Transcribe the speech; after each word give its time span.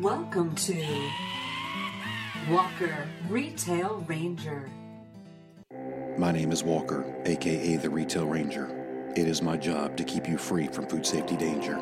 Welcome 0.00 0.56
to 0.56 1.10
Walker 2.50 3.06
Retail 3.28 4.04
Ranger. 4.08 4.68
My 6.18 6.32
name 6.32 6.50
is 6.50 6.64
Walker, 6.64 7.04
aka 7.24 7.76
the 7.76 7.88
Retail 7.88 8.26
Ranger. 8.26 9.12
It 9.14 9.28
is 9.28 9.40
my 9.40 9.56
job 9.56 9.96
to 9.96 10.02
keep 10.02 10.28
you 10.28 10.36
free 10.36 10.66
from 10.66 10.88
food 10.88 11.06
safety 11.06 11.36
danger. 11.36 11.80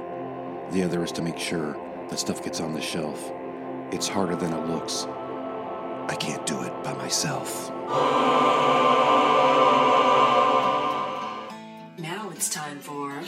The 0.73 0.83
other 0.83 1.03
is 1.03 1.11
to 1.13 1.23
make 1.23 1.39
sure 1.39 1.75
that 2.11 2.19
stuff 2.19 2.45
gets 2.45 2.61
on 2.61 2.75
the 2.75 2.83
shelf. 2.83 3.33
It's 3.93 4.09
harder 4.09 4.37
than 4.37 4.53
it 4.53 4.69
looks. 4.69 5.07
I 6.09 6.17
can't 6.21 6.45
do 6.45 6.61
it 6.63 6.85
by 6.85 6.93
myself. 6.93 7.71
Now 11.99 12.31
it's 12.31 12.51
time 12.51 12.79
for 12.79 13.23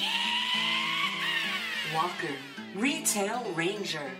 Walker 1.95 2.35
Retail 2.75 3.51
Ranger. 3.55 4.11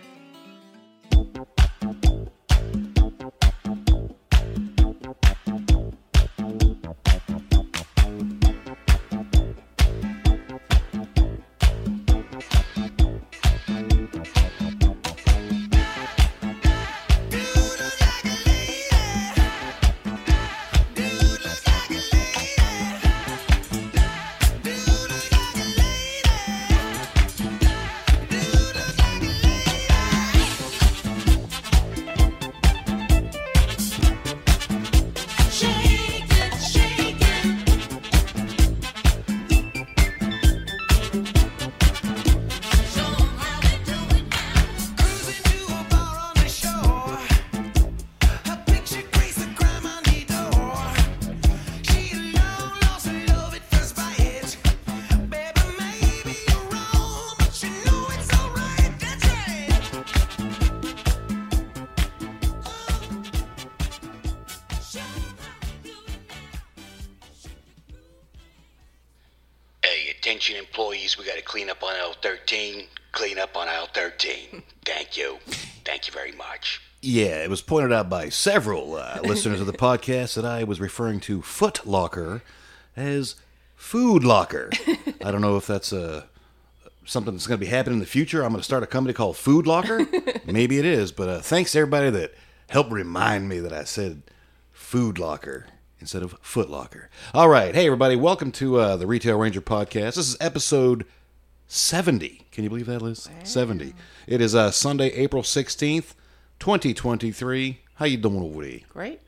Up 73.45 73.55
on 73.55 73.67
aisle 73.67 73.87
13. 73.93 74.63
Thank 74.85 75.15
you. 75.15 75.37
Thank 75.85 76.07
you 76.07 76.13
very 76.13 76.31
much. 76.31 76.81
Yeah, 76.99 77.43
it 77.43 77.49
was 77.51 77.61
pointed 77.61 77.93
out 77.93 78.09
by 78.09 78.29
several 78.29 78.95
uh, 78.95 79.19
listeners 79.23 79.61
of 79.61 79.67
the 79.67 79.73
podcast 79.73 80.33
that 80.33 80.45
I 80.45 80.63
was 80.63 80.81
referring 80.81 81.19
to 81.21 81.43
Foot 81.43 81.85
Locker 81.85 82.41
as 82.97 83.35
Food 83.75 84.23
Locker. 84.23 84.71
I 85.23 85.29
don't 85.29 85.41
know 85.41 85.57
if 85.57 85.67
that's 85.67 85.93
uh, 85.93 86.23
something 87.05 87.35
that's 87.35 87.45
going 87.45 87.59
to 87.59 87.63
be 87.63 87.69
happening 87.69 87.97
in 87.97 87.99
the 87.99 88.07
future. 88.07 88.41
I'm 88.41 88.49
going 88.49 88.61
to 88.61 88.63
start 88.63 88.81
a 88.81 88.87
company 88.87 89.13
called 89.13 89.37
Food 89.37 89.67
Locker. 89.67 90.07
Maybe 90.47 90.79
it 90.79 90.85
is, 90.85 91.11
but 91.11 91.29
uh, 91.29 91.39
thanks 91.41 91.73
to 91.73 91.79
everybody 91.79 92.09
that 92.09 92.33
helped 92.69 92.91
remind 92.91 93.47
me 93.47 93.59
that 93.59 93.73
I 93.73 93.83
said 93.83 94.23
Food 94.71 95.19
Locker 95.19 95.67
instead 95.99 96.23
of 96.23 96.35
Foot 96.41 96.71
Locker. 96.71 97.11
All 97.31 97.47
right, 97.47 97.75
hey 97.75 97.85
everybody, 97.85 98.15
welcome 98.15 98.51
to 98.53 98.77
uh, 98.77 98.95
the 98.95 99.05
Retail 99.05 99.37
Ranger 99.37 99.61
podcast. 99.61 100.15
This 100.15 100.29
is 100.29 100.37
episode 100.41 101.05
70. 101.67 102.45
Can 102.51 102.63
you 102.63 102.69
believe 102.69 102.85
that, 102.85 103.01
Liz? 103.01 103.29
70. 103.43 103.93
It 104.27 104.41
is 104.41 104.55
uh, 104.55 104.71
Sunday, 104.71 105.07
April 105.09 105.43
16th, 105.43 106.13
2023. 106.59 107.79
How 107.95 108.05
you 108.05 108.17
doing 108.17 108.41
over 108.41 108.63
there? 108.63 108.79
Great. 108.89 109.21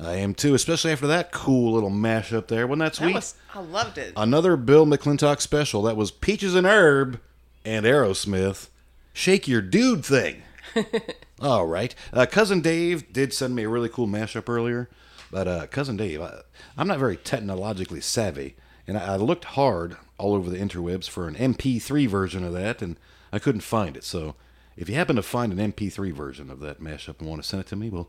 I 0.00 0.14
am 0.16 0.34
too, 0.34 0.54
especially 0.54 0.92
after 0.92 1.06
that 1.08 1.32
cool 1.32 1.72
little 1.72 1.90
mashup 1.90 2.46
there. 2.48 2.66
Wasn't 2.66 2.80
that 2.80 2.92
That 2.94 2.96
sweet? 2.96 3.14
was 3.14 3.34
I 3.54 3.60
loved 3.60 3.98
it. 3.98 4.12
Another 4.16 4.56
Bill 4.56 4.86
McClintock 4.86 5.40
special. 5.40 5.82
That 5.82 5.96
was 5.96 6.10
Peaches 6.10 6.54
and 6.54 6.66
Herb 6.66 7.20
and 7.64 7.84
Aerosmith. 7.84 8.68
Shake 9.12 9.46
your 9.48 9.60
dude 9.62 10.04
thing. 10.04 10.42
All 11.40 11.66
right. 11.66 11.94
Uh, 12.12 12.26
Cousin 12.26 12.60
Dave 12.60 13.12
did 13.12 13.32
send 13.32 13.54
me 13.54 13.64
a 13.64 13.68
really 13.68 13.88
cool 13.88 14.06
mashup 14.06 14.48
earlier. 14.48 14.88
But 15.30 15.48
uh, 15.48 15.66
Cousin 15.66 15.96
Dave, 15.96 16.20
I, 16.20 16.40
I'm 16.76 16.86
not 16.88 16.98
very 16.98 17.16
technologically 17.16 18.00
savvy. 18.00 18.54
And 18.86 18.96
I, 18.98 19.14
I 19.14 19.16
looked 19.16 19.44
hard 19.44 19.96
all 20.18 20.34
over 20.34 20.50
the 20.50 20.58
interwebs 20.58 21.08
for 21.08 21.26
an 21.28 21.34
MP3 21.34 22.06
version 22.08 22.44
of 22.44 22.52
that, 22.52 22.82
and 22.82 22.96
I 23.32 23.38
couldn't 23.38 23.62
find 23.62 23.96
it. 23.96 24.04
So 24.04 24.34
if 24.76 24.88
you 24.88 24.94
happen 24.94 25.16
to 25.16 25.22
find 25.22 25.52
an 25.58 25.72
MP3 25.72 26.12
version 26.12 26.50
of 26.50 26.60
that 26.60 26.80
mashup 26.80 27.20
and 27.20 27.28
want 27.28 27.42
to 27.42 27.48
send 27.48 27.60
it 27.62 27.66
to 27.68 27.76
me, 27.76 27.88
well, 27.90 28.08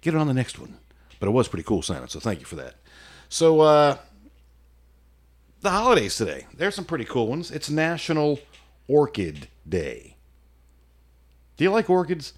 get 0.00 0.14
it 0.14 0.18
on 0.18 0.26
the 0.26 0.34
next 0.34 0.58
one. 0.58 0.78
But 1.20 1.28
it 1.28 1.32
was 1.32 1.48
pretty 1.48 1.64
cool 1.64 1.82
sounding, 1.82 2.08
so 2.08 2.20
thank 2.20 2.40
you 2.40 2.46
for 2.46 2.56
that. 2.56 2.74
So, 3.28 3.60
uh, 3.60 3.96
the 5.60 5.70
holidays 5.70 6.16
today. 6.16 6.46
There's 6.54 6.74
some 6.74 6.84
pretty 6.84 7.06
cool 7.06 7.26
ones. 7.26 7.50
It's 7.50 7.70
National 7.70 8.38
Orchid 8.86 9.48
Day. 9.66 10.16
Do 11.56 11.64
you 11.64 11.70
like 11.70 11.88
orchids? 11.88 12.34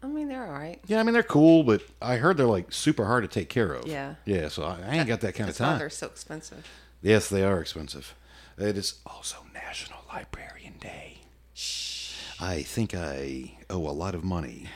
I 0.00 0.06
mean, 0.06 0.28
they're 0.28 0.46
all 0.46 0.52
right. 0.52 0.78
Yeah, 0.86 1.00
I 1.00 1.02
mean 1.02 1.12
they're 1.12 1.24
cool, 1.24 1.64
but 1.64 1.82
I 2.00 2.16
heard 2.18 2.36
they're 2.36 2.46
like 2.46 2.72
super 2.72 3.04
hard 3.04 3.24
to 3.24 3.28
take 3.28 3.48
care 3.48 3.72
of. 3.72 3.86
Yeah. 3.88 4.14
Yeah, 4.24 4.46
so 4.48 4.62
I, 4.62 4.78
I 4.86 4.94
ain't 4.96 5.08
got 5.08 5.20
that 5.22 5.34
kind 5.34 5.50
of 5.50 5.56
That's 5.56 5.60
why 5.60 5.66
time. 5.70 5.78
they're 5.80 5.90
so 5.90 6.06
expensive. 6.06 6.64
Yes, 7.02 7.28
they 7.28 7.44
are 7.44 7.60
expensive. 7.60 8.14
It 8.56 8.76
is 8.76 8.94
also 9.06 9.38
National 9.54 10.00
Librarian 10.12 10.74
Day. 10.80 11.18
Shh. 11.54 12.14
I 12.40 12.62
think 12.62 12.94
I 12.94 13.52
owe 13.70 13.88
a 13.88 13.90
lot 13.90 14.14
of 14.14 14.24
money, 14.24 14.66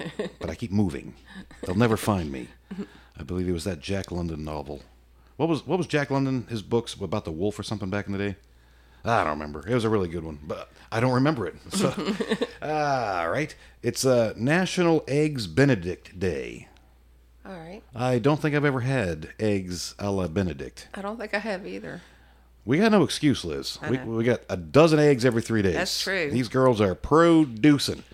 but 0.41 0.50
I 0.50 0.55
keep 0.55 0.71
moving. 0.72 1.15
They'll 1.62 1.75
never 1.77 1.97
find 1.97 2.31
me. 2.31 2.49
I 3.19 3.22
believe 3.22 3.49
it 3.49 3.53
was 3.53 3.65
that 3.65 3.81
Jack 3.81 4.10
London 4.10 4.44
novel. 4.44 4.83
What 5.37 5.49
was 5.49 5.66
what 5.66 5.78
was 5.78 5.87
Jack 5.87 6.10
London? 6.10 6.47
His 6.49 6.62
books 6.62 6.94
about 6.94 7.25
the 7.25 7.33
wolf 7.33 7.59
or 7.59 7.62
something 7.62 7.91
back 7.91 8.06
in 8.06 8.12
the 8.12 8.19
day. 8.19 8.37
I 9.04 9.22
don't 9.25 9.33
remember. 9.33 9.66
It 9.66 9.75
was 9.75 9.84
a 9.84 9.89
really 9.89 10.09
good 10.09 10.22
one, 10.22 10.39
but 10.44 10.71
I 10.93 11.00
don't 11.00 11.12
remember 11.12 11.47
it. 11.47 11.56
So, 11.72 11.89
all 12.62 13.28
right, 13.31 13.53
it's 13.83 14.04
uh, 14.04 14.33
National 14.37 15.03
Eggs 15.09 15.49
Benedict 15.49 16.19
Day. 16.21 16.69
All 17.44 17.53
right. 17.53 17.83
I 17.94 18.21
don't 18.21 18.41
think 18.41 18.54
I've 18.54 18.65
ever 18.65 18.81
had 18.81 19.31
eggs 19.41 19.97
a 19.99 20.12
la 20.12 20.28
Benedict. 20.28 20.87
I 20.94 21.03
don't 21.03 21.19
think 21.19 21.34
I 21.34 21.39
have 21.41 21.66
either. 21.66 22.00
We 22.64 22.78
got 22.78 22.92
no 22.92 23.02
excuse, 23.02 23.44
Liz. 23.44 23.78
We, 23.88 23.98
we 23.98 24.24
got 24.24 24.42
a 24.48 24.56
dozen 24.56 24.98
eggs 24.98 25.24
every 25.24 25.42
three 25.42 25.62
days. 25.62 25.74
That's 25.74 26.02
true. 26.02 26.30
These 26.30 26.48
girls 26.48 26.80
are 26.80 26.94
producing. 26.94 28.04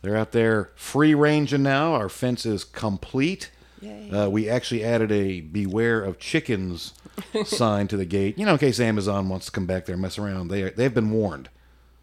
They're 0.00 0.16
out 0.16 0.32
there 0.32 0.70
free 0.76 1.14
ranging 1.14 1.62
now. 1.62 1.94
Our 1.94 2.08
fence 2.08 2.46
is 2.46 2.64
complete. 2.64 3.50
Yay. 3.80 4.10
Uh, 4.10 4.28
we 4.28 4.48
actually 4.48 4.82
added 4.82 5.12
a 5.12 5.40
beware 5.40 6.02
of 6.02 6.18
chickens 6.18 6.94
sign 7.44 7.86
to 7.88 7.96
the 7.96 8.04
gate. 8.06 8.38
You 8.38 8.46
know, 8.46 8.52
in 8.52 8.58
case 8.58 8.80
Amazon 8.80 9.28
wants 9.28 9.46
to 9.46 9.52
come 9.52 9.66
back 9.66 9.86
there 9.86 9.94
and 9.94 10.02
mess 10.02 10.18
around. 10.18 10.48
They, 10.48 10.70
they've 10.70 10.94
been 10.94 11.10
warned. 11.10 11.50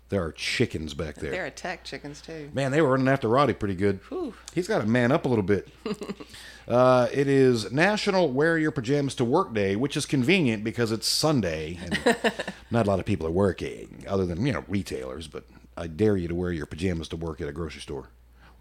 There 0.09 0.23
are 0.23 0.31
chickens 0.31 0.93
back 0.93 1.15
there. 1.15 1.31
They're 1.31 1.45
attack 1.45 1.83
chickens 1.83 2.21
too. 2.21 2.51
Man, 2.53 2.71
they 2.71 2.81
were 2.81 2.89
running 2.89 3.07
after 3.07 3.27
Roddy 3.27 3.53
pretty 3.53 3.73
good. 3.73 3.99
Whew. 4.09 4.35
He's 4.53 4.67
got 4.67 4.81
to 4.81 4.85
man 4.87 5.11
up 5.11 5.25
a 5.25 5.27
little 5.27 5.43
bit. 5.43 5.67
uh, 6.67 7.07
it 7.11 7.27
is 7.27 7.71
National 7.71 8.31
Wear 8.31 8.57
Your 8.57 8.69
Pajamas 8.71 9.15
to 9.15 9.25
Work 9.25 9.53
Day, 9.55 9.75
which 9.75 9.97
is 9.97 10.05
convenient 10.05 10.63
because 10.63 10.91
it's 10.91 11.07
Sunday 11.07 11.79
and 11.81 12.15
not 12.71 12.85
a 12.85 12.89
lot 12.89 12.99
of 12.99 13.05
people 13.05 13.25
are 13.25 13.31
working, 13.31 14.03
other 14.07 14.27
than 14.27 14.45
you 14.45 14.53
know 14.53 14.63
retailers. 14.67 15.27
But 15.27 15.45
I 15.75 15.87
dare 15.87 16.17
you 16.17 16.27
to 16.27 16.35
wear 16.35 16.51
your 16.51 16.67
pajamas 16.67 17.07
to 17.09 17.17
work 17.17 17.41
at 17.41 17.47
a 17.47 17.53
grocery 17.53 17.81
store. 17.81 18.09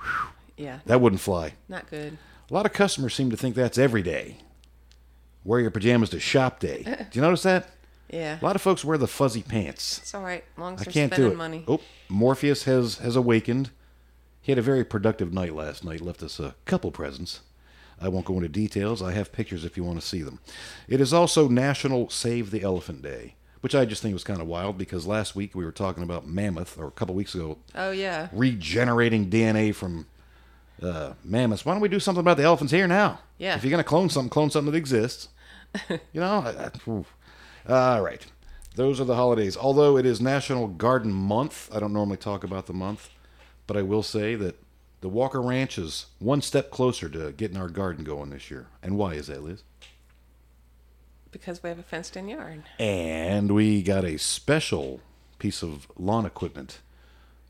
Yeah. 0.57 0.79
That 0.87 1.01
wouldn't 1.01 1.21
fly. 1.21 1.55
Not 1.69 1.91
good. 1.91 2.17
A 2.49 2.55
lot 2.55 2.65
of 2.65 2.73
customers 2.73 3.13
seem 3.13 3.29
to 3.31 3.37
think 3.37 3.57
that's 3.57 3.77
every 3.77 4.03
day. 4.03 4.37
Wear 5.43 5.59
your 5.59 5.73
pajamas 5.73 6.11
to 6.11 6.21
shop 6.21 6.61
day. 6.61 6.85
Do 7.11 7.19
you 7.19 7.21
notice 7.21 7.43
that? 7.43 7.71
Yeah. 8.15 8.39
A 8.41 8.45
lot 8.45 8.55
of 8.57 8.63
folks 8.63 8.85
wear 8.85 8.97
the 8.97 9.07
fuzzy 9.09 9.43
pants. 9.43 9.99
It's 9.99 10.15
all 10.15 10.23
right. 10.23 10.45
Long 10.57 10.75
as 10.75 10.83
I 10.83 10.85
can't 10.91 11.11
do 11.11 11.17
spending 11.17 11.33
it. 11.33 11.37
money. 11.37 11.65
Oh, 11.67 11.81
Morpheus 12.09 12.65
has 12.65 12.99
has 12.99 13.17
awakened. 13.17 13.71
He 14.41 14.53
had 14.53 14.59
a 14.59 14.63
very 14.63 14.85
productive 14.85 15.33
night 15.33 15.55
last 15.55 15.85
night. 15.85 16.01
Left 16.01 16.23
us 16.23 16.39
a 16.39 16.55
couple 16.65 16.91
presents. 16.93 17.41
I 18.01 18.09
won't 18.09 18.27
go 18.27 18.35
into 18.37 18.49
details. 18.49 19.03
I 19.03 19.13
have 19.13 19.33
pictures 19.33 19.65
if 19.65 19.77
you 19.77 19.85
want 19.85 20.01
to 20.01 20.07
see 20.07 20.23
them. 20.23 20.39
It 20.89 21.01
is 21.01 21.13
also 21.13 21.49
National 21.49 22.11
Save 22.11 22.51
the 22.51 22.63
Elephant 22.63 23.03
Day, 23.03 23.35
which 23.63 23.75
I 23.75 23.85
just 23.85 24.03
think 24.03 24.13
was 24.13 24.25
kind 24.25 24.41
of 24.41 24.47
wild 24.47 24.77
because 24.77 25.07
last 25.07 25.35
week 25.35 25.55
we 25.55 25.65
were 25.65 25.73
talking 25.73 26.03
about 26.03 26.27
mammoth, 26.27 26.77
or 26.79 26.87
a 26.87 26.91
couple 26.91 27.15
weeks 27.15 27.35
ago, 27.35 27.59
Oh 27.75 27.91
yeah. 27.93 28.29
regenerating 28.33 29.31
DNA 29.31 29.75
from 29.75 30.07
uh, 30.83 31.15
mammoths. 31.25 31.65
Why 31.65 31.73
don't 31.73 31.81
we 31.81 31.89
do 31.89 32.01
something 32.01 32.21
about 32.21 32.37
the 32.37 32.43
elephants 32.43 32.73
here 32.73 32.87
now? 32.89 33.21
Yeah. 33.39 33.55
If 33.57 33.65
you're 33.65 33.71
gonna 33.71 33.85
clone 33.85 34.11
something, 34.11 34.29
clone 34.31 34.51
something 34.51 34.73
that 34.73 34.79
exists. 34.79 35.29
you 35.89 35.99
know. 36.21 36.43
I- 36.45 36.65
I-. 36.67 37.05
All 37.69 38.03
right. 38.03 38.25
Those 38.75 39.01
are 39.01 39.05
the 39.05 39.15
holidays. 39.15 39.57
Although 39.57 39.97
it 39.97 40.05
is 40.05 40.21
National 40.21 40.67
Garden 40.67 41.13
Month, 41.13 41.71
I 41.73 41.79
don't 41.81 41.93
normally 41.93 42.17
talk 42.17 42.45
about 42.45 42.67
the 42.67 42.73
month, 42.73 43.09
but 43.67 43.77
I 43.77 43.83
will 43.83 44.03
say 44.03 44.35
that 44.35 44.57
the 45.01 45.09
Walker 45.09 45.41
Ranch 45.41 45.79
is 45.79 46.07
one 46.19 46.43
step 46.43 46.71
closer 46.71 47.09
to 47.11 47.33
getting 47.33 47.57
our 47.57 47.69
garden 47.69 48.05
going 48.05 48.31
this 48.31 48.51
year. 48.51 48.67
And 48.83 48.99
why 48.99 49.15
is 49.15 49.29
that, 49.29 49.43
Liz? 49.45 49.63
Because 51.31 51.63
we 51.63 51.69
have 51.69 51.79
a 51.79 51.83
fenced 51.83 52.17
in 52.17 52.29
yard. 52.29 52.65
And 52.79 53.53
we 53.53 53.83
got 53.83 54.05
a 54.05 54.19
special 54.19 55.01
piece 55.39 55.63
of 55.63 55.87
lawn 55.97 56.27
equipment 56.27 56.81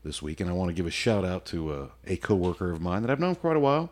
this 0.03 0.21
week, 0.21 0.39
and 0.39 0.49
I 0.49 0.53
want 0.53 0.69
to 0.69 0.73
give 0.73 0.85
a 0.85 0.91
shout 0.91 1.25
out 1.25 1.45
to 1.47 1.71
uh, 1.71 1.87
a 2.05 2.17
coworker 2.17 2.71
of 2.71 2.81
mine 2.81 3.01
that 3.01 3.11
I've 3.11 3.19
known 3.19 3.35
for 3.35 3.41
quite 3.41 3.57
a 3.57 3.61
while. 3.61 3.91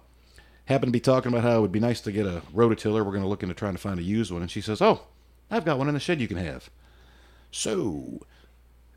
Happened 0.66 0.90
to 0.90 0.98
be 0.98 1.00
talking 1.00 1.32
about 1.32 1.44
how 1.44 1.58
it 1.58 1.62
would 1.62 1.72
be 1.72 1.80
nice 1.80 2.00
to 2.02 2.12
get 2.12 2.26
a 2.26 2.42
rototiller. 2.54 3.04
We're 3.06 3.12
going 3.12 3.24
to 3.24 3.28
look 3.28 3.44
into 3.44 3.56
trying 3.56 3.74
to 3.74 3.80
find 3.80 4.00
a 4.00 4.04
used 4.04 4.32
one, 4.32 4.42
and 4.42 4.52
she 4.52 4.62
says, 4.62 4.82
"Oh, 4.82 5.02
I've 5.52 5.66
got 5.66 5.78
one 5.78 5.88
in 5.88 5.94
the 5.94 6.00
shed 6.00 6.22
you 6.22 6.28
can 6.28 6.38
have." 6.38 6.70
So 7.52 8.22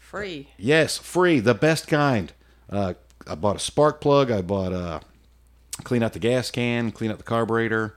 Free. 0.06 0.48
Yes, 0.56 0.98
free, 0.98 1.40
the 1.40 1.52
best 1.52 1.88
kind. 1.88 2.32
Uh, 2.70 2.94
I 3.26 3.34
bought 3.34 3.56
a 3.56 3.58
spark 3.58 4.00
plug. 4.00 4.30
I 4.30 4.40
bought 4.40 4.72
uh, 4.72 5.00
clean 5.82 6.04
out 6.04 6.12
the 6.12 6.20
gas 6.20 6.48
can, 6.48 6.92
clean 6.92 7.10
out 7.10 7.18
the 7.18 7.24
carburetor, 7.24 7.96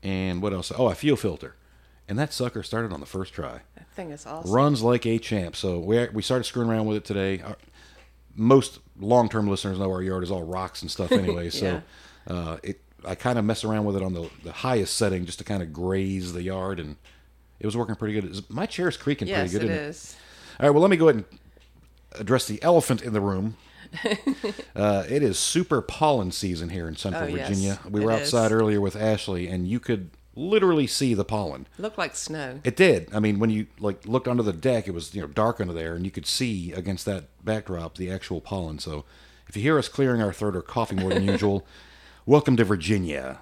and 0.00 0.40
what 0.40 0.52
else? 0.52 0.70
Oh, 0.78 0.86
a 0.86 0.94
fuel 0.94 1.16
filter. 1.16 1.56
And 2.06 2.16
that 2.20 2.32
sucker 2.32 2.62
started 2.62 2.92
on 2.92 3.00
the 3.00 3.06
first 3.06 3.34
try. 3.34 3.62
That 3.74 3.88
thing 3.96 4.12
is 4.12 4.26
awesome. 4.26 4.48
Runs 4.48 4.82
like 4.82 5.04
a 5.06 5.18
champ. 5.18 5.56
So 5.56 5.80
we 5.80 6.08
we 6.10 6.22
started 6.22 6.44
screwing 6.44 6.70
around 6.70 6.86
with 6.86 6.98
it 6.98 7.04
today. 7.04 7.42
Our, 7.42 7.56
most 8.36 8.78
long 9.00 9.28
term 9.28 9.48
listeners 9.48 9.76
know 9.76 9.90
our 9.90 10.02
yard 10.02 10.22
is 10.22 10.30
all 10.30 10.44
rocks 10.44 10.82
and 10.82 10.90
stuff 10.90 11.10
anyway. 11.12 11.50
So 11.50 11.82
uh, 12.28 12.58
it 12.62 12.80
I 13.04 13.16
kind 13.16 13.40
of 13.40 13.44
mess 13.44 13.64
around 13.64 13.86
with 13.86 13.96
it 13.96 14.02
on 14.04 14.12
the, 14.12 14.30
the 14.44 14.52
highest 14.52 14.96
setting 14.96 15.26
just 15.26 15.38
to 15.38 15.44
kind 15.44 15.64
of 15.64 15.72
graze 15.72 16.32
the 16.32 16.44
yard, 16.44 16.78
and 16.78 16.94
it 17.60 17.66
was 17.66 17.76
working 17.76 17.94
pretty 17.94 18.14
good. 18.14 18.30
Is- 18.30 18.50
My 18.50 18.66
chair's 18.66 18.96
creaking 18.96 19.28
Yes, 19.28 19.50
pretty 19.50 19.66
good. 19.66 19.70
Yes, 19.74 19.80
it 19.80 19.88
is. 19.88 20.16
all 20.58 20.66
right, 20.66 20.70
well, 20.70 20.82
let 20.82 20.90
me 20.90 20.96
go 20.96 21.08
ahead 21.08 21.24
and 21.30 21.38
address 22.20 22.46
the 22.46 22.62
elephant 22.62 23.02
in 23.02 23.12
the 23.12 23.20
room. 23.20 23.56
uh, 24.76 25.04
it 25.08 25.22
is 25.22 25.38
super 25.38 25.82
pollen 25.82 26.30
season 26.32 26.68
here 26.70 26.88
in 26.88 26.96
Central 26.96 27.24
Oh, 27.24 27.26
yes, 27.26 27.48
Virginia. 27.48 27.80
We 27.88 28.02
it 28.02 28.04
were 28.04 28.12
is. 28.12 28.20
outside 28.20 28.52
earlier 28.52 28.80
with 28.80 28.96
Ashley, 28.96 29.48
and 29.48 29.66
you 29.66 29.80
could 29.80 30.10
literally 30.36 30.86
see 30.86 31.12
the 31.14 31.24
pollen. 31.24 31.66
Looked 31.78 31.98
like 31.98 32.14
snow. 32.14 32.60
It 32.62 32.76
did. 32.76 33.08
I 33.12 33.18
mean, 33.20 33.38
when 33.40 33.50
you 33.50 33.66
like 33.80 34.06
looked 34.06 34.28
under 34.28 34.42
the 34.44 34.52
deck, 34.52 34.86
it 34.86 34.92
was 34.94 35.14
you 35.14 35.20
know 35.20 35.26
dark 35.26 35.60
under 35.60 35.72
there, 35.72 35.94
and 35.94 36.04
you 36.04 36.10
could 36.10 36.26
see 36.26 36.72
against 36.72 37.04
that 37.06 37.24
backdrop 37.44 37.96
the 37.96 38.10
actual 38.10 38.40
pollen. 38.40 38.78
So, 38.78 39.04
if 39.48 39.56
you 39.56 39.62
hear 39.62 39.76
us 39.78 39.88
clearing 39.88 40.22
our 40.22 40.32
throat 40.32 40.54
or 40.54 40.62
coughing 40.62 41.00
more 41.00 41.12
than 41.12 41.24
usual, 41.24 41.66
welcome 42.26 42.56
to 42.58 42.64
Virginia, 42.64 43.40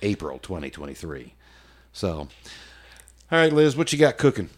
April 0.00 0.38
2023. 0.38 1.34
So, 1.92 2.28
all 3.32 3.38
right, 3.38 3.52
Liz, 3.52 3.76
what 3.76 3.92
you 3.92 3.98
got 3.98 4.18
cooking? 4.18 4.50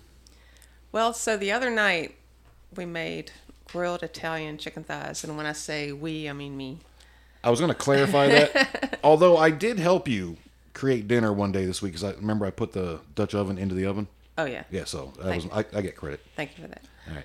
Well, 0.92 1.12
so 1.12 1.36
the 1.36 1.52
other 1.52 1.70
night 1.70 2.14
we 2.76 2.84
made 2.84 3.30
grilled 3.68 4.02
Italian 4.02 4.58
chicken 4.58 4.84
thighs, 4.84 5.24
and 5.24 5.36
when 5.36 5.46
I 5.46 5.52
say 5.52 5.92
we, 5.92 6.28
I 6.28 6.32
mean 6.32 6.56
me. 6.56 6.78
I 7.42 7.50
was 7.50 7.60
going 7.60 7.70
to 7.70 7.74
clarify 7.78 8.26
that. 8.28 8.98
Although 9.04 9.36
I 9.36 9.50
did 9.50 9.78
help 9.78 10.08
you 10.08 10.36
create 10.72 11.06
dinner 11.06 11.32
one 11.32 11.52
day 11.52 11.64
this 11.64 11.80
week 11.82 11.92
because 11.92 12.04
I 12.04 12.12
remember 12.16 12.46
I 12.46 12.50
put 12.50 12.72
the 12.72 13.00
Dutch 13.14 13.34
oven 13.34 13.58
into 13.58 13.74
the 13.74 13.86
oven. 13.86 14.08
Oh 14.36 14.44
yeah. 14.44 14.64
Yeah, 14.70 14.84
so 14.84 15.12
that 15.22 15.36
was 15.36 15.46
I, 15.52 15.64
I 15.76 15.80
get 15.82 15.94
credit. 15.96 16.20
Thank 16.36 16.56
you 16.58 16.64
for 16.64 16.68
that. 16.68 16.82
All 17.08 17.14
right. 17.14 17.24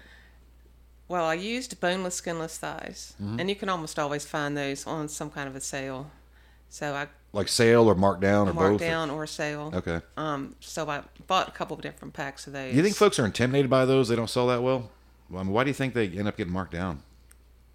Well, 1.07 1.25
I 1.25 1.33
used 1.33 1.79
boneless, 1.79 2.15
skinless 2.15 2.57
thighs, 2.59 3.13
Mm-hmm. 3.21 3.39
and 3.39 3.49
you 3.49 3.55
can 3.55 3.69
almost 3.69 3.97
always 3.97 4.25
find 4.25 4.55
those 4.55 4.85
on 4.85 5.07
some 5.07 5.31
kind 5.31 5.47
of 5.49 5.55
a 5.55 5.61
sale. 5.61 6.11
So 6.69 6.93
I 6.93 7.07
Like 7.31 7.47
sale 7.47 7.87
or 7.87 7.95
markdown 7.95 8.47
or 8.49 8.53
marked 8.53 8.79
both. 8.79 9.09
or- 9.09 9.11
or 9.11 9.27
sale. 9.27 9.71
Okay. 9.75 10.01
Um, 10.17 10.55
so 10.59 10.89
I 10.89 11.03
bought 11.27 11.47
a 11.47 11.51
couple 11.51 11.75
of 11.75 11.81
different 11.83 12.13
packs 12.15 12.47
of 12.47 12.53
those. 12.53 12.71
Do 12.71 12.77
you 12.77 12.83
think 12.83 12.95
folks 12.95 13.19
are 13.19 13.25
intimidated 13.25 13.69
by 13.69 13.85
those? 13.85 14.07
They 14.09 14.15
don't 14.15 14.29
sell 14.29 14.47
that 14.47 14.63
well. 14.63 14.89
Well, 15.29 15.41
I 15.41 15.43
mean, 15.43 15.53
why 15.53 15.63
do 15.63 15.69
you 15.69 15.75
think 15.75 15.93
they 15.93 16.07
end 16.07 16.27
up 16.27 16.37
getting 16.37 16.53
marked 16.53 16.71
down? 16.73 17.03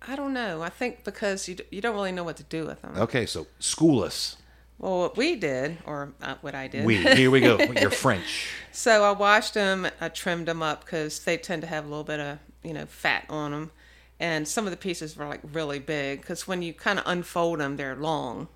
I 0.07 0.17
don't 0.17 0.35
know. 0.35 0.61
I 0.63 0.69
think 0.71 1.05
because 1.05 1.49
you 1.49 1.57
you 1.71 1.81
don't 1.81 1.95
really 1.95 2.13
know 2.13 2.25
what 2.25 2.37
to 2.39 2.43
do 2.43 2.67
with 2.67 2.83
them. 2.83 2.95
Okay, 2.97 3.27
so 3.27 3.47
school 3.61 4.03
us. 4.03 4.37
Well, 4.79 4.99
what 4.99 5.17
we 5.17 5.37
did, 5.37 5.79
or 5.87 6.13
uh, 6.21 6.35
what 6.41 6.55
I 6.57 6.67
did. 6.67 6.85
We 6.85 6.97
here 6.97 7.31
we 7.31 7.41
go. 7.41 7.59
You're 7.81 7.91
French. 7.91 8.49
So 8.73 9.05
I 9.05 9.13
washed 9.13 9.55
them, 9.55 9.87
I 10.01 10.09
trimmed 10.09 10.47
them 10.49 10.63
up 10.63 10.85
because 10.85 11.21
they 11.21 11.37
tend 11.37 11.63
to 11.63 11.69
have 11.69 11.85
a 11.85 11.89
little 11.89 12.05
bit 12.05 12.19
of 12.21 12.39
you 12.65 12.75
know 12.75 12.87
fat 12.87 13.25
on 13.31 13.53
them, 13.53 13.71
and 14.19 14.49
some 14.49 14.67
of 14.67 14.73
the 14.73 14.77
pieces 14.77 15.17
were 15.17 15.27
like 15.29 15.41
really 15.53 15.79
big 15.79 16.21
because 16.23 16.49
when 16.49 16.61
you 16.61 16.75
kind 16.75 16.99
of 16.99 17.05
unfold 17.07 17.61
them, 17.61 17.77
they're 17.77 17.95
long. 17.97 18.49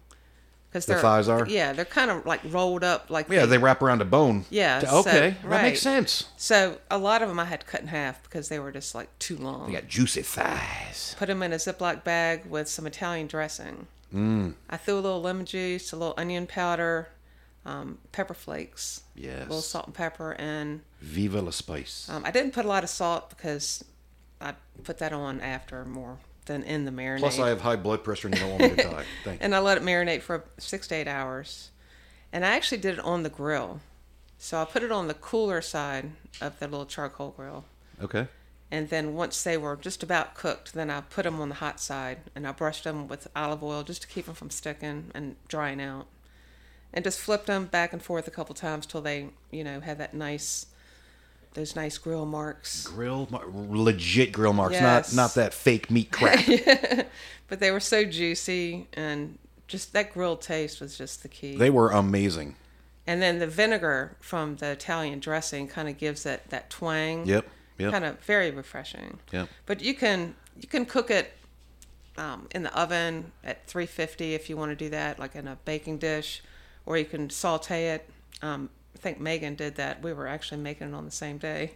Because 0.71 0.85
The 0.87 0.97
thighs 0.97 1.29
are? 1.29 1.47
Yeah, 1.49 1.73
they're 1.73 1.85
kind 1.87 2.11
of 2.11 2.27
like 2.27 2.41
rolled 2.45 2.85
up 2.85 3.09
like 3.09 3.29
Yeah, 3.31 3.47
they 3.47 3.57
wrap 3.59 3.81
around 3.81 4.03
a 4.03 4.05
bone. 4.05 4.45
Yeah, 4.51 4.81
To- 4.81 4.87
so- 4.87 4.99
okay, 4.99 5.31
that 5.31 5.45
right. 5.45 5.63
makes 5.63 5.81
sense. 5.81 6.25
So 6.37 6.79
a 6.91 6.99
lot 6.99 7.23
of 7.23 7.29
them 7.29 7.41
I 7.41 7.47
had 7.47 7.61
to 7.61 7.67
cut 7.67 7.81
in 7.81 7.87
half 7.89 8.23
because 8.23 8.49
they 8.51 8.59
were 8.59 8.71
just 8.71 8.95
like 8.95 9.09
too 9.19 9.37
long. 9.39 9.67
They 9.69 9.73
got 9.81 9.89
juicy 9.89 10.23
thighs. 10.23 11.17
Put 11.19 11.29
them 11.29 11.43
in 11.43 11.53
a 11.53 11.57
Ziploc 11.57 12.05
bag 12.05 12.45
with 12.47 12.69
some 12.69 12.87
Italian 12.87 13.29
dressing. 13.29 13.87
Mm. 14.15 14.55
I 14.69 14.77
threw 14.77 14.95
a 14.95 15.01
little 15.01 15.23
lemon 15.23 15.47
juice, 15.47 15.91
a 15.93 15.97
little 15.97 16.15
onion 16.19 16.47
powder, 16.47 17.09
um, 17.67 17.99
pepper 18.13 18.35
flakes, 18.35 19.03
Yes. 19.15 19.39
a 19.39 19.49
little 19.49 19.61
salt 19.63 19.87
and 19.87 19.95
pepper, 19.95 20.33
and 20.39 20.83
Viva 21.01 21.41
la 21.43 21.51
spice. 21.51 22.09
um, 22.11 22.25
I 22.25 22.31
didn't 22.31 22.53
put 22.53 22.65
a 22.65 22.69
lot 22.69 22.85
of 22.85 22.91
salt 22.91 23.31
because 23.31 23.85
I 24.41 24.55
put 24.85 24.99
that 24.99 25.13
on 25.13 25.41
after 25.41 25.85
more 25.85 26.19
than 26.49 26.65
in 26.65 26.85
the 26.85 26.91
marinade. 26.91 27.21
Plus, 27.21 27.39
I 27.39 27.49
have 27.49 27.61
high 27.61 27.77
blood 27.77 28.03
pressure 28.03 28.29
and 28.29 28.37
you 28.37 28.43
don't 28.43 28.51
want 28.59 28.63
me 28.63 28.69
to 28.71 28.77
die. 28.77 29.05
Thank 29.25 29.41
you. 29.41 29.45
and 29.45 29.55
I 29.55 29.61
let 29.61 29.77
it 29.79 29.85
marinate 29.85 30.23
for 30.23 30.45
six 30.59 30.89
to 30.89 30.97
eight 30.97 31.09
hours. 31.09 31.71
And 32.33 32.45
I 32.45 32.49
actually 32.57 32.79
did 32.79 32.99
it 32.99 33.05
on 33.05 33.23
the 33.23 33.31
grill. 33.31 33.81
So 34.39 34.61
I 34.61 34.65
put 34.65 34.83
it 34.83 34.93
on 34.93 35.09
the 35.09 35.15
cooler 35.15 35.61
side 35.63 36.11
of 36.41 36.59
the 36.59 36.69
little 36.69 36.87
charcoal 36.87 37.31
grill. 37.31 37.65
Okay. 38.03 38.29
And 38.71 38.91
then 38.91 39.15
once 39.15 39.43
they 39.43 39.57
were 39.57 39.77
just 39.77 40.03
about 40.03 40.35
cooked, 40.35 40.75
then 40.75 40.91
I 40.91 41.01
put 41.01 41.23
them 41.23 41.41
on 41.41 41.49
the 41.49 41.57
hot 41.57 41.81
side 41.81 42.19
and 42.35 42.47
I 42.47 42.53
brushed 42.53 42.85
them 42.85 43.09
with 43.09 43.27
olive 43.35 43.63
oil 43.63 43.83
just 43.83 44.03
to 44.03 44.09
keep 44.09 44.27
them 44.27 44.35
from 44.35 44.51
sticking 44.51 45.11
and 45.15 45.37
drying 45.49 45.81
out. 45.81 46.07
And 46.93 47.05
just 47.05 47.19
flipped 47.19 47.47
them 47.47 47.67
back 47.67 47.93
and 47.93 48.03
forth 48.03 48.29
a 48.29 48.31
couple 48.31 48.55
times 48.55 48.87
till 48.87 49.01
they, 49.01 49.31
you 49.51 49.65
know, 49.65 49.81
had 49.81 49.99
that 49.99 50.15
nice, 50.15 50.67
those 51.55 51.75
nice 51.77 51.99
grill 51.99 52.27
marks. 52.27 52.87
Grill, 52.87 53.29
legit 53.53 54.33
grill 54.33 54.53
marks, 54.53 54.75
Yes. 54.75 55.13
not 55.13 55.23
not 55.23 55.35
that 55.35 55.55
fake 55.55 55.91
meat 55.91 56.11
crap. 56.11 56.45
But 57.49 57.61
they 57.61 57.71
were 57.71 57.81
so 57.81 58.05
juicy 58.05 58.89
and 58.93 59.39
just 59.67 59.95
that 59.95 60.13
grilled 60.13 60.43
taste 60.43 60.81
was 60.83 60.99
just 60.99 61.23
the 61.23 61.29
key. 61.29 61.57
they 61.57 61.71
were 61.71 61.91
amazing. 61.91 62.57
And 63.07 63.23
then 63.23 63.39
the 63.39 63.47
vinegar 63.47 64.17
from 64.21 64.57
the 64.57 64.69
Italian 64.73 65.19
dressing 65.19 65.67
kind 65.67 65.89
of 65.89 65.97
gives 65.97 66.27
it 66.27 66.43
that 66.51 66.69
twang. 66.69 67.25
Yep. 67.27 67.47
Yep. 67.79 67.93
Kind 67.93 68.05
of 68.05 68.21
very 68.21 68.51
refreshing. 68.51 69.19
Yep. 69.33 69.49
But 69.65 69.81
you 69.81 69.95
can 69.95 70.35
you 70.61 70.69
can 70.69 70.85
cook 70.85 71.11
it 71.11 71.33
um, 72.19 72.49
in 72.55 72.65
the 72.65 72.79
oven 72.79 73.33
at 73.43 73.67
350 73.67 74.35
if 74.35 74.51
you 74.51 74.57
want 74.59 74.71
to 74.73 74.77
do 74.77 74.91
that, 74.91 75.19
like 75.19 75.35
in 75.35 75.49
a 75.49 75.57
baking 75.65 75.97
dish, 75.99 76.43
or 76.85 76.99
you 76.99 77.07
can 77.07 77.31
saute 77.31 77.89
it. 77.95 78.11
Um, 78.43 78.69
I 78.99 79.01
think 79.01 79.21
Megan 79.21 79.55
did 79.55 79.77
that. 79.77 80.03
We 80.03 80.13
were 80.13 80.27
actually 80.27 80.61
making 80.61 80.89
it 80.89 80.95
on 80.95 81.05
the 81.05 81.11
same 81.13 81.39
day. 81.39 81.73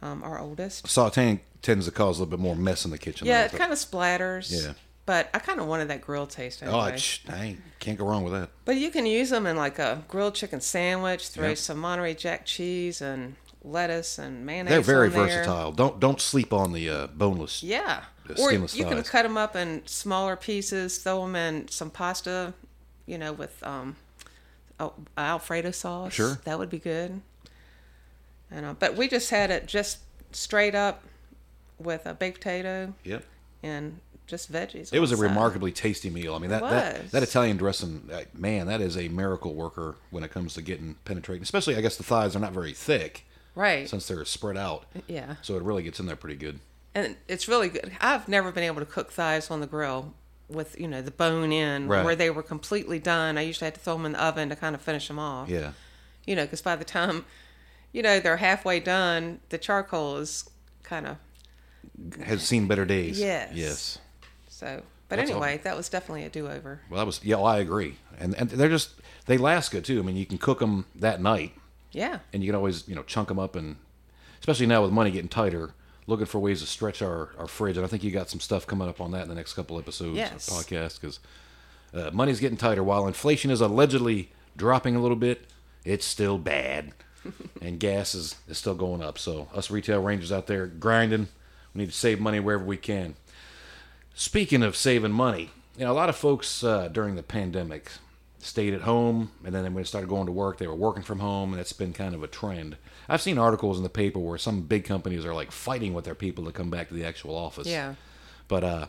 Um, 0.00 0.24
our 0.24 0.40
oldest. 0.40 0.86
Sauteing 0.86 1.38
tends 1.62 1.86
to 1.86 1.92
cause 1.92 2.18
a 2.18 2.22
little 2.22 2.36
bit 2.36 2.42
more 2.42 2.56
mess 2.56 2.84
in 2.84 2.90
the 2.90 2.98
kitchen. 2.98 3.28
Yeah, 3.28 3.44
it 3.44 3.52
kind 3.52 3.70
of 3.72 3.78
splatters. 3.78 4.50
Yeah. 4.50 4.72
But 5.06 5.30
I 5.32 5.38
kind 5.38 5.60
of 5.60 5.66
wanted 5.68 5.88
that 5.88 6.00
grilled 6.00 6.30
taste 6.30 6.62
anyway. 6.62 6.76
Oh, 6.76 6.80
I, 6.80 6.96
sh- 6.96 7.24
I 7.28 7.56
can't 7.78 7.96
go 7.98 8.06
wrong 8.06 8.24
with 8.24 8.32
that. 8.32 8.50
But 8.64 8.76
you 8.76 8.90
can 8.90 9.06
use 9.06 9.30
them 9.30 9.46
in 9.46 9.56
like 9.56 9.78
a 9.78 10.02
grilled 10.08 10.34
chicken 10.34 10.60
sandwich. 10.60 11.28
Throw 11.28 11.48
Yep. 11.50 11.58
some 11.58 11.78
Monterey 11.78 12.14
Jack 12.14 12.44
cheese 12.46 13.00
and 13.00 13.36
lettuce 13.62 14.18
and 14.18 14.44
mayonnaise. 14.44 14.70
They're 14.70 14.80
very 14.80 15.10
versatile. 15.10 15.70
Don't 15.70 16.00
don't 16.00 16.20
sleep 16.20 16.52
on 16.52 16.72
the 16.72 16.88
uh, 16.88 17.06
boneless. 17.08 17.62
Yeah. 17.62 18.02
Or 18.40 18.52
you 18.52 18.66
can 18.84 19.02
cut 19.02 19.22
them 19.24 19.36
up 19.36 19.54
in 19.54 19.82
smaller 19.86 20.34
pieces. 20.36 20.98
Throw 20.98 21.22
them 21.22 21.36
in 21.36 21.68
some 21.68 21.90
pasta, 21.90 22.54
you 23.06 23.18
know, 23.18 23.32
with 23.32 23.62
um, 23.64 23.96
oh, 24.80 24.92
Alfredo 25.16 25.70
sauce. 25.70 26.12
Sure. 26.12 26.38
That 26.44 26.58
would 26.58 26.70
be 26.70 26.78
good. 26.78 27.20
And 28.50 28.66
uh, 28.66 28.74
but 28.78 28.96
we 28.96 29.08
just 29.08 29.30
had 29.30 29.50
it 29.50 29.66
just 29.66 29.98
straight 30.32 30.74
up 30.74 31.02
with 31.78 32.06
a 32.06 32.14
baked 32.14 32.38
potato 32.38 32.94
Yep. 33.04 33.24
and 33.62 33.98
just 34.26 34.52
veggies. 34.52 34.92
It 34.92 35.00
was 35.00 35.10
a 35.12 35.16
side. 35.16 35.22
remarkably 35.24 35.72
tasty 35.72 36.08
meal. 36.10 36.34
I 36.34 36.38
mean, 36.38 36.50
that, 36.50 36.62
that 36.62 37.10
that 37.10 37.22
Italian 37.22 37.56
dressing, 37.56 38.08
uh, 38.12 38.22
man, 38.34 38.66
that 38.66 38.80
is 38.80 38.96
a 38.96 39.08
miracle 39.08 39.54
worker 39.54 39.96
when 40.10 40.22
it 40.22 40.30
comes 40.30 40.54
to 40.54 40.62
getting 40.62 40.96
penetrating. 41.04 41.42
Especially, 41.42 41.76
I 41.76 41.80
guess 41.80 41.96
the 41.96 42.02
thighs 42.04 42.36
are 42.36 42.38
not 42.40 42.52
very 42.52 42.72
thick 42.72 43.26
right. 43.54 43.88
since 43.88 44.06
they're 44.06 44.24
spread 44.24 44.56
out, 44.56 44.84
yeah. 45.08 45.36
so 45.42 45.56
it 45.56 45.62
really 45.62 45.82
gets 45.82 45.98
in 46.00 46.06
there 46.06 46.16
pretty 46.16 46.36
good. 46.36 46.60
and 46.94 47.16
it's 47.28 47.48
really 47.48 47.68
good. 47.68 47.92
I've 48.00 48.28
never 48.28 48.52
been 48.52 48.64
able 48.64 48.80
to 48.80 48.86
cook 48.86 49.10
thighs 49.10 49.50
on 49.50 49.60
the 49.60 49.66
grill 49.66 50.14
with 50.48 50.78
you 50.78 50.86
know 50.88 51.00
the 51.02 51.10
bone 51.10 51.50
in 51.52 51.88
Right. 51.88 52.04
where 52.04 52.16
they 52.16 52.30
were 52.30 52.42
completely 52.42 52.98
done. 52.98 53.38
I 53.38 53.42
usually 53.42 53.66
had 53.66 53.74
to 53.74 53.80
throw 53.80 53.94
them 53.96 54.06
in 54.06 54.12
the 54.12 54.22
oven 54.22 54.48
to 54.50 54.56
kind 54.56 54.74
of 54.74 54.80
finish 54.82 55.08
them 55.08 55.18
off. 55.18 55.48
Yeah. 55.48 55.72
You 56.26 56.36
know, 56.36 56.42
because 56.44 56.62
by 56.62 56.76
the 56.76 56.84
time 56.84 57.24
you 57.92 58.02
know 58.02 58.20
they're 58.20 58.36
halfway 58.38 58.80
done, 58.80 59.40
the 59.48 59.58
charcoal 59.58 60.16
is 60.18 60.48
kind 60.82 61.06
of 61.06 61.16
Has 62.24 62.42
seen 62.42 62.66
better 62.68 62.84
days. 62.84 63.18
Yes. 63.20 63.50
Yes. 63.54 63.98
so. 64.48 64.82
But 65.08 65.16
That's 65.16 65.30
anyway, 65.30 65.60
that 65.64 65.76
was 65.76 65.90
definitely 65.90 66.24
a 66.24 66.30
do 66.30 66.48
over. 66.48 66.80
Well, 66.88 66.96
that 66.98 67.04
was 67.04 67.20
yeah. 67.22 67.36
Well, 67.36 67.44
I 67.44 67.58
agree, 67.58 67.96
and 68.18 68.34
and 68.34 68.48
they're 68.48 68.70
just 68.70 68.92
they 69.26 69.36
last 69.36 69.70
good 69.70 69.84
too. 69.84 69.98
I 69.98 70.02
mean, 70.02 70.16
you 70.16 70.24
can 70.24 70.38
cook 70.38 70.58
them 70.60 70.86
that 70.94 71.20
night, 71.20 71.52
Yeah. 71.92 72.20
and 72.32 72.42
you 72.42 72.48
can 72.48 72.54
always 72.56 72.88
you 72.88 72.94
know 72.94 73.02
chunk 73.02 73.28
them 73.28 73.38
up, 73.38 73.54
and 73.54 73.76
especially 74.40 74.64
now 74.64 74.80
with 74.80 74.90
money 74.90 75.10
getting 75.10 75.28
tighter, 75.28 75.74
looking 76.06 76.26
for 76.26 76.38
ways 76.38 76.60
to 76.60 76.66
stretch 76.66 77.00
our, 77.02 77.30
our 77.38 77.46
fridge, 77.46 77.76
and 77.76 77.84
I 77.84 77.88
think 77.88 78.02
you 78.04 78.10
got 78.10 78.28
some 78.30 78.40
stuff 78.40 78.66
coming 78.66 78.88
up 78.88 79.00
on 79.00 79.12
that 79.12 79.22
in 79.22 79.28
the 79.28 79.34
next 79.34 79.52
couple 79.54 79.78
episodes 79.78 80.16
Yes. 80.16 80.48
of 80.48 80.54
podcast 80.54 81.00
because 81.00 81.20
uh, 81.94 82.10
money's 82.12 82.40
getting 82.40 82.56
tighter. 82.56 82.82
While 82.82 83.06
inflation 83.06 83.50
is 83.50 83.60
allegedly 83.60 84.30
dropping 84.56 84.96
a 84.96 85.00
little 85.00 85.16
bit, 85.16 85.46
it's 85.84 86.04
still 86.04 86.38
bad, 86.38 86.92
and 87.62 87.78
gas 87.78 88.14
is, 88.14 88.36
is 88.48 88.58
still 88.58 88.74
going 88.74 89.02
up. 89.02 89.18
So 89.18 89.48
us 89.54 89.70
retail 89.70 90.02
rangers 90.02 90.32
out 90.32 90.46
there 90.48 90.66
grinding, 90.66 91.28
we 91.74 91.80
need 91.82 91.90
to 91.90 91.96
save 91.96 92.20
money 92.20 92.40
wherever 92.40 92.64
we 92.64 92.76
can. 92.76 93.14
Speaking 94.14 94.62
of 94.62 94.76
saving 94.76 95.12
money, 95.12 95.50
you 95.78 95.84
know, 95.84 95.92
a 95.92 95.94
lot 95.94 96.08
of 96.08 96.16
folks 96.16 96.62
uh, 96.62 96.88
during 96.88 97.14
the 97.14 97.22
pandemic 97.22 97.90
stayed 98.38 98.74
at 98.74 98.82
home, 98.82 99.30
and 99.44 99.54
then 99.54 99.62
when 99.64 99.74
they 99.76 99.84
started 99.84 100.08
going 100.08 100.26
to 100.26 100.32
work, 100.32 100.58
they 100.58 100.66
were 100.66 100.74
working 100.74 101.02
from 101.02 101.20
home, 101.20 101.52
and 101.52 101.60
it's 101.60 101.72
been 101.72 101.92
kind 101.92 102.14
of 102.14 102.22
a 102.22 102.26
trend. 102.26 102.76
I've 103.12 103.20
seen 103.20 103.36
articles 103.36 103.76
in 103.76 103.82
the 103.82 103.90
paper 103.90 104.18
where 104.18 104.38
some 104.38 104.62
big 104.62 104.84
companies 104.84 105.26
are 105.26 105.34
like 105.34 105.52
fighting 105.52 105.92
with 105.92 106.06
their 106.06 106.14
people 106.14 106.46
to 106.46 106.50
come 106.50 106.70
back 106.70 106.88
to 106.88 106.94
the 106.94 107.04
actual 107.04 107.36
office. 107.36 107.66
Yeah. 107.66 107.96
But 108.48 108.64
uh, 108.64 108.86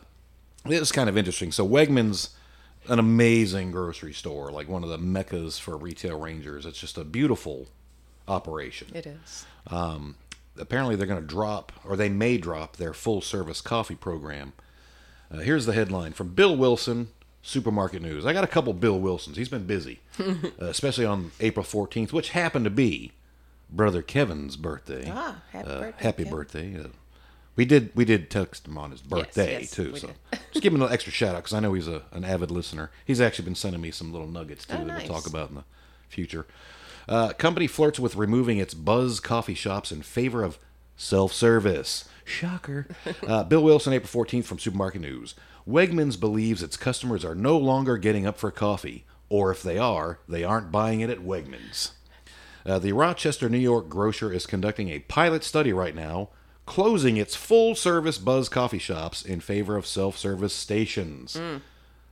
it 0.66 0.80
was 0.80 0.92
kind 0.92 1.10
of 1.10 1.18
interesting. 1.18 1.52
So 1.52 1.68
Wegmans, 1.68 2.30
an 2.88 2.98
amazing 2.98 3.70
grocery 3.70 4.14
store, 4.14 4.50
like 4.50 4.66
one 4.66 4.82
of 4.82 4.88
the 4.88 4.96
meccas 4.96 5.58
for 5.58 5.76
retail 5.76 6.18
rangers. 6.18 6.64
It's 6.64 6.80
just 6.80 6.96
a 6.96 7.04
beautiful 7.04 7.66
operation 8.26 8.88
It 8.94 9.06
is. 9.06 9.44
apparently 10.58 10.96
they're 10.96 11.06
going 11.06 11.20
to 11.20 11.26
drop, 11.26 11.72
or 11.84 11.94
they 11.94 12.08
may 12.08 12.38
drop, 12.38 12.78
their 12.78 12.94
full 12.94 13.20
service 13.20 13.60
coffee 13.60 13.94
program. 13.94 14.54
Uh, 15.30 15.40
here's 15.40 15.66
the 15.66 15.74
headline 15.74 16.14
from 16.14 16.28
Bill 16.34 16.56
Wilson, 16.56 17.08
Supermarket 17.42 18.00
News. 18.00 18.24
I 18.24 18.32
got 18.32 18.44
a 18.44 18.46
couple 18.46 18.72
Bill 18.72 18.98
Wilsons. 18.98 19.36
He's 19.36 19.50
been 19.50 19.66
busy, 19.66 20.00
uh, 20.18 20.34
especially 20.60 21.04
on 21.04 21.32
April 21.40 21.66
14th, 21.66 22.10
which 22.12 22.30
happened 22.30 22.64
to 22.64 22.70
be 22.70 23.12
brother 23.74 24.02
Kevin's 24.02 24.56
birthday. 24.56 25.10
Ah, 25.12 25.42
happy 25.52 25.68
Uh, 25.68 25.80
birthday, 25.80 26.02
Happy 26.04 26.24
Kevin. 26.24 26.38
birthday. 26.38 26.80
Uh, 26.80 26.88
we 27.56 27.64
did 27.64 27.90
we 27.94 28.04
did 28.04 28.30
text 28.30 28.66
him 28.66 28.76
on 28.78 28.90
his 28.90 29.00
birthday 29.00 29.60
yes, 29.60 29.70
too, 29.70 29.96
so 29.96 30.10
just 30.52 30.62
give 30.62 30.74
him 30.74 30.82
an 30.82 30.92
extra 30.92 31.12
shout 31.12 31.34
out 31.36 31.42
because 31.44 31.52
I 31.54 31.60
know 31.60 31.72
he's 31.74 31.86
a, 31.88 32.02
an 32.12 32.24
avid 32.24 32.50
listener. 32.50 32.90
He's 33.04 33.20
actually 33.20 33.44
been 33.44 33.54
sending 33.54 33.80
me 33.80 33.90
some 33.90 34.12
little 34.12 34.26
nuggets 34.28 34.64
too 34.64 34.74
Oh, 34.74 34.78
that 34.78 34.86
nice. 34.86 35.08
we'll 35.08 35.18
talk 35.20 35.28
about 35.28 35.50
in 35.50 35.56
the 35.56 35.64
future. 36.08 36.46
Uh, 37.08 37.32
company 37.34 37.66
flirts 37.66 38.00
with 38.00 38.16
removing 38.16 38.58
its 38.58 38.74
Buzz 38.74 39.20
coffee 39.20 39.54
shops 39.54 39.92
in 39.92 40.02
favor 40.02 40.42
of 40.42 40.58
self-service. 40.96 42.08
Shocker. 42.24 42.86
Uh, 43.26 43.44
Bill 43.44 43.62
Wilson, 43.62 43.92
April 43.92 44.24
14th 44.24 44.44
from 44.44 44.58
Supermarket 44.58 45.00
News. 45.00 45.34
Wegmans 45.68 46.18
believes 46.18 46.62
its 46.62 46.76
customers 46.76 47.24
are 47.24 47.34
no 47.34 47.56
longer 47.56 47.96
getting 47.98 48.26
up 48.26 48.36
for 48.38 48.50
coffee, 48.50 49.04
or 49.28 49.50
if 49.50 49.62
they 49.62 49.78
are, 49.78 50.18
they 50.28 50.42
aren't 50.44 50.70
buying 50.72 51.00
it 51.00 51.08
at 51.10 51.18
Wegmans. 51.20 51.92
Uh, 52.66 52.78
the 52.78 52.92
Rochester, 52.92 53.48
New 53.48 53.58
York 53.58 53.88
grocer 53.88 54.32
is 54.32 54.46
conducting 54.46 54.88
a 54.88 55.00
pilot 55.00 55.44
study 55.44 55.72
right 55.72 55.94
now, 55.94 56.30
closing 56.66 57.16
its 57.16 57.36
full 57.36 57.74
service 57.74 58.18
Buzz 58.18 58.48
coffee 58.48 58.78
shops 58.78 59.22
in 59.22 59.40
favor 59.40 59.76
of 59.76 59.86
self 59.86 60.16
service 60.16 60.54
stations. 60.54 61.38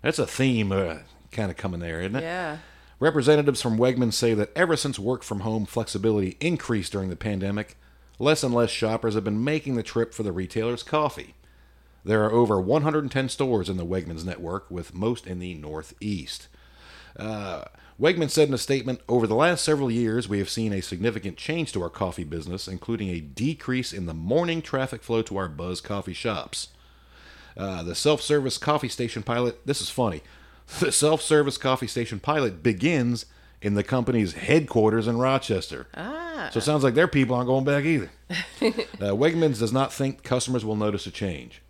That's 0.03 0.19
a 0.19 0.27
theme 0.27 0.73
uh, 0.73 0.99
kind 1.31 1.51
of 1.51 1.57
coming 1.57 1.81
there, 1.81 2.01
isn't 2.01 2.17
it? 2.17 2.23
Yeah. 2.23 2.59
Representatives 3.01 3.63
from 3.63 3.79
Wegmans 3.79 4.15
say 4.15 4.35
that 4.35 4.53
ever 4.55 4.77
since 4.77 4.99
work 4.99 5.23
from 5.23 5.41
home 5.41 5.67
flexibility 5.67 6.37
increased 6.41 6.93
during 6.93 7.09
the 7.09 7.17
pandemic, 7.17 7.77
less 8.19 8.43
and 8.45 8.55
less 8.55 8.71
shoppers 8.71 9.15
have 9.15 9.25
been 9.25 9.43
making 9.43 9.75
the 9.75 9.83
trip 9.83 10.15
for 10.15 10.23
the 10.23 10.33
retailer's 10.33 10.83
coffee. 10.83 11.35
There 12.05 12.25
are 12.25 12.33
over 12.33 12.61
110 12.61 13.29
stores 13.29 13.69
in 13.69 13.77
the 13.77 13.87
Wegmans 13.87 14.25
network, 14.25 14.71
with 14.71 14.95
most 14.95 15.27
in 15.27 15.39
the 15.39 15.55
Northeast. 15.55 16.49
Uh, 17.17 17.65
Wegman 18.01 18.31
said 18.31 18.49
in 18.49 18.55
a 18.55 18.59
statement 18.59 19.01
Over 19.09 19.27
the 19.27 19.35
last 19.35 19.65
several 19.65 19.91
years, 19.91 20.29
we 20.29 20.39
have 20.39 20.51
seen 20.51 20.73
a 20.73 20.81
significant 20.81 21.37
change 21.37 21.73
to 21.73 21.83
our 21.83 21.91
coffee 21.91 22.25
business, 22.25 22.69
including 22.69 23.09
a 23.09 23.21
decrease 23.21 23.93
in 23.93 24.07
the 24.07 24.15
morning 24.15 24.63
traffic 24.63 25.03
flow 25.03 25.23
to 25.23 25.37
our 25.37 25.49
Buzz 25.49 25.81
coffee 25.81 26.15
shops. 26.15 26.69
Uh, 27.57 27.83
the 27.83 27.95
self 27.95 28.21
service 28.21 28.59
coffee 28.59 28.89
station 28.89 29.23
pilot, 29.23 29.67
this 29.67 29.81
is 29.81 29.91
funny. 29.91 30.23
The 30.79 30.93
self 30.93 31.21
service 31.21 31.59
coffee 31.59 31.89
station 31.89 32.21
pilot 32.21 32.63
begins 32.63 33.27
in 33.61 33.75
the 33.75 33.83
company's 33.83 34.35
headquarters 34.35 35.07
in 35.07 35.19
Rochester. 35.19 35.87
Ah. 35.95 36.51
So 36.53 36.59
it 36.59 36.63
sounds 36.63 36.83
like 36.83 36.95
their 36.95 37.09
people 37.09 37.37
aren't 37.37 37.49
going 37.49 37.65
back 37.65 37.85
either. 37.85 38.11
uh, 38.31 39.15
Wegmans 39.15 39.59
does 39.59 39.73
not 39.73 39.93
think 39.93 40.23
customers 40.23 40.65
will 40.65 40.77
notice 40.77 41.07
a 41.07 41.11
change. 41.11 41.62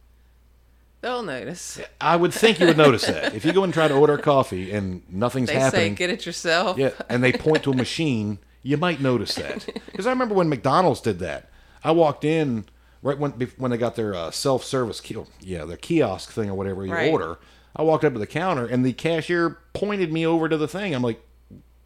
They'll 1.03 1.23
notice. 1.23 1.81
I 2.01 2.17
would 2.17 2.33
think 2.33 2.59
you 2.61 2.67
would 2.69 2.77
notice 2.79 3.05
that. 3.07 3.35
If 3.35 3.45
you 3.45 3.53
go 3.53 3.65
and 3.65 3.75
try 3.75 3.89
to 3.89 3.95
order 3.95 4.17
coffee 4.17 4.73
and 4.73 5.03
nothing's 5.11 5.51
happening. 5.51 5.83
They 5.83 5.89
say 5.91 5.95
get 5.97 6.11
it 6.11 6.25
yourself. 6.25 6.79
yeah, 6.79 6.91
and 7.09 7.23
they 7.23 7.33
point 7.33 7.65
to 7.65 7.73
a 7.73 7.77
machine, 7.77 8.39
you 8.63 8.77
might 8.77 9.01
notice 9.01 9.35
that. 9.35 9.69
Because 9.87 10.07
I 10.07 10.11
remember 10.11 10.35
when 10.35 10.49
McDonald's 10.49 11.01
did 11.03 11.19
that. 11.19 11.51
I 11.85 11.91
walked 11.91 12.25
in 12.25 12.65
right 13.03 13.19
when 13.19 13.33
when 13.59 13.71
they 13.73 13.77
got 13.77 13.95
their 13.97 14.15
uh, 14.15 14.31
self 14.31 14.65
service, 14.65 15.01
ki- 15.01 15.17
yeah, 15.41 15.65
their 15.67 15.77
kiosk 15.77 16.31
thing 16.31 16.49
or 16.49 16.55
whatever 16.55 16.87
you 16.87 16.93
Right. 16.93 17.13
order. 17.13 17.39
I 17.77 17.83
walked 17.83 18.05
up 18.05 18.13
to 18.15 18.19
the 18.19 18.27
counter 18.27 18.65
and 18.67 18.85
the 18.87 18.93
cashier 18.93 19.59
pointed 19.75 20.13
me 20.13 20.25
over 20.27 20.49
to 20.49 20.57
the 20.57 20.69
thing. 20.69 20.95
I'm 20.95 21.03
like, 21.03 21.21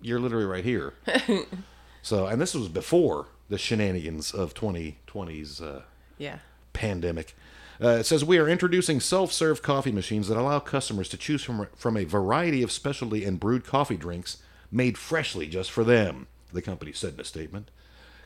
"You're 0.03 0.21
literally 0.21 0.45
right 0.47 0.65
here." 0.65 0.93
so, 2.03 2.27
and 2.27 2.41
this 2.41 2.55
was 2.55 2.69
before 2.69 3.27
the 3.49 3.57
shenanigans 3.59 4.33
of 4.33 4.53
2020's 4.55 5.61
uh, 5.61 5.83
Yeah. 6.19 6.39
pandemic. 6.73 7.35
Uh, 7.83 7.89
it 7.89 8.05
says 8.05 8.25
we 8.25 8.39
are 8.39 8.49
introducing 8.49 9.01
self-serve 9.01 9.63
coffee 9.63 9.93
machines 9.93 10.29
that 10.29 10.39
allow 10.39 10.59
customers 10.59 11.09
to 11.11 11.17
choose 11.17 11.43
from 11.43 11.67
from 11.77 11.97
a 11.97 12.05
variety 12.05 12.63
of 12.63 12.73
specialty 12.73 13.25
and 13.25 13.39
brewed 13.41 13.65
coffee 13.65 13.97
drinks 13.97 14.39
made 14.71 14.97
freshly 14.97 15.47
just 15.47 15.71
for 15.71 15.85
them. 15.85 16.27
The 16.53 16.63
company 16.63 16.93
said 16.93 17.15
in 17.15 17.21
a 17.21 17.25
statement. 17.25 17.71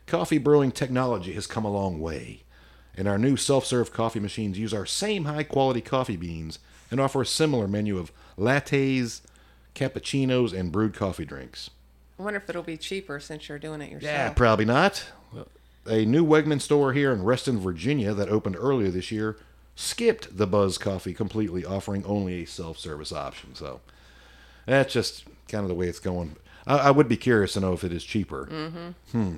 Coffee 0.07 0.37
brewing 0.37 0.71
technology 0.71 1.33
has 1.33 1.47
come 1.47 1.65
a 1.65 1.71
long 1.71 1.99
way, 1.99 2.43
and 2.95 3.07
our 3.07 3.17
new 3.17 3.37
self-serve 3.37 3.93
coffee 3.93 4.19
machines 4.19 4.57
use 4.57 4.73
our 4.73 4.85
same 4.85 5.25
high-quality 5.25 5.81
coffee 5.81 6.17
beans 6.17 6.59
and 6.89 6.99
offer 6.99 7.21
a 7.21 7.25
similar 7.25 7.67
menu 7.67 7.97
of 7.97 8.11
lattes, 8.37 9.21
cappuccinos, 9.75 10.57
and 10.57 10.71
brewed 10.71 10.93
coffee 10.93 11.25
drinks. 11.25 11.69
I 12.19 12.23
wonder 12.23 12.37
if 12.37 12.49
it'll 12.49 12.63
be 12.63 12.77
cheaper 12.77 13.19
since 13.19 13.47
you're 13.47 13.59
doing 13.59 13.81
it 13.81 13.91
yourself. 13.91 14.03
Yeah, 14.03 14.29
probably 14.33 14.65
not. 14.65 15.05
A 15.87 16.05
new 16.05 16.25
Wegman 16.25 16.61
store 16.61 16.93
here 16.93 17.11
in 17.11 17.23
Reston, 17.23 17.59
Virginia, 17.59 18.13
that 18.13 18.29
opened 18.29 18.55
earlier 18.57 18.89
this 18.89 19.11
year, 19.11 19.37
skipped 19.75 20.37
the 20.37 20.45
Buzz 20.45 20.77
Coffee 20.77 21.13
completely, 21.13 21.65
offering 21.65 22.05
only 22.05 22.43
a 22.43 22.45
self-service 22.45 23.11
option. 23.11 23.55
So 23.55 23.81
that's 24.65 24.93
just 24.93 25.25
kind 25.47 25.63
of 25.63 25.69
the 25.69 25.75
way 25.75 25.87
it's 25.87 25.99
going. 25.99 26.35
I, 26.67 26.77
I 26.77 26.91
would 26.91 27.07
be 27.07 27.17
curious 27.17 27.53
to 27.53 27.59
know 27.59 27.73
if 27.73 27.83
it 27.83 27.91
is 27.91 28.03
cheaper. 28.03 28.47
Mm-hmm. 28.51 28.89
Hmm. 29.11 29.35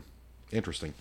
Interesting. 0.51 0.93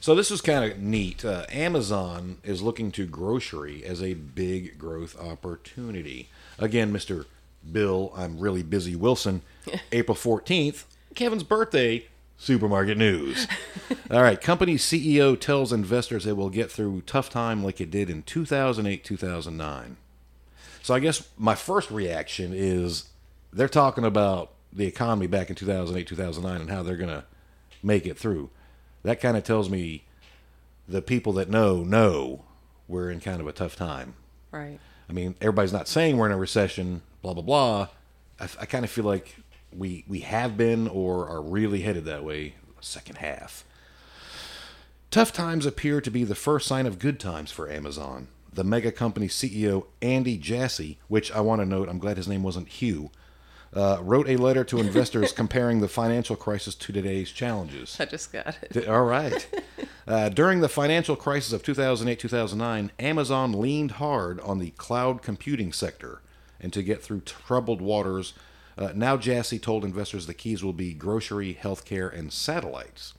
So 0.00 0.14
this 0.16 0.30
is 0.32 0.40
kind 0.40 0.70
of 0.70 0.80
neat. 0.80 1.24
Uh, 1.24 1.46
Amazon 1.48 2.38
is 2.42 2.60
looking 2.60 2.90
to 2.92 3.06
grocery 3.06 3.84
as 3.84 4.02
a 4.02 4.14
big 4.14 4.76
growth 4.76 5.18
opportunity. 5.18 6.28
Again, 6.58 6.92
Mr. 6.92 7.26
Bill, 7.70 8.12
I'm 8.16 8.38
really 8.40 8.64
busy 8.64 8.96
Wilson, 8.96 9.42
April 9.92 10.16
14th, 10.16 10.84
Kevin's 11.14 11.44
birthday, 11.44 12.06
supermarket 12.42 12.98
news. 12.98 13.46
All 14.10 14.22
right, 14.22 14.40
company 14.40 14.74
CEO 14.74 15.38
tells 15.38 15.72
investors 15.72 16.26
it 16.26 16.36
will 16.36 16.50
get 16.50 16.70
through 16.70 17.02
tough 17.02 17.30
time 17.30 17.62
like 17.62 17.80
it 17.80 17.90
did 17.90 18.10
in 18.10 18.24
2008, 18.24 19.04
2009. 19.04 19.96
So 20.82 20.92
I 20.92 20.98
guess 20.98 21.28
my 21.38 21.54
first 21.54 21.90
reaction 21.90 22.52
is 22.52 23.10
they're 23.52 23.68
talking 23.68 24.04
about 24.04 24.50
the 24.72 24.86
economy 24.86 25.28
back 25.28 25.50
in 25.50 25.54
2008, 25.54 26.04
2009 26.06 26.60
and 26.60 26.70
how 26.70 26.82
they're 26.82 26.96
going 26.96 27.10
to 27.10 27.24
make 27.82 28.06
it 28.06 28.18
through. 28.18 28.50
That 29.04 29.20
kind 29.20 29.36
of 29.36 29.44
tells 29.44 29.70
me 29.70 30.04
the 30.88 31.02
people 31.02 31.32
that 31.34 31.48
know 31.48 31.84
know 31.84 32.44
we're 32.88 33.10
in 33.10 33.20
kind 33.20 33.40
of 33.40 33.46
a 33.46 33.52
tough 33.52 33.76
time. 33.76 34.14
Right. 34.50 34.80
I 35.08 35.12
mean, 35.12 35.36
everybody's 35.40 35.72
not 35.72 35.86
saying 35.86 36.16
we're 36.16 36.26
in 36.26 36.32
a 36.32 36.38
recession, 36.38 37.02
blah 37.22 37.34
blah 37.34 37.42
blah. 37.42 37.88
I, 38.40 38.48
I 38.60 38.66
kind 38.66 38.84
of 38.84 38.90
feel 38.90 39.04
like 39.04 39.36
we 39.76 40.04
we 40.08 40.20
have 40.20 40.56
been 40.56 40.88
or 40.88 41.28
are 41.28 41.42
really 41.42 41.80
headed 41.80 42.04
that 42.04 42.24
way. 42.24 42.54
Second 42.80 43.18
half. 43.18 43.64
Tough 45.10 45.32
times 45.32 45.66
appear 45.66 46.00
to 46.00 46.10
be 46.10 46.24
the 46.24 46.34
first 46.34 46.66
sign 46.66 46.86
of 46.86 46.98
good 46.98 47.20
times 47.20 47.52
for 47.52 47.70
Amazon. 47.70 48.28
The 48.52 48.64
mega 48.64 48.90
company 48.90 49.28
CEO 49.28 49.86
Andy 50.00 50.36
Jassy, 50.38 50.98
which 51.08 51.30
I 51.32 51.40
want 51.40 51.60
to 51.60 51.66
note, 51.66 51.88
I'm 51.88 51.98
glad 51.98 52.16
his 52.16 52.28
name 52.28 52.42
wasn't 52.42 52.68
Hugh, 52.68 53.10
uh, 53.74 53.98
wrote 54.02 54.28
a 54.28 54.36
letter 54.36 54.64
to 54.64 54.78
investors 54.78 55.32
comparing 55.36 55.80
the 55.80 55.88
financial 55.88 56.36
crisis 56.36 56.74
to 56.74 56.92
today's 56.92 57.30
challenges. 57.30 57.96
I 58.00 58.04
just 58.06 58.32
got 58.32 58.56
it. 58.62 58.88
All 58.88 59.04
right. 59.04 59.46
Uh, 60.06 60.28
during 60.28 60.60
the 60.60 60.68
financial 60.68 61.16
crisis 61.16 61.52
of 61.52 61.62
2008 61.62 62.18
2009, 62.18 62.90
Amazon 62.98 63.52
leaned 63.52 63.92
hard 63.92 64.40
on 64.40 64.58
the 64.58 64.70
cloud 64.72 65.22
computing 65.22 65.72
sector. 65.72 66.20
And 66.60 66.72
to 66.72 66.82
get 66.82 67.02
through 67.02 67.20
troubled 67.20 67.80
waters, 67.80 68.34
uh, 68.76 68.92
now 68.94 69.16
Jassy 69.16 69.58
told 69.58 69.84
investors 69.84 70.26
the 70.26 70.34
keys 70.34 70.62
will 70.64 70.72
be 70.72 70.94
grocery, 70.94 71.58
healthcare, 71.60 72.16
and 72.16 72.32
satellites. 72.32 73.14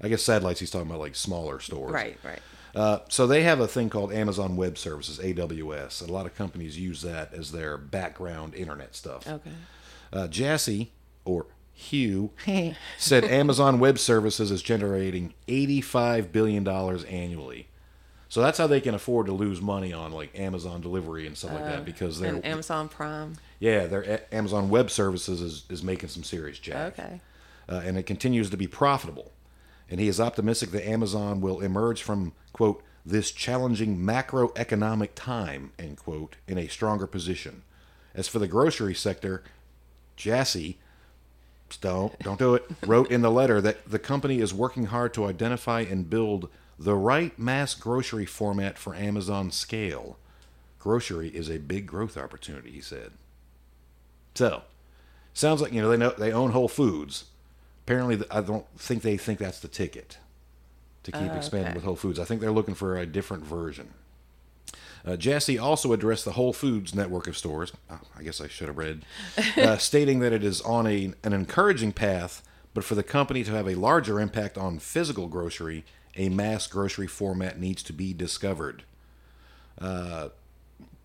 I 0.00 0.08
guess 0.08 0.22
satellites 0.22 0.60
he's 0.60 0.70
talking 0.70 0.88
about 0.88 1.00
like 1.00 1.16
smaller 1.16 1.60
stores. 1.60 1.92
Right, 1.92 2.18
right. 2.24 2.40
Uh, 2.74 2.98
so 3.08 3.26
they 3.26 3.42
have 3.42 3.60
a 3.60 3.68
thing 3.68 3.88
called 3.88 4.12
Amazon 4.12 4.56
Web 4.56 4.76
Services, 4.76 5.18
AWS. 5.18 6.00
and 6.00 6.10
A 6.10 6.12
lot 6.12 6.26
of 6.26 6.34
companies 6.34 6.78
use 6.78 7.02
that 7.02 7.32
as 7.32 7.52
their 7.52 7.78
background 7.78 8.54
internet 8.54 8.96
stuff. 8.96 9.26
Okay. 9.28 9.50
Uh, 10.12 10.26
Jassy, 10.26 10.92
or 11.24 11.46
Hugh, 11.72 12.30
said 12.98 13.24
Amazon 13.24 13.78
Web 13.78 13.98
Services 13.98 14.50
is 14.50 14.62
generating 14.62 15.34
$85 15.46 16.32
billion 16.32 16.66
annually. 16.66 17.68
So 18.34 18.42
that's 18.42 18.58
how 18.58 18.66
they 18.66 18.80
can 18.80 18.96
afford 18.96 19.26
to 19.26 19.32
lose 19.32 19.60
money 19.60 19.92
on 19.92 20.10
like 20.10 20.36
Amazon 20.36 20.80
delivery 20.80 21.28
and 21.28 21.38
stuff 21.38 21.52
like 21.52 21.62
that 21.66 21.84
because 21.84 22.18
they're 22.18 22.34
And 22.34 22.44
Amazon 22.44 22.88
Prime. 22.88 23.36
yeah, 23.60 23.86
their 23.86 24.24
Amazon 24.34 24.68
Web 24.68 24.90
Services 24.90 25.40
is, 25.40 25.62
is 25.70 25.84
making 25.84 26.08
some 26.08 26.24
serious 26.24 26.58
jack. 26.58 26.98
Okay. 26.98 27.20
Uh, 27.68 27.82
and 27.84 27.96
it 27.96 28.06
continues 28.06 28.50
to 28.50 28.56
be 28.56 28.66
profitable. 28.66 29.30
And 29.88 30.00
he 30.00 30.08
is 30.08 30.20
optimistic 30.20 30.72
that 30.72 30.84
Amazon 30.84 31.40
will 31.40 31.60
emerge 31.60 32.02
from, 32.02 32.32
quote, 32.52 32.82
this 33.06 33.30
challenging 33.30 33.98
macroeconomic 33.98 35.10
time, 35.14 35.70
end 35.78 35.98
quote, 35.98 36.34
in 36.48 36.58
a 36.58 36.66
stronger 36.66 37.06
position. 37.06 37.62
As 38.16 38.26
for 38.26 38.40
the 38.40 38.48
grocery 38.48 38.96
sector, 38.96 39.44
Jassy, 40.16 40.78
don't, 41.80 42.18
don't 42.18 42.40
do 42.40 42.56
it, 42.56 42.68
wrote 42.84 43.12
in 43.12 43.22
the 43.22 43.30
letter 43.30 43.60
that 43.60 43.88
the 43.88 44.00
company 44.00 44.40
is 44.40 44.52
working 44.52 44.86
hard 44.86 45.14
to 45.14 45.26
identify 45.26 45.82
and 45.82 46.10
build 46.10 46.48
the 46.78 46.94
right 46.94 47.38
mass 47.38 47.74
grocery 47.74 48.26
format 48.26 48.78
for 48.78 48.94
Amazon 48.94 49.50
scale. 49.50 50.18
Grocery 50.78 51.28
is 51.28 51.48
a 51.50 51.58
big 51.58 51.86
growth 51.86 52.16
opportunity, 52.16 52.70
he 52.70 52.80
said. 52.80 53.12
So, 54.34 54.62
sounds 55.32 55.62
like 55.62 55.72
you 55.72 55.80
know 55.80 55.88
they 55.88 55.96
know 55.96 56.10
they 56.10 56.32
own 56.32 56.50
Whole 56.50 56.68
Foods. 56.68 57.24
Apparently, 57.86 58.22
I 58.30 58.40
don't 58.40 58.66
think 58.78 59.02
they 59.02 59.16
think 59.16 59.38
that's 59.38 59.60
the 59.60 59.68
ticket 59.68 60.18
to 61.04 61.12
keep 61.12 61.30
Oh, 61.30 61.36
expanding 61.36 61.68
okay. 61.68 61.74
with 61.76 61.84
Whole 61.84 61.96
Foods. 61.96 62.18
I 62.18 62.24
think 62.24 62.40
they're 62.40 62.50
looking 62.50 62.74
for 62.74 62.96
a 62.96 63.06
different 63.06 63.44
version. 63.44 63.90
Uh, 65.06 65.16
Jassy 65.16 65.58
also 65.58 65.92
addressed 65.92 66.24
the 66.24 66.32
Whole 66.32 66.54
Foods 66.54 66.94
network 66.94 67.26
of 67.26 67.36
stores. 67.36 67.72
Oh, 67.90 68.00
I 68.18 68.22
guess 68.22 68.40
I 68.40 68.48
should 68.48 68.68
have 68.68 68.78
read, 68.78 69.04
uh, 69.58 69.76
stating 69.76 70.20
that 70.20 70.32
it 70.32 70.42
is 70.42 70.60
on 70.62 70.86
a 70.86 71.12
an 71.22 71.32
encouraging 71.34 71.92
path, 71.92 72.42
but 72.72 72.84
for 72.84 72.94
the 72.94 73.02
company 73.02 73.44
to 73.44 73.50
have 73.52 73.68
a 73.68 73.74
larger 73.74 74.18
impact 74.18 74.56
on 74.56 74.78
physical 74.78 75.28
grocery, 75.28 75.84
a 76.16 76.28
mass 76.28 76.66
grocery 76.66 77.06
format 77.06 77.58
needs 77.58 77.82
to 77.84 77.92
be 77.92 78.12
discovered. 78.12 78.84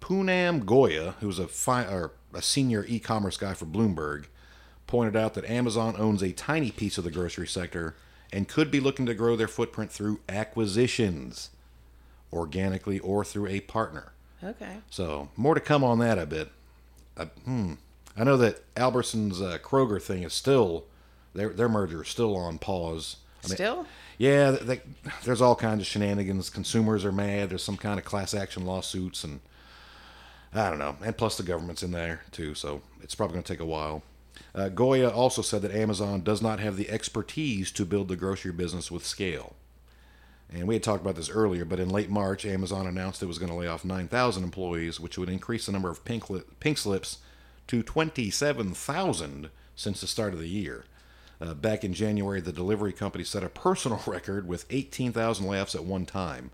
Poonam 0.01 0.63
Goyal, 0.63 1.15
who's 1.19 1.39
a, 1.39 1.47
fi- 1.47 1.83
or 1.85 2.11
a 2.33 2.41
senior 2.41 2.85
e-commerce 2.87 3.37
guy 3.37 3.53
for 3.53 3.65
Bloomberg, 3.65 4.25
pointed 4.87 5.15
out 5.15 5.33
that 5.35 5.45
Amazon 5.45 5.95
owns 5.97 6.23
a 6.23 6.31
tiny 6.31 6.71
piece 6.71 6.97
of 6.97 7.03
the 7.03 7.11
grocery 7.11 7.47
sector 7.47 7.95
and 8.31 8.47
could 8.47 8.71
be 8.71 8.79
looking 8.79 9.05
to 9.05 9.13
grow 9.13 9.35
their 9.35 9.47
footprint 9.47 9.91
through 9.91 10.19
acquisitions, 10.29 11.49
organically 12.31 12.99
or 12.99 13.25
through 13.25 13.47
a 13.47 13.59
partner. 13.61 14.13
Okay. 14.43 14.77
So 14.89 15.29
more 15.35 15.55
to 15.55 15.61
come 15.61 15.83
on 15.83 15.99
that 15.99 16.17
a 16.17 16.25
bit. 16.25 16.49
Uh, 17.17 17.25
hmm. 17.43 17.73
I 18.17 18.23
know 18.23 18.37
that 18.37 18.73
Albertsons 18.75 19.41
uh, 19.41 19.57
Kroger 19.59 20.01
thing 20.01 20.23
is 20.23 20.33
still 20.33 20.85
their 21.33 21.49
their 21.49 21.69
merger 21.69 22.03
is 22.03 22.09
still 22.09 22.35
on 22.35 22.57
pause. 22.57 23.17
I 23.43 23.47
mean, 23.47 23.55
Still? 23.55 23.85
Yeah, 24.19 24.51
they, 24.51 24.81
there's 25.23 25.41
all 25.41 25.55
kinds 25.55 25.79
of 25.79 25.87
shenanigans. 25.87 26.49
Consumers 26.49 27.05
are 27.05 27.11
mad. 27.11 27.49
There's 27.49 27.63
some 27.63 27.77
kind 27.77 27.97
of 27.97 28.03
class 28.03 28.33
action 28.33 28.65
lawsuits, 28.65 29.23
and 29.23 29.39
I 30.53 30.69
don't 30.69 30.77
know. 30.77 30.97
And 31.01 31.17
plus, 31.17 31.37
the 31.37 31.43
government's 31.43 31.83
in 31.83 31.91
there 31.91 32.21
too, 32.31 32.53
so 32.53 32.81
it's 33.01 33.15
probably 33.15 33.35
going 33.35 33.43
to 33.43 33.53
take 33.53 33.61
a 33.61 33.65
while. 33.65 34.03
Uh, 34.53 34.69
Goyal 34.69 35.15
also 35.15 35.41
said 35.41 35.61
that 35.61 35.71
Amazon 35.71 36.21
does 36.21 36.41
not 36.41 36.59
have 36.59 36.75
the 36.75 36.89
expertise 36.89 37.71
to 37.71 37.85
build 37.85 38.09
the 38.09 38.17
grocery 38.17 38.51
business 38.51 38.91
with 38.91 39.05
scale. 39.05 39.55
And 40.51 40.67
we 40.67 40.75
had 40.75 40.83
talked 40.83 41.01
about 41.01 41.15
this 41.15 41.29
earlier, 41.29 41.63
but 41.63 41.79
in 41.79 41.89
late 41.89 42.09
March, 42.09 42.45
Amazon 42.45 42.87
announced 42.87 43.23
it 43.23 43.27
was 43.27 43.37
going 43.39 43.51
to 43.51 43.57
lay 43.57 43.67
off 43.67 43.85
9,000 43.85 44.43
employees, 44.43 44.99
which 44.99 45.17
would 45.17 45.29
increase 45.29 45.67
the 45.67 45.71
number 45.71 45.89
of 45.89 46.03
pink, 46.03 46.29
li- 46.29 46.41
pink 46.59 46.77
slips 46.77 47.19
to 47.67 47.83
27,000 47.83 49.49
since 49.75 50.01
the 50.01 50.07
start 50.07 50.33
of 50.33 50.39
the 50.39 50.49
year. 50.49 50.83
Uh, 51.41 51.53
back 51.53 51.83
in 51.83 51.93
January, 51.93 52.41
the 52.41 52.51
delivery 52.51 52.91
company 52.91 53.23
set 53.23 53.43
a 53.43 53.49
personal 53.49 54.01
record 54.07 54.47
with 54.47 54.65
18,000 54.69 55.45
layoffs 55.45 55.75
at 55.75 55.85
one 55.85 56.05
time. 56.05 56.51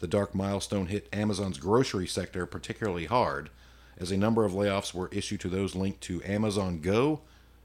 The 0.00 0.06
dark 0.08 0.34
milestone 0.34 0.86
hit 0.86 1.08
Amazon's 1.12 1.58
grocery 1.58 2.06
sector 2.06 2.46
particularly 2.46 3.06
hard, 3.06 3.50
as 3.98 4.10
a 4.10 4.16
number 4.16 4.44
of 4.44 4.52
layoffs 4.52 4.92
were 4.92 5.08
issued 5.12 5.40
to 5.40 5.48
those 5.48 5.74
linked 5.74 6.00
to 6.02 6.22
Amazon 6.24 6.80
Go 6.80 7.20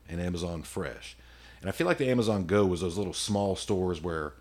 and 0.08 0.22
Amazon 0.22 0.62
Fresh. 0.62 1.18
And 1.62 1.70
I 1.70 1.74
feel 1.74 1.88
like 1.88 1.98
the 1.98 2.10
Amazon 2.10 2.46
Go 2.46 2.66
was 2.66 2.82
those 2.82 2.98
little 2.98 3.14
small 3.14 3.56
stores 3.56 4.02
where 4.02 4.34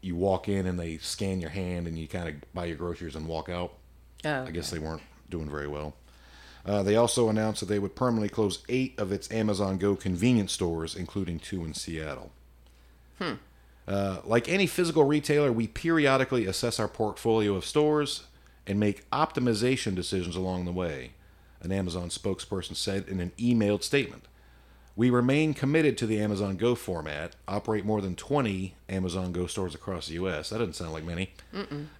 you 0.00 0.16
walk 0.16 0.48
in 0.48 0.66
and 0.66 0.78
they 0.78 0.98
scan 0.98 1.40
your 1.40 1.50
hand 1.50 1.86
and 1.86 1.98
you 1.98 2.06
kind 2.06 2.28
of 2.28 2.34
buy 2.52 2.66
your 2.66 2.76
groceries 2.76 3.16
and 3.16 3.26
walk 3.26 3.48
out. 3.48 3.74
Oh, 4.24 4.44
I 4.44 4.50
guess 4.50 4.70
they 4.70 4.78
weren't 4.78 5.02
doing 5.30 5.48
very 5.48 5.68
well. 5.68 5.94
Uh, 6.66 6.82
they 6.82 6.96
also 6.96 7.28
announced 7.28 7.60
that 7.60 7.66
they 7.66 7.78
would 7.78 7.94
permanently 7.94 8.28
close 8.28 8.64
eight 8.68 8.98
of 8.98 9.12
its 9.12 9.30
Amazon 9.30 9.76
Go 9.76 9.94
convenience 9.94 10.52
stores, 10.52 10.96
including 10.96 11.38
two 11.38 11.64
in 11.64 11.74
Seattle. 11.74 12.32
Uh, 13.86 14.20
like 14.24 14.48
any 14.48 14.66
physical 14.66 15.04
retailer, 15.04 15.52
we 15.52 15.66
periodically 15.66 16.46
assess 16.46 16.80
our 16.80 16.88
portfolio 16.88 17.54
of 17.54 17.66
stores 17.66 18.24
and 18.66 18.80
make 18.80 19.08
optimization 19.10 19.94
decisions 19.94 20.36
along 20.36 20.64
the 20.64 20.72
way, 20.72 21.12
an 21.60 21.70
Amazon 21.70 22.08
spokesperson 22.08 22.74
said 22.74 23.06
in 23.08 23.20
an 23.20 23.32
emailed 23.38 23.82
statement. 23.82 24.24
We 24.96 25.10
remain 25.10 25.54
committed 25.54 25.98
to 25.98 26.06
the 26.06 26.20
Amazon 26.20 26.56
Go 26.56 26.76
format, 26.76 27.34
operate 27.48 27.84
more 27.84 28.00
than 28.00 28.14
20 28.14 28.76
Amazon 28.88 29.32
Go 29.32 29.48
stores 29.48 29.74
across 29.74 30.06
the 30.06 30.14
U.S. 30.14 30.50
That 30.50 30.58
doesn't 30.58 30.74
sound 30.74 30.92
like 30.92 31.04
many. 31.04 31.32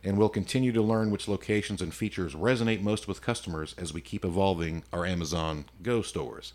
And 0.05 0.17
we'll 0.17 0.29
continue 0.29 0.71
to 0.71 0.83
learn 0.83 1.11
which 1.11 1.27
locations 1.27 1.83
and 1.83 1.93
features 1.93 2.35
resonate 2.35 2.83
most 2.83 3.09
with 3.09 3.21
customers 3.21 3.75
as 3.79 3.93
we 3.93 4.01
keep 4.01 4.25
evolving 4.25 4.85
our 4.93 5.05
Amazon 5.05 5.65
Go 5.83 6.03
stores. 6.03 6.53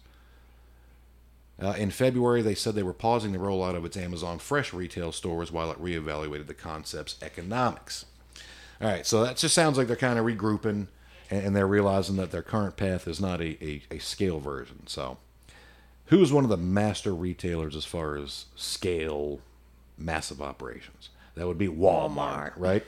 Uh, 1.61 1.73
in 1.77 1.91
February, 1.91 2.41
they 2.41 2.55
said 2.55 2.73
they 2.73 2.83
were 2.83 2.93
pausing 2.93 3.33
the 3.33 3.37
rollout 3.37 3.75
of 3.75 3.83
its 3.83 3.97
Amazon 3.97 4.39
Fresh 4.39 4.71
retail 4.73 5.11
stores 5.11 5.51
while 5.51 5.71
it 5.71 5.83
reevaluated 5.83 6.47
the 6.47 6.53
concept's 6.53 7.17
economics. 7.21 8.05
All 8.81 8.87
right, 8.87 9.05
so 9.05 9.21
that 9.25 9.35
just 9.35 9.53
sounds 9.53 9.77
like 9.77 9.87
they're 9.87 9.97
kind 9.97 10.17
of 10.17 10.25
regrouping 10.25 10.87
and, 11.29 11.47
and 11.47 11.55
they're 11.55 11.67
realizing 11.67 12.15
that 12.15 12.31
their 12.31 12.41
current 12.41 12.77
path 12.77 13.09
is 13.09 13.19
not 13.19 13.41
a, 13.41 13.61
a, 13.61 13.81
a 13.91 13.99
scale 13.99 14.39
version. 14.39 14.87
So, 14.87 15.17
who's 16.09 16.31
one 16.31 16.43
of 16.43 16.49
the 16.49 16.57
master 16.57 17.13
retailers 17.15 17.75
as 17.75 17.85
far 17.85 18.15
as 18.17 18.45
scale, 18.55 19.39
massive 19.97 20.41
operations? 20.41 21.09
That 21.35 21.47
would 21.47 21.57
be 21.57 21.67
Walmart, 21.67 22.09
Walmart. 22.15 22.53
right? 22.57 22.83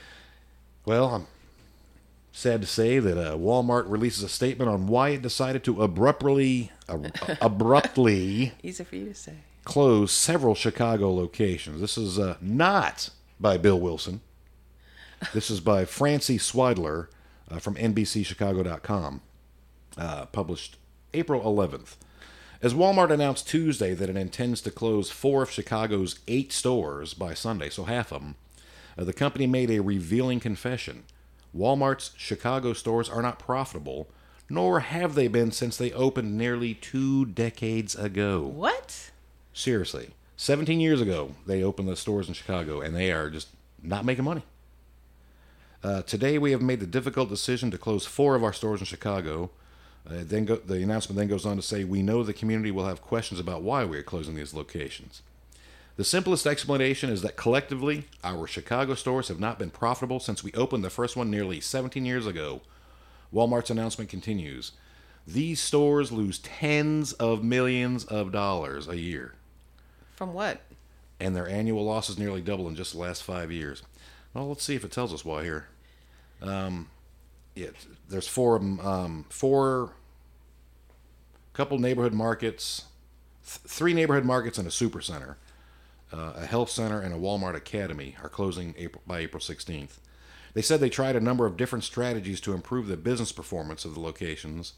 well, 0.84 1.08
I'm 1.14 1.26
sad 2.32 2.60
to 2.62 2.66
say 2.66 2.98
that 2.98 3.18
uh, 3.18 3.36
Walmart 3.36 3.84
releases 3.88 4.22
a 4.22 4.28
statement 4.28 4.70
on 4.70 4.86
why 4.86 5.10
it 5.10 5.22
decided 5.22 5.64
to 5.64 5.82
abruptly, 5.82 6.72
ab- 6.88 7.14
abruptly 7.40 8.52
Easy 8.62 8.84
for 8.84 8.96
you 8.96 9.06
to 9.06 9.14
say. 9.14 9.34
close 9.64 10.12
several 10.12 10.54
Chicago 10.54 11.12
locations. 11.12 11.80
This 11.80 11.98
is 11.98 12.18
uh, 12.18 12.36
not 12.40 13.10
by 13.40 13.56
Bill 13.58 13.78
Wilson. 13.80 14.20
This 15.34 15.50
is 15.50 15.60
by 15.60 15.84
Francie 15.86 16.38
Swidler 16.38 17.08
uh, 17.50 17.58
from 17.58 17.74
NBCChicago.com, 17.76 19.20
uh, 19.96 20.26
published 20.26 20.76
April 21.14 21.40
11th. 21.42 21.96
As 22.62 22.72
Walmart 22.72 23.10
announced 23.10 23.48
Tuesday 23.48 23.92
that 23.92 24.08
it 24.08 24.16
intends 24.16 24.62
to 24.62 24.70
close 24.70 25.10
four 25.10 25.42
of 25.42 25.50
Chicago's 25.50 26.18
eight 26.26 26.52
stores 26.52 27.12
by 27.12 27.34
Sunday, 27.34 27.68
so 27.68 27.84
half 27.84 28.12
of 28.12 28.22
them, 28.22 28.34
uh, 28.96 29.04
the 29.04 29.12
company 29.12 29.46
made 29.46 29.70
a 29.70 29.80
revealing 29.80 30.40
confession. 30.40 31.04
Walmart's 31.54 32.12
Chicago 32.16 32.72
stores 32.72 33.10
are 33.10 33.20
not 33.20 33.38
profitable, 33.38 34.08
nor 34.48 34.80
have 34.80 35.14
they 35.14 35.28
been 35.28 35.52
since 35.52 35.76
they 35.76 35.92
opened 35.92 36.38
nearly 36.38 36.72
two 36.72 37.26
decades 37.26 37.94
ago. 37.94 38.42
What? 38.42 39.10
Seriously. 39.52 40.10
17 40.38 40.80
years 40.80 41.00
ago, 41.00 41.34
they 41.46 41.62
opened 41.62 41.88
the 41.88 41.96
stores 41.96 42.28
in 42.28 42.34
Chicago, 42.34 42.80
and 42.80 42.94
they 42.94 43.10
are 43.10 43.28
just 43.28 43.48
not 43.82 44.04
making 44.04 44.24
money. 44.24 44.42
Uh, 45.82 46.02
today, 46.02 46.38
we 46.38 46.52
have 46.52 46.62
made 46.62 46.80
the 46.80 46.86
difficult 46.86 47.28
decision 47.28 47.70
to 47.70 47.78
close 47.78 48.06
four 48.06 48.34
of 48.34 48.42
our 48.42 48.52
stores 48.52 48.80
in 48.80 48.86
Chicago. 48.86 49.50
Uh, 50.08 50.22
then 50.22 50.44
go, 50.44 50.56
the 50.56 50.82
announcement 50.82 51.18
then 51.18 51.28
goes 51.28 51.44
on 51.44 51.56
to 51.56 51.62
say, 51.62 51.82
We 51.84 52.02
know 52.02 52.22
the 52.22 52.32
community 52.32 52.70
will 52.70 52.86
have 52.86 53.02
questions 53.02 53.40
about 53.40 53.62
why 53.62 53.84
we 53.84 53.98
are 53.98 54.02
closing 54.04 54.36
these 54.36 54.54
locations. 54.54 55.22
The 55.96 56.04
simplest 56.04 56.46
explanation 56.46 57.10
is 57.10 57.22
that 57.22 57.36
collectively, 57.36 58.04
our 58.22 58.46
Chicago 58.46 58.94
stores 58.94 59.28
have 59.28 59.40
not 59.40 59.58
been 59.58 59.70
profitable 59.70 60.20
since 60.20 60.44
we 60.44 60.52
opened 60.52 60.84
the 60.84 60.90
first 60.90 61.16
one 61.16 61.30
nearly 61.30 61.58
17 61.60 62.04
years 62.04 62.26
ago. 62.26 62.60
Walmart's 63.32 63.70
announcement 63.70 64.10
continues. 64.10 64.72
These 65.26 65.60
stores 65.60 66.12
lose 66.12 66.38
tens 66.38 67.12
of 67.14 67.42
millions 67.42 68.04
of 68.04 68.30
dollars 68.30 68.86
a 68.86 68.96
year 68.98 69.34
From 70.14 70.32
what? 70.34 70.60
and 71.18 71.34
their 71.34 71.48
annual 71.48 71.84
losses 71.84 72.18
nearly 72.18 72.42
double 72.42 72.68
in 72.68 72.76
just 72.76 72.92
the 72.92 72.98
last 72.98 73.22
five 73.24 73.50
years. 73.50 73.82
Well, 74.34 74.48
let's 74.48 74.62
see 74.62 74.76
if 74.76 74.84
it 74.84 74.92
tells 74.92 75.12
us 75.14 75.24
why 75.24 75.42
here. 75.44 75.66
Um, 76.42 76.90
yeah, 77.56 77.70
there's 78.08 78.28
four 78.28 78.54
of 78.54 78.62
them. 78.62 78.78
Um, 78.80 79.24
four, 79.30 79.94
couple 81.54 81.78
neighborhood 81.78 82.12
markets, 82.12 82.84
th- 83.44 83.60
three 83.66 83.94
neighborhood 83.94 84.26
markets 84.26 84.58
and 84.58 84.68
a 84.68 84.70
super 84.70 85.00
center, 85.00 85.38
uh, 86.12 86.34
a 86.36 86.46
health 86.46 86.70
center, 86.70 87.00
and 87.00 87.14
a 87.14 87.18
Walmart 87.18 87.56
Academy 87.56 88.14
are 88.22 88.28
closing 88.28 88.74
April, 88.76 89.02
by 89.06 89.20
April 89.20 89.40
16th. 89.40 89.98
They 90.52 90.62
said 90.62 90.80
they 90.80 90.90
tried 90.90 91.16
a 91.16 91.20
number 91.20 91.46
of 91.46 91.56
different 91.56 91.84
strategies 91.84 92.40
to 92.42 92.52
improve 92.52 92.86
the 92.86 92.96
business 92.96 93.32
performance 93.32 93.84
of 93.84 93.94
the 93.94 94.00
locations, 94.00 94.74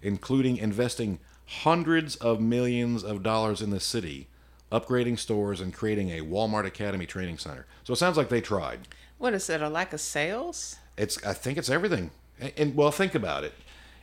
including 0.00 0.56
investing 0.56 1.18
hundreds 1.46 2.14
of 2.16 2.40
millions 2.40 3.02
of 3.02 3.24
dollars 3.24 3.60
in 3.60 3.70
the 3.70 3.80
city, 3.80 4.28
upgrading 4.70 5.18
stores, 5.18 5.60
and 5.60 5.74
creating 5.74 6.10
a 6.10 6.20
Walmart 6.20 6.64
Academy 6.64 7.06
training 7.06 7.38
center. 7.38 7.66
So 7.82 7.92
it 7.92 7.96
sounds 7.96 8.16
like 8.16 8.28
they 8.28 8.40
tried. 8.40 8.86
What 9.18 9.34
is 9.34 9.50
it? 9.50 9.60
A 9.60 9.68
lack 9.68 9.92
of 9.92 10.00
sales? 10.00 10.76
It's 10.96 11.22
I 11.24 11.32
think 11.32 11.58
it's 11.58 11.70
everything. 11.70 12.10
And, 12.40 12.52
and 12.56 12.74
well, 12.74 12.90
think 12.90 13.14
about 13.14 13.44
it. 13.44 13.52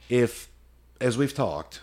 If 0.10 0.48
as 1.02 1.18
we've 1.18 1.34
talked, 1.34 1.82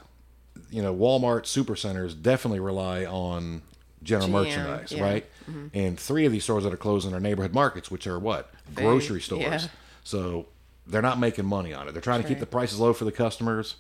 you 0.71 0.83
know, 0.83 0.95
Walmart 0.95 1.43
supercenters 1.43 2.21
definitely 2.21 2.61
rely 2.61 3.05
on 3.05 3.63
general 4.03 4.29
GM, 4.29 4.33
merchandise, 4.33 4.93
yeah. 4.93 5.03
right? 5.03 5.27
And 5.75 5.99
three 5.99 6.25
of 6.27 6.33
these 6.33 6.45
stores 6.45 6.65
that 6.65 6.73
are 6.73 6.77
closing 6.79 7.13
are 7.15 7.21
neighborhood 7.21 7.53
markets, 7.55 7.91
which 7.91 8.07
are 8.07 8.19
what 8.19 8.53
grocery 8.75 9.21
stores. 9.21 9.43
yeah. 9.43 9.61
So 10.05 10.47
they're 10.87 11.03
not 11.03 11.19
making 11.19 11.45
money 11.47 11.73
on 11.75 11.89
it. 11.89 11.93
They're 11.93 12.03
trying 12.03 12.23
to 12.23 12.29
keep 12.29 12.37
Right. 12.37 12.41
the 12.41 12.47
prices 12.47 12.79
low 12.81 12.93
for 12.93 13.05
the 13.05 13.13
customers. 13.13 13.77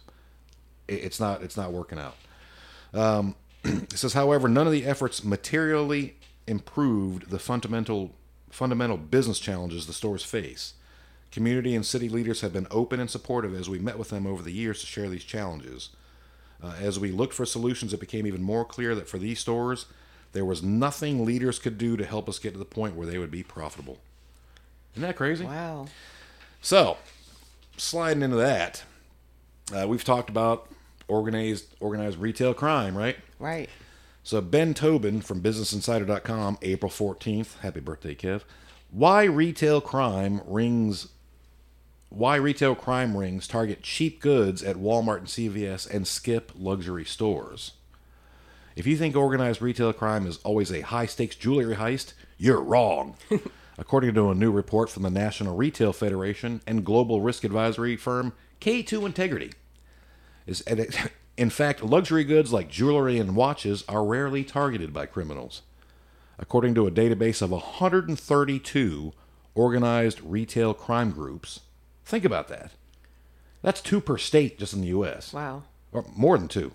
It- 0.88 1.04
It's 1.04 1.20
not. 1.20 1.42
It's 1.42 1.56
not 1.56 1.72
working 1.72 1.98
out. 1.98 2.16
Um, 2.92 3.34
it 3.64 3.98
says, 3.98 4.12
however, 4.12 4.48
none 4.48 4.66
of 4.66 4.72
the 4.72 4.84
efforts 4.86 5.24
materially 5.24 6.16
improved 6.46 7.30
the 7.30 7.38
fundamental 7.38 8.14
fundamental 8.50 8.96
business 8.96 9.40
challenges 9.40 9.86
the 9.86 9.92
stores 9.92 10.22
face. 10.22 10.74
Community 11.34 11.74
and 11.74 11.84
city 11.84 12.08
leaders 12.08 12.42
have 12.42 12.52
been 12.52 12.68
open 12.70 13.00
and 13.00 13.10
supportive 13.10 13.56
as 13.56 13.68
we 13.68 13.80
met 13.80 13.98
with 13.98 14.10
them 14.10 14.24
over 14.24 14.40
the 14.40 14.52
years 14.52 14.78
to 14.78 14.86
share 14.86 15.08
these 15.08 15.24
challenges. 15.24 15.88
Uh, 16.62 16.74
as 16.80 17.00
we 17.00 17.10
looked 17.10 17.34
for 17.34 17.44
solutions, 17.44 17.92
it 17.92 17.98
became 17.98 18.24
even 18.24 18.40
more 18.40 18.64
clear 18.64 18.94
that 18.94 19.08
for 19.08 19.18
these 19.18 19.40
stores, 19.40 19.86
there 20.30 20.44
was 20.44 20.62
nothing 20.62 21.24
leaders 21.24 21.58
could 21.58 21.76
do 21.76 21.96
to 21.96 22.04
help 22.04 22.28
us 22.28 22.38
get 22.38 22.52
to 22.52 22.58
the 22.60 22.64
point 22.64 22.94
where 22.94 23.04
they 23.04 23.18
would 23.18 23.32
be 23.32 23.42
profitable. 23.42 23.98
Isn't 24.92 25.02
that 25.02 25.16
crazy? 25.16 25.44
Wow. 25.44 25.86
So, 26.62 26.98
sliding 27.76 28.22
into 28.22 28.36
that, 28.36 28.84
uh, 29.74 29.88
we've 29.88 30.04
talked 30.04 30.30
about 30.30 30.68
organized 31.08 31.74
organized 31.80 32.18
retail 32.18 32.54
crime, 32.54 32.96
right? 32.96 33.16
Right. 33.40 33.68
So 34.22 34.40
Ben 34.40 34.72
Tobin 34.72 35.20
from 35.20 35.42
BusinessInsider.com, 35.42 36.58
April 36.62 36.92
14th. 36.92 37.58
Happy 37.58 37.80
birthday, 37.80 38.14
Kev. 38.14 38.42
Why 38.92 39.24
retail 39.24 39.80
crime 39.80 40.40
rings? 40.46 41.08
Why 42.14 42.36
retail 42.36 42.76
crime 42.76 43.16
rings 43.16 43.48
target 43.48 43.82
cheap 43.82 44.20
goods 44.20 44.62
at 44.62 44.76
Walmart 44.76 45.18
and 45.18 45.26
CVS 45.26 45.92
and 45.92 46.06
skip 46.06 46.52
luxury 46.54 47.04
stores? 47.04 47.72
If 48.76 48.86
you 48.86 48.96
think 48.96 49.16
organized 49.16 49.60
retail 49.60 49.92
crime 49.92 50.24
is 50.24 50.38
always 50.44 50.70
a 50.70 50.82
high 50.82 51.06
stakes 51.06 51.34
jewelry 51.34 51.74
heist, 51.74 52.12
you're 52.38 52.62
wrong. 52.62 53.16
According 53.78 54.14
to 54.14 54.30
a 54.30 54.34
new 54.36 54.52
report 54.52 54.90
from 54.90 55.02
the 55.02 55.10
National 55.10 55.56
Retail 55.56 55.92
Federation 55.92 56.60
and 56.68 56.84
global 56.84 57.20
risk 57.20 57.42
advisory 57.42 57.96
firm 57.96 58.32
K2 58.60 59.06
Integrity, 59.06 59.50
is 60.46 60.62
in 61.36 61.50
fact 61.50 61.82
luxury 61.82 62.22
goods 62.22 62.52
like 62.52 62.70
jewelry 62.70 63.18
and 63.18 63.34
watches 63.34 63.82
are 63.88 64.04
rarely 64.04 64.44
targeted 64.44 64.92
by 64.92 65.06
criminals. 65.06 65.62
According 66.38 66.76
to 66.76 66.86
a 66.86 66.92
database 66.92 67.42
of 67.42 67.50
132 67.50 69.12
organized 69.56 70.20
retail 70.20 70.74
crime 70.74 71.10
groups, 71.10 71.58
think 72.04 72.24
about 72.24 72.48
that. 72.48 72.72
That's 73.62 73.80
two 73.80 74.00
per 74.00 74.18
state 74.18 74.58
just 74.58 74.74
in 74.74 74.80
the 74.82 74.88
U.S 74.88 75.32
Wow. 75.32 75.62
or 75.92 76.04
more 76.14 76.36
than 76.38 76.48
two. 76.48 76.72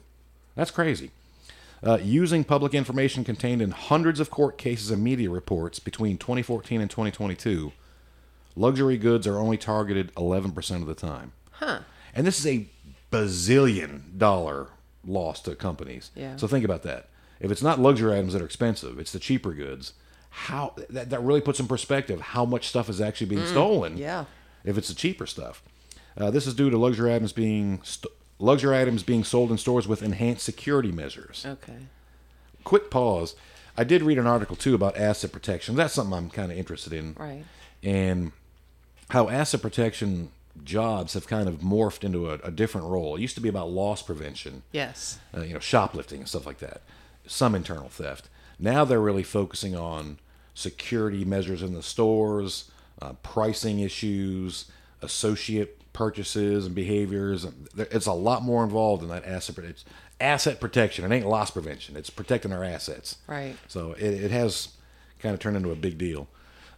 That's 0.55 0.71
crazy. 0.71 1.11
Uh, 1.81 1.97
using 2.01 2.43
public 2.43 2.73
information 2.73 3.23
contained 3.23 3.61
in 3.61 3.71
hundreds 3.71 4.19
of 4.19 4.29
court 4.29 4.57
cases 4.57 4.91
and 4.91 5.01
media 5.01 5.29
reports 5.29 5.79
between 5.79 6.17
2014 6.17 6.81
and 6.81 6.89
2022, 6.89 7.71
luxury 8.57 8.97
goods 8.97 9.25
are 9.25 9.37
only 9.37 9.55
targeted 9.55 10.13
11% 10.15 10.75
of 10.81 10.87
the 10.87 10.93
time. 10.95 11.31
Huh. 11.51 11.79
And 12.13 12.27
this 12.27 12.39
is 12.39 12.47
a 12.47 12.67
bazillion 13.11 14.17
dollar 14.17 14.67
loss 15.05 15.41
to 15.43 15.55
companies. 15.55 16.11
Yeah. 16.15 16.35
So 16.35 16.47
think 16.47 16.65
about 16.65 16.83
that. 16.83 17.07
If 17.39 17.51
it's 17.51 17.63
not 17.63 17.79
luxury 17.79 18.13
items 18.13 18.33
that 18.33 18.41
are 18.41 18.45
expensive, 18.45 18.99
it's 18.99 19.11
the 19.13 19.19
cheaper 19.19 19.53
goods. 19.53 19.93
How 20.31 20.73
that, 20.89 21.09
that 21.09 21.21
really 21.23 21.41
puts 21.41 21.59
in 21.59 21.67
perspective 21.67 22.19
how 22.19 22.43
much 22.45 22.67
stuff 22.67 22.89
is 22.89 22.99
actually 22.99 23.27
being 23.27 23.45
stolen. 23.45 23.97
yeah. 23.97 24.25
If 24.63 24.77
it's 24.77 24.87
the 24.89 24.95
cheaper 24.95 25.25
stuff, 25.25 25.61
uh, 26.17 26.31
this 26.31 26.45
is 26.47 26.53
due 26.53 26.69
to 26.69 26.77
luxury 26.77 27.13
items 27.13 27.31
being 27.33 27.81
st- 27.83 28.11
luxury 28.39 28.77
items 28.77 29.03
being 29.03 29.23
sold 29.23 29.51
in 29.51 29.57
stores 29.57 29.87
with 29.87 30.01
enhanced 30.03 30.43
security 30.45 30.91
measures. 30.91 31.45
Okay. 31.45 31.77
Quick 32.63 32.89
pause. 32.89 33.35
I 33.77 33.83
did 33.83 34.01
read 34.01 34.17
an 34.17 34.27
article 34.27 34.55
too 34.55 34.75
about 34.75 34.97
asset 34.97 35.31
protection. 35.31 35.75
That's 35.75 35.93
something 35.93 36.13
I'm 36.13 36.29
kind 36.29 36.51
of 36.51 36.57
interested 36.57 36.91
in 36.93 37.15
Right. 37.17 37.43
and 37.83 38.31
how 39.09 39.29
asset 39.29 39.61
protection 39.61 40.29
jobs 40.63 41.13
have 41.13 41.25
kind 41.27 41.47
of 41.47 41.55
morphed 41.61 42.03
into 42.03 42.29
a, 42.29 42.33
a 42.43 42.51
different 42.51 42.87
role. 42.87 43.15
It 43.15 43.21
used 43.21 43.35
to 43.35 43.41
be 43.41 43.47
about 43.49 43.69
loss 43.71 44.01
prevention, 44.01 44.63
Yes. 44.73 45.19
uh, 45.35 45.41
you 45.41 45.53
know, 45.53 45.59
shoplifting 45.59 46.19
and 46.19 46.27
stuff 46.27 46.45
like 46.45 46.59
that, 46.59 46.81
some 47.25 47.55
internal 47.55 47.87
theft. 47.89 48.27
Now 48.59 48.83
they're 48.83 48.99
really 48.99 49.23
focusing 49.23 49.75
on 49.75 50.19
security 50.53 51.23
measures 51.23 51.61
in 51.63 51.73
the 51.73 51.81
stores, 51.83 52.69
uh, 53.01 53.13
pricing 53.23 53.79
issues, 53.79 54.65
associate 55.01 55.93
purchases 55.93 56.65
and 56.65 56.75
behaviors. 56.75 57.45
It's 57.77 58.05
a 58.05 58.13
lot 58.13 58.43
more 58.43 58.63
involved 58.63 59.03
in 59.03 59.09
that 59.09 59.25
asset. 59.25 59.57
It's 59.59 59.85
asset 60.19 60.59
protection. 60.59 61.09
It 61.09 61.15
ain't 61.15 61.27
loss 61.27 61.51
prevention. 61.51 61.95
It's 61.95 62.09
protecting 62.09 62.53
our 62.53 62.63
assets. 62.63 63.17
Right. 63.27 63.55
So 63.67 63.93
it, 63.93 64.13
it 64.13 64.31
has 64.31 64.69
kind 65.19 65.33
of 65.33 65.39
turned 65.39 65.57
into 65.57 65.71
a 65.71 65.75
big 65.75 65.97
deal. 65.97 66.27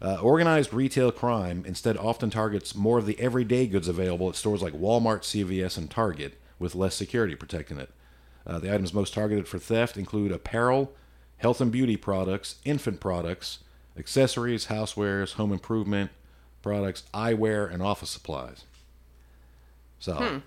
Uh, 0.01 0.19
organized 0.19 0.73
retail 0.73 1.11
crime 1.11 1.63
instead 1.67 1.95
often 1.95 2.31
targets 2.31 2.73
more 2.73 2.97
of 2.97 3.05
the 3.05 3.19
everyday 3.19 3.67
goods 3.67 3.87
available 3.87 4.29
at 4.29 4.35
stores 4.35 4.61
like 4.61 4.73
Walmart, 4.73 5.21
CVS, 5.21 5.77
and 5.77 5.91
Target, 5.91 6.39
with 6.57 6.73
less 6.73 6.95
security 6.95 7.35
protecting 7.35 7.77
it. 7.77 7.91
Uh, 8.45 8.57
the 8.57 8.73
items 8.73 8.93
most 8.93 9.13
targeted 9.13 9.47
for 9.47 9.59
theft 9.59 9.97
include 9.97 10.31
apparel, 10.31 10.93
health 11.37 11.61
and 11.61 11.71
beauty 11.71 11.97
products, 11.97 12.55
infant 12.65 12.99
products, 12.99 13.59
accessories, 13.97 14.67
housewares, 14.67 15.33
home 15.33 15.51
improvement 15.51 16.11
products, 16.61 17.03
eyewear, 17.13 17.71
and 17.73 17.81
office 17.81 18.09
supplies. 18.11 18.65
So, 19.99 20.13
hmm. 20.13 20.37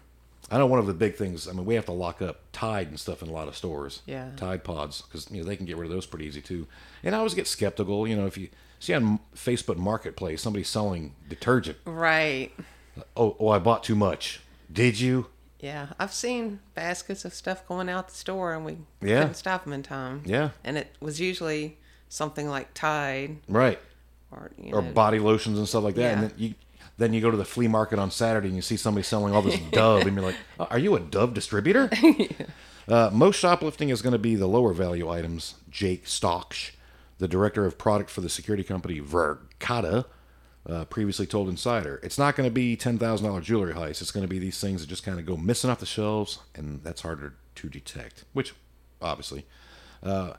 I 0.51 0.59
know 0.59 0.67
one 0.67 0.79
of 0.79 0.87
the 0.87 0.95
big 0.95 1.17
things. 1.17 1.49
I 1.49 1.53
mean, 1.53 1.65
we 1.65 1.75
have 1.75 1.87
to 1.87 1.93
lock 1.93 2.21
up 2.21 2.41
Tide 2.53 2.89
and 2.89 3.01
stuff 3.01 3.23
in 3.23 3.29
a 3.29 3.33
lot 3.33 3.49
of 3.49 3.57
stores. 3.57 4.03
Yeah. 4.07 4.31
Tide 4.37 4.63
Pods 4.63 5.03
because 5.03 5.29
you 5.31 5.39
know 5.39 5.45
they 5.49 5.57
can 5.57 5.65
get 5.67 5.77
rid 5.77 5.87
of 5.87 5.93
those 5.93 6.07
pretty 6.07 6.27
easy 6.27 6.43
too. 6.43 6.67
And 7.03 7.15
I 7.15 7.19
always 7.19 7.35
get 7.35 7.47
skeptical. 7.49 8.07
You 8.07 8.17
know, 8.17 8.27
if 8.27 8.37
you 8.37 8.49
see 8.79 8.93
on 8.95 9.19
Facebook 9.35 9.77
Marketplace 9.77 10.43
somebody 10.43 10.63
selling 10.63 11.15
detergent, 11.29 11.79
Right. 11.87 12.53
oh, 13.17 13.37
oh, 13.41 13.49
I 13.49 13.59
bought 13.59 13.83
too 13.85 13.95
much. 13.95 14.41
Did 14.73 15.01
you? 15.01 15.27
Yeah. 15.61 15.89
I've 15.99 16.13
seen 16.13 16.61
baskets 16.75 17.25
of 17.25 17.33
stuff 17.33 17.67
going 17.67 17.89
out 17.89 18.09
the 18.09 18.15
store 18.15 18.53
and 18.55 18.65
we 18.67 18.77
Yeah. 19.01 19.21
couldn't 19.21 19.35
stop 19.35 19.65
them 19.65 19.73
in 19.73 19.83
time. 19.83 20.23
Yeah. 20.27 20.51
And 20.63 20.77
it 20.77 20.95
was 21.01 21.21
usually 21.21 21.79
something 22.15 22.49
like 22.49 22.73
Tide 22.75 23.39
Right. 23.49 23.79
or, 24.31 24.51
you 24.57 24.73
Or 24.75 24.83
body 24.83 25.19
lotions 25.19 25.59
and 25.59 25.69
stuff 25.69 25.83
like 25.85 25.97
that. 25.97 26.13
And 26.15 26.23
then 26.23 26.33
you 26.37 26.55
then 26.97 27.13
you 27.13 27.21
go 27.21 27.29
to 27.31 27.37
the 27.37 27.45
flea 27.45 27.67
market 27.67 27.99
on 27.99 28.13
Saturday 28.13 28.47
and 28.47 28.55
you 28.57 28.63
see 28.63 28.77
somebody 28.77 29.03
selling 29.03 29.35
all 29.35 29.43
this 29.43 29.59
Dove, 29.73 30.07
and 30.07 30.15
you're 30.17 30.25
like, 30.25 30.37
oh, 30.61 30.69
are 30.71 30.79
you 30.79 30.95
a 30.95 31.01
Dove 31.01 31.35
distributor? 31.35 31.91
Uh, 32.87 33.09
most 33.11 33.37
shoplifting 33.39 33.89
is 33.89 34.03
going 34.03 34.13
to 34.13 34.19
be 34.19 34.35
the 34.37 34.47
lower 34.47 34.75
value 34.75 35.09
items. 35.09 35.55
Jake 35.71 36.05
Stauch, 36.05 36.73
the 37.17 37.27
director 37.27 37.65
of 37.65 37.79
product 37.79 38.11
for 38.11 38.21
the 38.21 38.29
security 38.29 38.63
company 38.63 39.01
Verkada, 39.01 40.05
uh, 40.69 40.85
previously 40.85 41.25
told 41.25 41.49
Insider, 41.49 41.99
it's 42.03 42.19
not 42.19 42.37
going 42.37 42.47
to 42.47 42.53
be 42.53 42.77
ten 42.77 42.99
thousand 42.99 43.27
dollar 43.27 43.41
jewelry 43.41 43.73
heist. 43.73 44.03
It's 44.03 44.11
going 44.11 44.21
to 44.25 44.29
be 44.29 44.39
these 44.39 44.61
things 44.61 44.83
that 44.83 44.87
just 44.89 45.03
kind 45.03 45.19
of 45.19 45.25
go 45.25 45.35
missing 45.35 45.71
off 45.71 45.81
the 45.81 45.87
shelves, 45.87 46.41
and 46.55 46.83
that's 46.85 47.01
harder 47.01 47.33
to 47.55 47.69
detect. 47.71 48.25
Which, 48.35 48.53
obviously, 49.01 49.47
uh, 50.03 50.35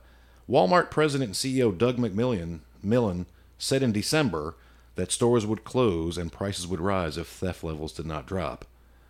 Walmart 0.49 0.91
president 0.91 1.29
and 1.29 1.35
CEO 1.35 1.75
Doug 1.75 1.97
McMillon 1.97 2.59
Millen 2.83 3.25
said 3.57 3.81
in 3.81 3.91
December 3.91 4.55
that 4.95 5.11
stores 5.11 5.45
would 5.45 5.63
close 5.63 6.17
and 6.17 6.31
prices 6.31 6.67
would 6.67 6.79
rise 6.79 7.17
if 7.17 7.27
theft 7.27 7.63
levels 7.63 7.93
did 7.93 8.05
not 8.05 8.25
drop. 8.25 8.65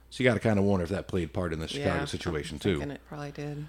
So 0.10 0.24
you 0.24 0.30
got 0.30 0.36
to 0.36 0.40
kind 0.40 0.58
of 0.58 0.66
wonder 0.66 0.84
if 0.84 0.90
that 0.90 1.08
played 1.08 1.34
part 1.34 1.52
in 1.52 1.60
the 1.60 1.68
Chicago 1.68 2.00
yeah, 2.00 2.06
situation 2.06 2.60
too. 2.60 2.82
it 2.92 3.02
probably 3.08 3.32
did. 3.32 3.66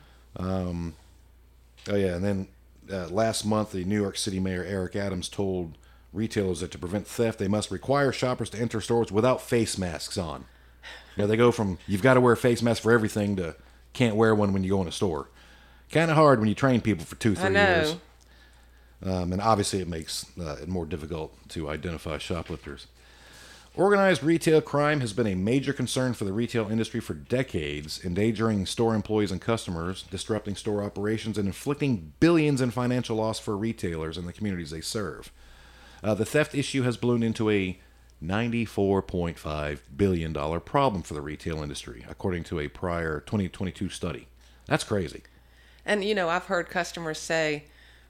Oh 1.89 1.97
yeah, 1.97 2.15
and 2.15 2.25
then 2.25 2.49
uh, 2.91 3.09
last 3.09 3.45
month, 3.45 3.73
the 3.73 3.85
New 3.85 4.01
York 4.01 4.17
City 4.17 4.41
Mayor 4.41 4.65
Eric 4.65 4.97
Adams 4.97 5.29
told 5.29 5.77
retailers 6.13 6.61
that 6.61 6.71
to 6.71 6.79
prevent 6.79 7.07
theft, 7.07 7.39
they 7.39 7.49
must 7.49 7.71
require 7.71 8.13
shoppers 8.13 8.51
to 8.51 8.59
enter 8.59 8.81
stores 8.81 9.13
without 9.13 9.41
face 9.41 9.77
masks 9.77 10.17
on. 10.17 10.45
You 11.17 11.23
know, 11.23 11.27
they 11.27 11.37
go 11.37 11.51
from 11.51 11.79
you've 11.87 12.03
got 12.03 12.15
to 12.15 12.21
wear 12.21 12.35
a 12.35 12.37
face 12.37 12.63
mask 12.63 12.83
for 12.83 12.93
everything 12.93 13.37
to 13.37 13.57
can't 13.93 14.17
wear 14.17 14.35
one 14.35 14.53
when 14.53 14.63
you 14.63 14.71
go 14.71 14.83
in 14.83 14.89
a 14.89 14.93
store. 14.93 15.29
Kind 15.91 16.11
of 16.11 16.17
hard 16.17 16.41
when 16.41 16.49
you 16.49 16.55
train 16.55 16.81
people 16.81 17.05
for 17.05 17.17
two, 17.17 17.33
I 17.33 17.35
three 17.35 17.51
know. 17.51 17.77
years. 17.77 17.97
Um, 19.05 19.33
and 19.33 19.41
obviously, 19.41 19.81
it 19.81 19.89
makes 19.89 20.27
uh, 20.41 20.57
it 20.63 20.69
more 20.69 20.87
difficult 20.87 21.49
to 21.51 21.69
identify 21.69 22.19
shoplifters. 22.19 22.87
Organized 23.77 24.23
retail 24.23 24.63
crime 24.63 25.01
has 25.01 25.13
been 25.13 25.27
a 25.27 25.35
major 25.35 25.75
concern 25.75 26.15
for 26.15 26.25
the 26.25 26.33
retail 26.33 26.71
industry 26.71 26.99
for 26.99 27.13
decades, 27.13 28.03
endangering 28.03 28.65
store 28.65 28.95
employees 28.95 29.31
and 29.31 29.41
customers, 29.41 30.05
disrupting 30.05 30.57
store 30.57 30.83
operations, 30.83 31.37
and 31.37 31.47
inflicting 31.47 32.15
billions 32.19 32.63
in 32.63 32.71
financial 32.71 33.17
loss 33.17 33.39
for 33.39 33.55
retailers 33.55 34.17
and 34.17 34.27
the 34.27 34.33
communities 34.33 34.71
they 34.71 34.81
serve. 34.81 35.31
Uh, 36.03 36.15
the 36.15 36.25
theft 36.25 36.55
issue 36.55 36.83
has 36.83 36.97
ballooned 36.97 37.23
into 37.23 37.51
a 37.51 37.79
$94.5 38.25 39.81
billion 39.95 40.33
problem 40.61 41.03
for 41.03 41.13
the 41.13 41.21
retail 41.21 41.63
industry, 41.63 42.03
according 42.09 42.45
to 42.45 42.59
a 42.59 42.69
prior 42.69 43.21
2022 43.21 43.91
study. 43.91 44.27
That's 44.67 44.85
crazy. 44.85 45.23
And 45.87 46.05
you 46.05 46.15
know, 46.15 46.29
I've 46.29 46.47
heard 46.47 46.69
customers 46.69 47.19
say, 47.19 47.65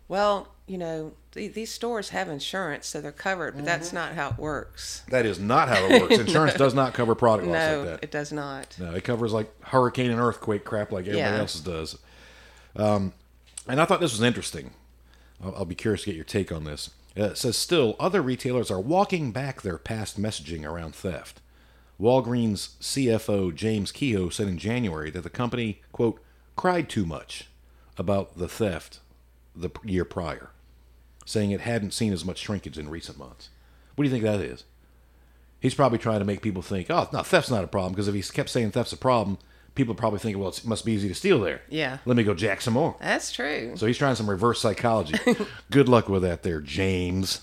"Well, 0.09 0.49
you 0.67 0.79
know, 0.79 1.13
th- 1.33 1.53
these 1.55 1.71
stores 1.71 2.09
have 2.09 2.29
insurance, 2.29 2.87
so 2.89 3.01
they're 3.01 3.13
covered, 3.13 3.55
but 3.55 3.65
that's 3.65 3.89
Mm-hmm. 3.89 3.97
not 3.97 4.15
how 4.15 4.31
it 4.31 4.39
works. 4.39 5.03
That 5.11 5.25
is 5.27 5.39
not 5.39 5.69
how 5.69 5.85
it 5.85 6.01
works. 6.03 6.19
Insurance 6.19 6.55
does 6.55 6.75
not 6.75 6.95
cover 6.95 7.15
product 7.15 7.47
loss 7.47 7.55
No, 7.55 7.79
like 7.81 7.87
that. 7.89 8.05
it 8.05 8.11
does 8.11 8.33
not. 8.33 8.75
No, 8.81 8.93
it 8.95 9.05
covers 9.05 9.33
like 9.33 9.49
hurricane 9.67 10.11
and 10.11 10.19
earthquake 10.19 10.65
crap 10.65 10.91
like 10.91 11.03
everybody 11.07 11.19
Yeah. 11.35 11.39
else's 11.39 11.61
does. 11.61 11.99
Um, 12.75 13.13
and 13.69 13.81
I 13.81 13.85
thought 13.85 14.01
this 14.01 14.13
was 14.13 14.23
interesting. 14.23 14.71
I'll, 15.45 15.55
I'll 15.57 15.65
be 15.65 15.75
curious 15.75 16.03
to 16.03 16.07
get 16.07 16.17
your 16.17 16.25
take 16.25 16.51
on 16.51 16.65
this. 16.65 16.91
Uh, 17.19 17.25
it 17.27 17.39
says 17.39 17.57
still, 17.57 17.95
other 18.01 18.21
retailers 18.23 18.71
are 18.71 18.81
walking 18.81 19.33
back 19.33 19.63
their 19.63 19.79
past 19.79 20.21
messaging 20.21 20.65
around 20.69 20.95
theft. 20.95 21.41
Walgreens 22.01 22.71
CFO 22.81 23.55
James 23.55 23.91
Kehoe 23.93 24.29
said 24.31 24.49
in 24.49 24.59
January 24.59 25.11
that 25.11 25.23
the 25.23 25.31
company, 25.31 25.81
quote, 25.93 26.21
cried 26.57 26.89
too 26.89 27.07
much 27.07 27.49
about 27.99 28.39
the 28.39 28.49
theft 28.49 29.01
the 29.55 29.71
year 29.85 30.05
prior, 30.05 30.51
saying 31.25 31.51
it 31.51 31.63
hadn't 31.63 31.93
seen 31.93 32.13
as 32.13 32.25
much 32.25 32.39
shrinkage 32.39 32.79
in 32.79 32.89
recent 32.89 33.19
months. 33.19 33.49
What 33.95 34.05
do 34.05 34.09
you 34.09 34.13
think 34.13 34.25
that 34.25 34.41
is? 34.41 34.65
He's 35.59 35.75
probably 35.75 35.99
trying 35.99 36.19
to 36.19 36.25
make 36.25 36.43
people 36.43 36.63
think, 36.63 36.91
oh, 36.91 37.09
no, 37.13 37.23
theft's 37.23 37.51
not 37.51 37.65
a 37.65 37.69
problem. 37.69 37.93
Because 37.93 38.09
if 38.09 38.15
he 38.15 38.23
kept 38.23 38.51
saying 38.51 38.73
theft's 38.73 38.93
a 38.93 38.97
problem, 38.97 39.39
people 39.75 39.95
probably 39.95 40.19
think, 40.19 40.37
well, 40.37 40.49
it 40.49 40.67
must 40.67 40.85
be 40.85 40.93
easy 40.93 41.09
to 41.09 41.15
steal 41.15 41.41
there. 41.41 41.63
Yeah. 41.69 41.99
Let 42.05 42.17
me 42.17 42.25
go 42.25 42.35
jack 42.35 42.61
some 42.61 42.75
more. 42.75 42.97
That's 43.01 43.33
true. 43.33 43.73
So 43.77 43.87
he's 43.87 43.99
trying 43.99 44.17
some 44.17 44.29
reverse 44.29 44.61
psychology. 44.61 45.19
Good 45.71 45.89
luck 45.89 46.09
with 46.09 46.23
that 46.23 46.43
there, 46.43 46.61
James. 46.61 47.43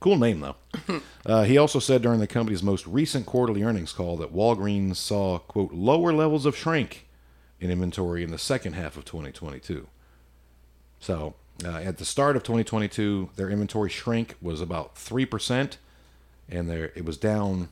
Cool 0.00 0.18
name, 0.18 0.40
though. 0.40 0.56
Uh, 1.26 1.44
he 1.44 1.56
also 1.56 1.78
said 1.78 2.02
during 2.02 2.20
the 2.20 2.26
company's 2.26 2.62
most 2.62 2.86
recent 2.86 3.24
quarterly 3.24 3.62
earnings 3.62 3.94
call 3.94 4.18
that 4.18 4.34
Walgreens 4.34 4.96
saw, 4.96 5.38
quote, 5.38 5.72
lower 5.72 6.12
levels 6.12 6.44
of 6.44 6.54
shrink 6.54 7.03
in 7.64 7.70
inventory 7.70 8.22
in 8.22 8.30
the 8.30 8.38
second 8.38 8.74
half 8.74 8.96
of 8.96 9.04
2022. 9.04 9.88
So 11.00 11.34
uh, 11.64 11.68
at 11.68 11.98
the 11.98 12.04
start 12.04 12.36
of 12.36 12.42
2022, 12.42 13.30
their 13.36 13.48
inventory 13.50 13.90
shrink 13.90 14.36
was 14.40 14.60
about 14.60 14.94
3%, 14.94 15.76
and 16.48 16.68
there 16.68 16.92
it 16.94 17.04
was 17.04 17.16
down 17.16 17.70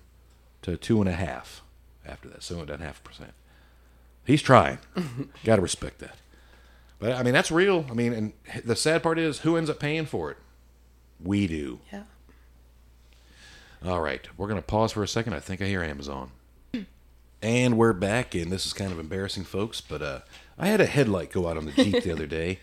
to 0.63 0.77
2.5 0.77 1.61
after 2.07 2.29
that, 2.29 2.43
so 2.43 2.57
2.5%. 2.57 2.95
He's 4.25 4.43
trying. 4.43 4.79
Got 5.45 5.57
to 5.57 5.63
respect 5.63 5.99
that. 5.99 6.17
But 6.99 7.13
I 7.13 7.23
mean, 7.23 7.35
that's 7.35 7.51
real. 7.51 7.85
I 7.91 7.95
mean, 7.95 8.13
and 8.13 8.33
the 8.65 8.77
sad 8.77 9.03
part 9.03 9.19
is, 9.19 9.41
who 9.41 9.57
ends 9.57 9.69
up 9.69 9.81
paying 9.81 10.07
for 10.07 10.31
it? 10.31 10.37
We 11.23 11.47
do. 11.47 11.81
Yeah. 11.93 12.05
All 13.85 14.01
right, 14.01 14.29
we're 14.37 14.47
gonna 14.47 14.63
pause 14.63 14.93
for 14.93 15.03
a 15.03 15.09
second. 15.09 15.35
I 15.35 15.41
think 15.41 15.61
I 15.61 15.65
hear 15.65 15.83
Amazon, 15.83 16.31
and 17.43 17.77
we're 17.77 17.93
back. 17.93 18.35
And 18.35 18.51
this 18.51 18.65
is 18.65 18.73
kind 18.73 18.93
of 18.93 18.99
embarrassing, 18.99 19.45
folks. 19.45 19.81
But 19.81 20.03
uh, 20.03 20.21
I 20.59 20.69
had 20.69 20.81
a 20.81 20.87
headlight 20.87 21.33
go 21.33 21.49
out 21.49 21.57
on 21.57 21.67
the 21.67 21.73
Jeep 21.73 22.03
the 22.05 22.13
other 22.13 22.27
day, 22.27 22.61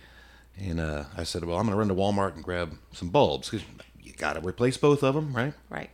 and 0.60 0.80
uh, 0.80 1.06
I 1.16 1.24
said, 1.24 1.44
"Well, 1.44 1.58
I'm 1.58 1.66
gonna 1.66 1.78
run 1.78 1.90
to 1.90 1.96
Walmart 1.96 2.36
and 2.36 2.44
grab 2.44 2.78
some 2.92 3.10
bulbs 3.10 3.50
because 3.50 3.66
you 4.02 4.14
got 4.14 4.34
to 4.34 4.42
replace 4.48 4.78
both 4.78 5.04
of 5.04 5.16
them, 5.16 5.34
right?" 5.34 5.54
Right. 5.70 5.90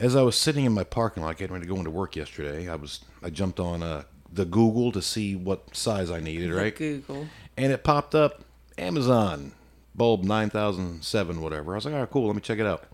As 0.00 0.16
I 0.16 0.22
was 0.22 0.36
sitting 0.36 0.64
in 0.64 0.72
my 0.72 0.84
parking 0.84 1.22
lot 1.22 1.36
getting 1.36 1.54
ready 1.54 1.66
to 1.66 1.72
go 1.72 1.78
into 1.78 1.90
work 1.90 2.16
yesterday, 2.16 2.68
I 2.68 2.74
was 2.74 3.00
I 3.22 3.30
jumped 3.30 3.60
on 3.60 3.82
uh, 3.82 4.04
the 4.32 4.44
Google 4.44 4.90
to 4.92 5.00
see 5.02 5.36
what 5.36 5.76
size 5.76 6.10
I 6.10 6.20
needed, 6.20 6.52
right? 6.52 6.74
Google. 6.74 7.28
and 7.56 7.72
it 7.72 7.84
popped 7.84 8.14
up 8.14 8.42
Amazon 8.76 9.52
bulb 9.94 10.24
9007 10.24 11.40
whatever. 11.40 11.72
I 11.72 11.74
was 11.76 11.84
like, 11.84 11.94
"All 11.94 12.00
right, 12.00 12.10
cool, 12.10 12.26
let 12.26 12.34
me 12.34 12.40
check 12.42 12.58
it 12.58 12.66
out." 12.66 12.84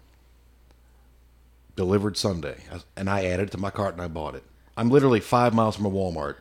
Delivered 1.77 2.17
Sunday, 2.19 2.59
and 2.97 3.09
I 3.09 3.25
added 3.25 3.49
it 3.49 3.53
to 3.53 3.59
my 3.59 3.71
cart 3.71 3.95
and 3.95 4.03
I 4.03 4.09
bought 4.09 4.35
it. 4.35 4.43
I'm 4.81 4.89
literally 4.89 5.21
5 5.21 5.53
miles 5.53 5.77
from 5.77 5.85
a 5.85 5.91
Walmart 5.91 6.37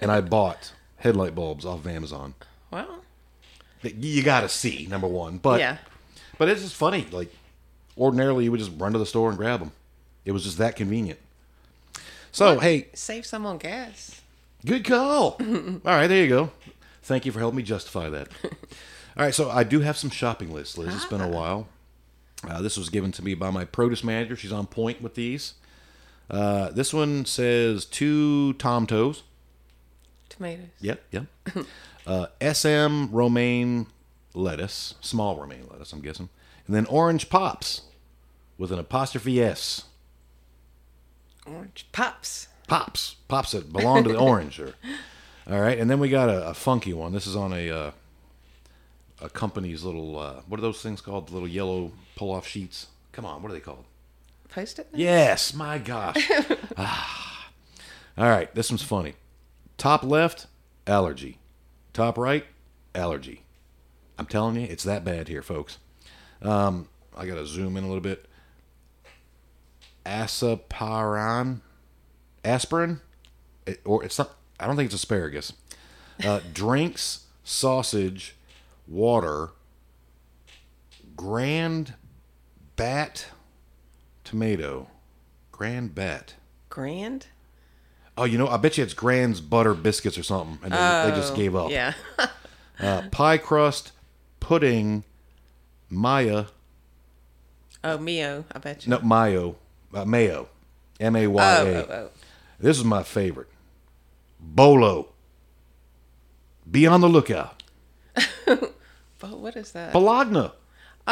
and 0.00 0.12
I 0.12 0.20
bought 0.20 0.72
headlight 0.98 1.34
bulbs 1.34 1.64
off 1.66 1.80
of 1.80 1.86
Amazon. 1.88 2.34
Well, 2.70 3.02
You 3.82 4.22
got 4.22 4.42
to 4.42 4.48
see 4.48 4.86
number 4.88 5.08
1, 5.08 5.38
but 5.38 5.58
yeah. 5.58 5.78
but 6.38 6.48
it's 6.48 6.62
just 6.62 6.76
funny 6.76 7.06
like 7.10 7.34
ordinarily 7.98 8.44
you 8.44 8.52
would 8.52 8.60
just 8.60 8.70
run 8.78 8.92
to 8.92 8.98
the 9.00 9.06
store 9.06 9.28
and 9.28 9.36
grab 9.36 9.58
them. 9.58 9.72
It 10.24 10.30
was 10.30 10.44
just 10.44 10.58
that 10.58 10.76
convenient. 10.76 11.18
So, 12.30 12.60
hey, 12.60 12.90
Save 12.94 13.26
some 13.26 13.44
on 13.44 13.58
gas. 13.58 14.20
Good 14.64 14.84
call. 14.84 15.36
All 15.40 15.80
right, 15.84 16.06
there 16.06 16.22
you 16.22 16.28
go. 16.28 16.52
Thank 17.02 17.26
you 17.26 17.32
for 17.32 17.40
helping 17.40 17.56
me 17.56 17.64
justify 17.64 18.08
that. 18.08 18.28
All 18.44 19.24
right, 19.24 19.34
so 19.34 19.50
I 19.50 19.64
do 19.64 19.80
have 19.80 19.98
some 19.98 20.10
shopping 20.10 20.52
lists, 20.52 20.78
Liz. 20.78 20.94
It's 20.94 21.06
been 21.06 21.20
a 21.20 21.28
while. 21.28 21.66
Uh, 22.48 22.62
this 22.62 22.76
was 22.76 22.88
given 22.88 23.10
to 23.12 23.24
me 23.24 23.34
by 23.34 23.50
my 23.50 23.64
produce 23.64 24.04
manager. 24.04 24.36
She's 24.36 24.52
on 24.52 24.66
point 24.66 25.02
with 25.02 25.16
these. 25.16 25.54
Uh, 26.30 26.70
this 26.70 26.94
one 26.94 27.24
says 27.24 27.84
two 27.84 28.52
Tom 28.54 28.86
Toes. 28.86 29.24
Tomatoes. 30.28 30.68
Yep, 30.80 31.02
yep. 31.10 31.26
uh, 32.06 32.26
SM 32.40 33.06
romaine 33.10 33.88
lettuce, 34.32 34.94
small 35.00 35.36
romaine 35.36 35.66
lettuce, 35.68 35.92
I'm 35.92 36.00
guessing. 36.00 36.28
And 36.66 36.76
then 36.76 36.86
orange 36.86 37.28
pops 37.28 37.82
with 38.56 38.70
an 38.70 38.78
apostrophe 38.78 39.42
S. 39.42 39.84
Orange 41.46 41.86
pops. 41.90 42.46
pops 42.68 43.16
pops 43.26 43.52
that 43.52 43.72
belong 43.72 44.04
to 44.04 44.10
the 44.10 44.18
orange 44.18 44.60
or 44.60 44.74
all 45.50 45.60
right 45.60 45.78
and 45.78 45.90
then 45.90 45.98
we 45.98 46.08
got 46.08 46.28
a, 46.28 46.48
a 46.48 46.54
funky 46.54 46.92
one 46.92 47.12
this 47.12 47.26
is 47.26 47.34
on 47.34 47.52
a 47.52 47.70
uh, 47.70 47.90
a 49.20 49.28
company's 49.30 49.82
little 49.82 50.18
uh, 50.18 50.42
what 50.46 50.58
are 50.58 50.62
those 50.62 50.80
things 50.82 51.00
called 51.00 51.28
the 51.28 51.32
little 51.32 51.48
yellow 51.48 51.90
pull 52.14 52.30
off 52.30 52.46
sheets 52.46 52.88
come 53.10 53.24
on 53.24 53.42
what 53.42 53.50
are 53.50 53.54
they 53.54 53.60
called 53.60 53.84
Post 54.50 54.78
it. 54.80 54.88
yes 54.94 55.54
my 55.54 55.78
gosh. 55.78 56.30
Ah. 56.76 57.50
all 58.16 58.28
right 58.28 58.54
this 58.54 58.70
one's 58.70 58.82
funny. 58.82 59.14
Top 59.76 60.02
left 60.02 60.46
allergy. 60.86 61.38
Top 61.92 62.16
right 62.18 62.44
allergy. 62.94 63.42
I'm 64.18 64.26
telling 64.26 64.56
you 64.56 64.62
it's 64.62 64.84
that 64.84 65.04
bad 65.04 65.28
here 65.28 65.42
folks. 65.42 65.78
Um, 66.42 66.88
i 67.16 67.26
gotta 67.26 67.46
zoom 67.46 67.76
in 67.76 67.84
a 67.84 67.86
little 67.86 68.02
bit. 68.02 68.26
Asaparan 70.06 71.60
aspirin? 72.44 73.00
It, 73.66 73.80
or 73.84 74.02
it's 74.04 74.18
not 74.18 74.30
i 74.58 74.66
don't 74.66 74.76
think 74.76 74.86
it's 74.86 74.94
asparagus. 74.94 75.52
Uh, 76.24 76.40
drinks 76.52 77.26
sausage 77.44 78.36
water 78.86 79.50
grand 81.16 81.94
bat 82.76 83.26
tomato 84.30 84.86
grand 85.50 85.92
bet. 85.92 86.34
Grand. 86.68 87.26
oh 88.16 88.22
you 88.22 88.38
know 88.38 88.46
i 88.46 88.56
bet 88.56 88.78
you 88.78 88.84
it's 88.84 88.94
grand's 88.94 89.40
butter 89.40 89.74
biscuits 89.74 90.16
or 90.16 90.22
something 90.22 90.56
and 90.62 90.72
they, 90.72 91.10
they 91.10 91.16
just 91.16 91.34
gave 91.34 91.56
up 91.56 91.68
Yeah. 91.72 91.94
uh, 92.78 93.02
pie 93.10 93.38
crust 93.38 93.90
pudding 94.38 95.02
maya 95.88 96.44
oh, 97.82 97.98
Mio. 97.98 98.44
I 98.52 98.58
bet 98.60 98.86
you. 98.86 98.90
no 98.90 99.00
mayo 99.00 99.56
uh, 99.92 100.04
mayo 100.04 100.48
Oh, 101.02 101.06
m-a-y-a 101.06 101.64
oh, 101.64 101.86
oh. 101.90 102.10
This 102.60 102.76
is 102.78 102.84
my 102.84 103.02
favorite. 103.02 103.48
Bolo. 104.38 105.08
Be 106.70 106.86
on 106.86 107.00
the 107.00 107.08
lookout. 107.08 107.62
But 109.18 109.38
what 109.38 109.56
is 109.56 109.72
that? 109.72 109.92
Bologna. 109.94 110.50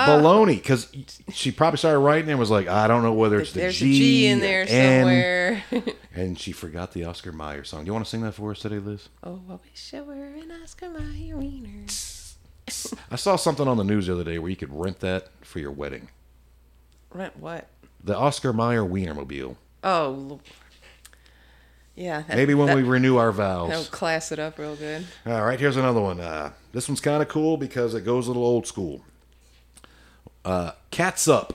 Bologna. 0.06 0.56
Because 0.56 0.90
she 1.32 1.50
probably 1.50 1.78
started 1.78 1.98
writing 1.98 2.30
and 2.30 2.38
was 2.38 2.50
like, 2.50 2.68
I 2.68 2.86
don't 2.88 3.02
know 3.02 3.12
whether 3.12 3.40
it's 3.40 3.52
the 3.52 3.60
There's 3.60 3.76
G, 3.78 3.90
a 3.90 3.94
G 3.98 4.26
in 4.26 4.40
there 4.40 4.64
N. 4.68 5.00
somewhere. 5.02 5.64
And 6.14 6.36
she 6.36 6.50
forgot 6.50 6.92
the 6.92 7.04
Oscar 7.04 7.30
Mayer 7.30 7.62
song. 7.62 7.84
Do 7.84 7.86
you 7.88 7.92
want 7.92 8.04
to 8.04 8.10
sing 8.10 8.22
that 8.22 8.32
for 8.32 8.50
us 8.50 8.58
today, 8.58 8.78
Liz? 8.80 9.08
oh, 9.22 9.40
I 9.48 9.52
wish 9.52 9.94
I 9.94 10.00
were 10.00 10.14
an 10.14 10.50
Oscar 10.64 10.88
Mayer 10.90 11.36
wiener. 11.36 11.84
I 13.10 13.14
saw 13.16 13.36
something 13.36 13.68
on 13.68 13.76
the 13.76 13.84
news 13.84 14.08
the 14.08 14.14
other 14.14 14.24
day 14.24 14.38
where 14.40 14.50
you 14.50 14.56
could 14.56 14.74
rent 14.74 14.98
that 15.00 15.28
for 15.42 15.60
your 15.60 15.70
wedding. 15.70 16.08
Rent 17.12 17.36
what? 17.38 17.68
The 18.02 18.16
Oscar 18.16 18.52
Mayer 18.52 18.82
Wienermobile. 18.82 19.56
Oh, 19.84 20.08
Lord. 20.10 20.40
yeah. 21.94 22.22
that- 22.22 22.36
Maybe 22.36 22.54
when 22.54 22.66
that- 22.66 22.76
we 22.76 22.82
renew 22.82 23.16
our 23.16 23.32
That'll 23.32 23.68
vows. 23.68 23.88
class 23.88 24.32
it 24.32 24.38
up 24.40 24.58
real 24.58 24.74
good. 24.76 25.06
All 25.24 25.44
right, 25.44 25.58
here's 25.60 25.76
another 25.76 26.00
one. 26.00 26.18
Uh, 26.20 26.52
this 26.72 26.88
one's 26.88 27.00
kind 27.00 27.22
of 27.22 27.28
cool 27.28 27.56
because 27.56 27.94
it 27.94 28.04
goes 28.04 28.26
a 28.26 28.30
little 28.30 28.44
old 28.44 28.66
school. 28.66 29.02
Uh, 30.44 30.72
Cats 30.90 31.28
Up. 31.28 31.54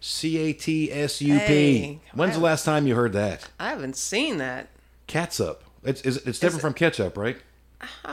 C 0.00 0.36
A 0.38 0.52
T 0.52 0.92
S 0.92 1.20
U 1.20 1.34
P. 1.34 1.38
Hey, 1.38 2.00
When's 2.14 2.34
the 2.34 2.40
last 2.40 2.64
time 2.64 2.86
you 2.86 2.94
heard 2.94 3.12
that? 3.14 3.48
I 3.58 3.70
haven't 3.70 3.96
seen 3.96 4.38
that. 4.38 4.68
Cats 5.08 5.40
Up. 5.40 5.64
It's, 5.82 6.00
it's, 6.02 6.18
it's 6.18 6.38
different 6.38 6.60
it- 6.60 6.62
from 6.62 6.74
ketchup, 6.74 7.16
right? 7.16 7.36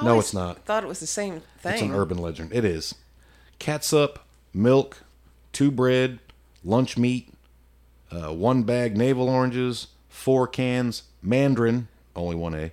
No, 0.03 0.19
it's 0.19 0.33
not. 0.33 0.59
Thought 0.65 0.83
it 0.83 0.87
was 0.87 0.99
the 0.99 1.07
same 1.07 1.41
thing. 1.59 1.73
It's 1.73 1.81
an 1.81 1.91
urban 1.93 2.17
legend. 2.19 2.53
It 2.53 2.63
is. 2.63 2.93
Catsup, 3.57 4.19
milk, 4.53 5.01
two 5.53 5.71
bread, 5.71 6.19
lunch 6.63 6.97
meat, 6.97 7.33
uh, 8.11 8.31
one 8.33 8.61
bag 8.63 8.95
navel 8.95 9.27
oranges, 9.27 9.87
four 10.07 10.47
cans 10.47 11.03
mandarin, 11.23 11.87
only 12.15 12.35
one 12.35 12.53
A. 12.53 12.71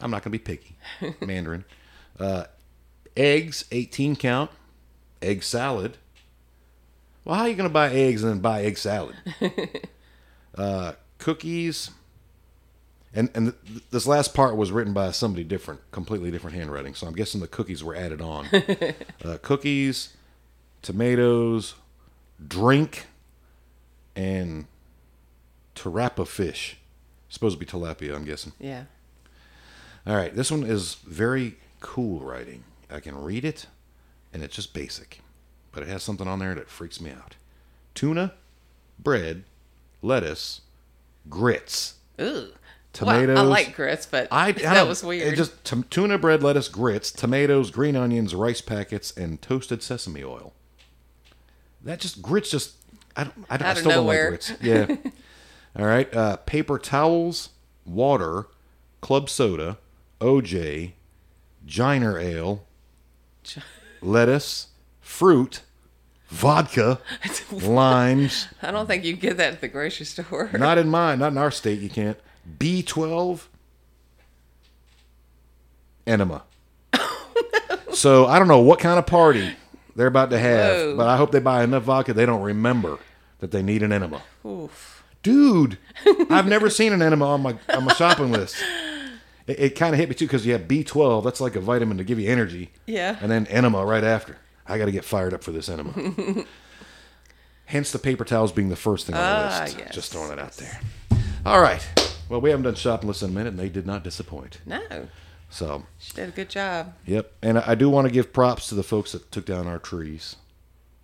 I'm 0.00 0.10
not 0.10 0.22
going 0.24 0.32
to 0.32 0.38
be 0.38 0.38
picky. 0.38 0.76
mandarin. 1.24 1.64
Uh, 2.18 2.44
eggs, 3.16 3.64
18 3.70 4.16
count. 4.16 4.50
Egg 5.22 5.42
salad. 5.44 5.96
Well, 7.28 7.36
how 7.36 7.42
are 7.44 7.48
you 7.50 7.56
going 7.56 7.68
to 7.68 7.72
buy 7.72 7.90
eggs 7.90 8.22
and 8.24 8.32
then 8.32 8.40
buy 8.40 8.62
egg 8.62 8.78
salad? 8.78 9.14
uh, 10.56 10.92
cookies, 11.18 11.90
And 13.12 13.28
and 13.34 13.52
th- 13.66 13.82
this 13.90 14.06
last 14.06 14.32
part 14.32 14.56
was 14.56 14.72
written 14.72 14.94
by 14.94 15.10
somebody 15.10 15.44
different, 15.44 15.80
completely 15.90 16.30
different 16.30 16.56
handwriting. 16.56 16.94
So 16.94 17.06
I'm 17.06 17.12
guessing 17.12 17.42
the 17.42 17.46
cookies 17.46 17.84
were 17.84 17.94
added 17.94 18.22
on. 18.22 18.46
uh, 19.24 19.36
cookies, 19.42 20.14
tomatoes, 20.80 21.74
drink, 22.46 23.04
and 24.16 24.64
tarapa 25.74 26.26
fish. 26.26 26.78
Supposed 27.28 27.60
to 27.60 27.64
be 27.64 27.70
tilapia, 27.70 28.14
I'm 28.16 28.24
guessing. 28.24 28.52
Yeah. 28.58 28.84
All 30.06 30.16
right, 30.16 30.34
this 30.34 30.50
one 30.50 30.62
is 30.64 30.94
very 31.06 31.56
cool 31.80 32.20
writing. 32.20 32.64
I 32.90 33.00
can 33.00 33.20
read 33.20 33.44
it, 33.44 33.66
and 34.32 34.42
it's 34.42 34.56
just 34.56 34.72
basic, 34.72 35.20
but 35.72 35.82
it 35.82 35.88
has 35.88 36.02
something 36.02 36.26
on 36.28 36.38
there 36.38 36.54
that 36.54 36.68
freaks 36.68 37.00
me 37.00 37.10
out. 37.10 37.36
Tuna, 37.94 38.34
bread, 38.98 39.44
lettuce, 40.02 40.60
grits. 41.28 41.94
Ooh. 42.20 42.48
Tomatoes. 42.92 43.36
Well, 43.36 43.44
I 43.46 43.48
like 43.48 43.76
grits, 43.76 44.06
but 44.06 44.28
I, 44.30 44.48
I 44.48 44.52
that 44.52 44.88
was 44.88 45.02
it 45.02 45.06
weird. 45.06 45.36
just 45.36 45.62
t- 45.64 45.84
tuna 45.90 46.18
bread, 46.18 46.42
lettuce, 46.42 46.68
grits, 46.68 47.12
tomatoes, 47.12 47.70
green 47.70 47.94
onions, 47.94 48.34
rice 48.34 48.60
packets, 48.60 49.16
and 49.16 49.40
toasted 49.40 49.82
sesame 49.82 50.24
oil. 50.24 50.52
That 51.84 52.00
just 52.00 52.22
grits. 52.22 52.50
Just 52.50 52.74
I 53.14 53.24
don't. 53.24 53.46
I, 53.50 53.56
don't, 53.56 53.68
I 53.68 53.74
still 53.74 53.90
nowhere. 53.90 54.30
don't 54.30 54.50
like 54.50 54.60
grits. 54.88 55.02
Yeah. 55.04 55.10
All 55.78 55.86
right. 55.86 56.12
Uh, 56.12 56.36
paper 56.38 56.78
towels, 56.78 57.50
water, 57.86 58.46
club 59.00 59.28
soda, 59.30 59.78
OJ, 60.20 60.92
Giner 61.66 62.18
ale, 62.18 62.64
lettuce, 64.00 64.68
fruit, 65.08 65.62
vodka, 66.28 67.00
limes. 67.50 68.46
I 68.62 68.70
don't 68.70 68.86
think 68.86 69.04
you 69.04 69.14
get 69.14 69.38
that 69.38 69.54
at 69.54 69.60
the 69.60 69.68
grocery 69.68 70.06
store. 70.06 70.50
Not 70.52 70.78
in 70.78 70.88
mine. 70.88 71.18
Not 71.18 71.32
in 71.32 71.38
our 71.38 71.50
state. 71.50 71.80
You 71.80 71.88
can't. 71.88 72.18
B12. 72.58 73.46
Enema. 76.06 76.42
so 77.92 78.26
I 78.26 78.38
don't 78.38 78.48
know 78.48 78.60
what 78.60 78.78
kind 78.78 78.98
of 78.98 79.06
party 79.06 79.56
they're 79.96 80.06
about 80.06 80.30
to 80.30 80.38
have, 80.38 80.76
Whoa. 80.76 80.96
but 80.96 81.08
I 81.08 81.16
hope 81.16 81.32
they 81.32 81.40
buy 81.40 81.64
enough 81.64 81.82
vodka 81.82 82.12
they 82.12 82.24
don't 82.24 82.42
remember 82.42 82.98
that 83.40 83.50
they 83.50 83.62
need 83.62 83.82
an 83.82 83.92
enema. 83.92 84.22
Oof. 84.46 85.04
Dude, 85.22 85.78
I've 86.30 86.46
never 86.46 86.70
seen 86.70 86.92
an 86.92 87.02
enema 87.02 87.26
on 87.26 87.42
my 87.42 87.58
on 87.70 87.84
my 87.84 87.94
shopping 87.94 88.30
list. 88.30 88.56
It, 89.46 89.58
it 89.58 89.70
kind 89.70 89.94
of 89.94 89.98
hit 89.98 90.08
me 90.08 90.14
too 90.14 90.26
because 90.26 90.46
you 90.46 90.52
have 90.52 90.62
B12. 90.62 91.24
That's 91.24 91.40
like 91.40 91.56
a 91.56 91.60
vitamin 91.60 91.98
to 91.98 92.04
give 92.04 92.20
you 92.20 92.30
energy. 92.30 92.70
Yeah. 92.86 93.18
And 93.20 93.30
then 93.30 93.46
enema 93.48 93.84
right 93.84 94.04
after. 94.04 94.38
I 94.68 94.78
got 94.78 94.84
to 94.86 94.92
get 94.92 95.04
fired 95.04 95.32
up 95.34 95.42
for 95.42 95.52
this 95.52 95.68
enema. 95.68 95.92
Hence 97.66 97.90
the 97.92 97.98
paper 97.98 98.24
towels 98.24 98.52
being 98.52 98.68
the 98.70 98.76
first 98.76 99.06
thing 99.06 99.14
on 99.14 99.20
the 99.20 99.26
Ah, 99.54 99.60
list. 99.64 99.78
yes. 99.78 99.94
Just 99.94 100.12
throwing 100.12 100.32
it 100.32 100.38
out 100.38 100.52
there. 100.52 100.80
All 101.44 101.60
right. 101.60 101.86
Well, 102.28 102.40
we 102.40 102.50
haven't 102.50 102.64
done 102.64 102.74
shopping 102.74 103.08
list 103.08 103.22
in 103.22 103.30
a 103.30 103.32
minute, 103.32 103.50
and 103.50 103.58
they 103.58 103.68
did 103.68 103.86
not 103.86 104.02
disappoint. 104.04 104.58
No. 104.66 105.08
So, 105.50 105.84
She 105.98 106.12
did 106.12 106.28
a 106.28 106.32
good 106.32 106.48
job. 106.50 106.94
yep. 107.06 107.32
And 107.42 107.58
I 107.58 107.64
I 107.68 107.74
do 107.74 107.88
want 107.88 108.06
to 108.06 108.12
give 108.12 108.32
props 108.32 108.68
to 108.68 108.74
the 108.74 108.82
folks 108.82 109.12
that 109.12 109.30
took 109.32 109.46
down 109.46 109.66
our 109.66 109.78
trees. 109.78 110.36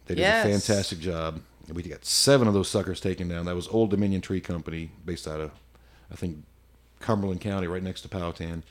They 0.07 0.15
did 0.15 0.21
Yes. 0.23 0.45
a 0.47 0.49
fantastic 0.51 0.99
job. 1.01 1.41
We 1.73 1.83
got 1.83 2.05
seven 2.05 2.47
of 2.47 2.53
those 2.53 2.69
suckers 2.69 3.01
taken 3.01 3.27
down. 3.29 3.47
That 3.47 3.55
was 3.55 3.69
Old 3.69 3.89
Dominion 3.91 4.21
Tree 4.21 4.41
Company, 4.43 4.91
based 5.05 5.27
out 5.27 5.41
of, 5.41 5.51
I 6.13 6.15
think, 6.15 6.45
Cumberland 7.01 7.41
County, 7.41 7.67
right 7.67 7.83
next 7.83 8.03
to 8.03 8.09
Powhatan. 8.09 8.65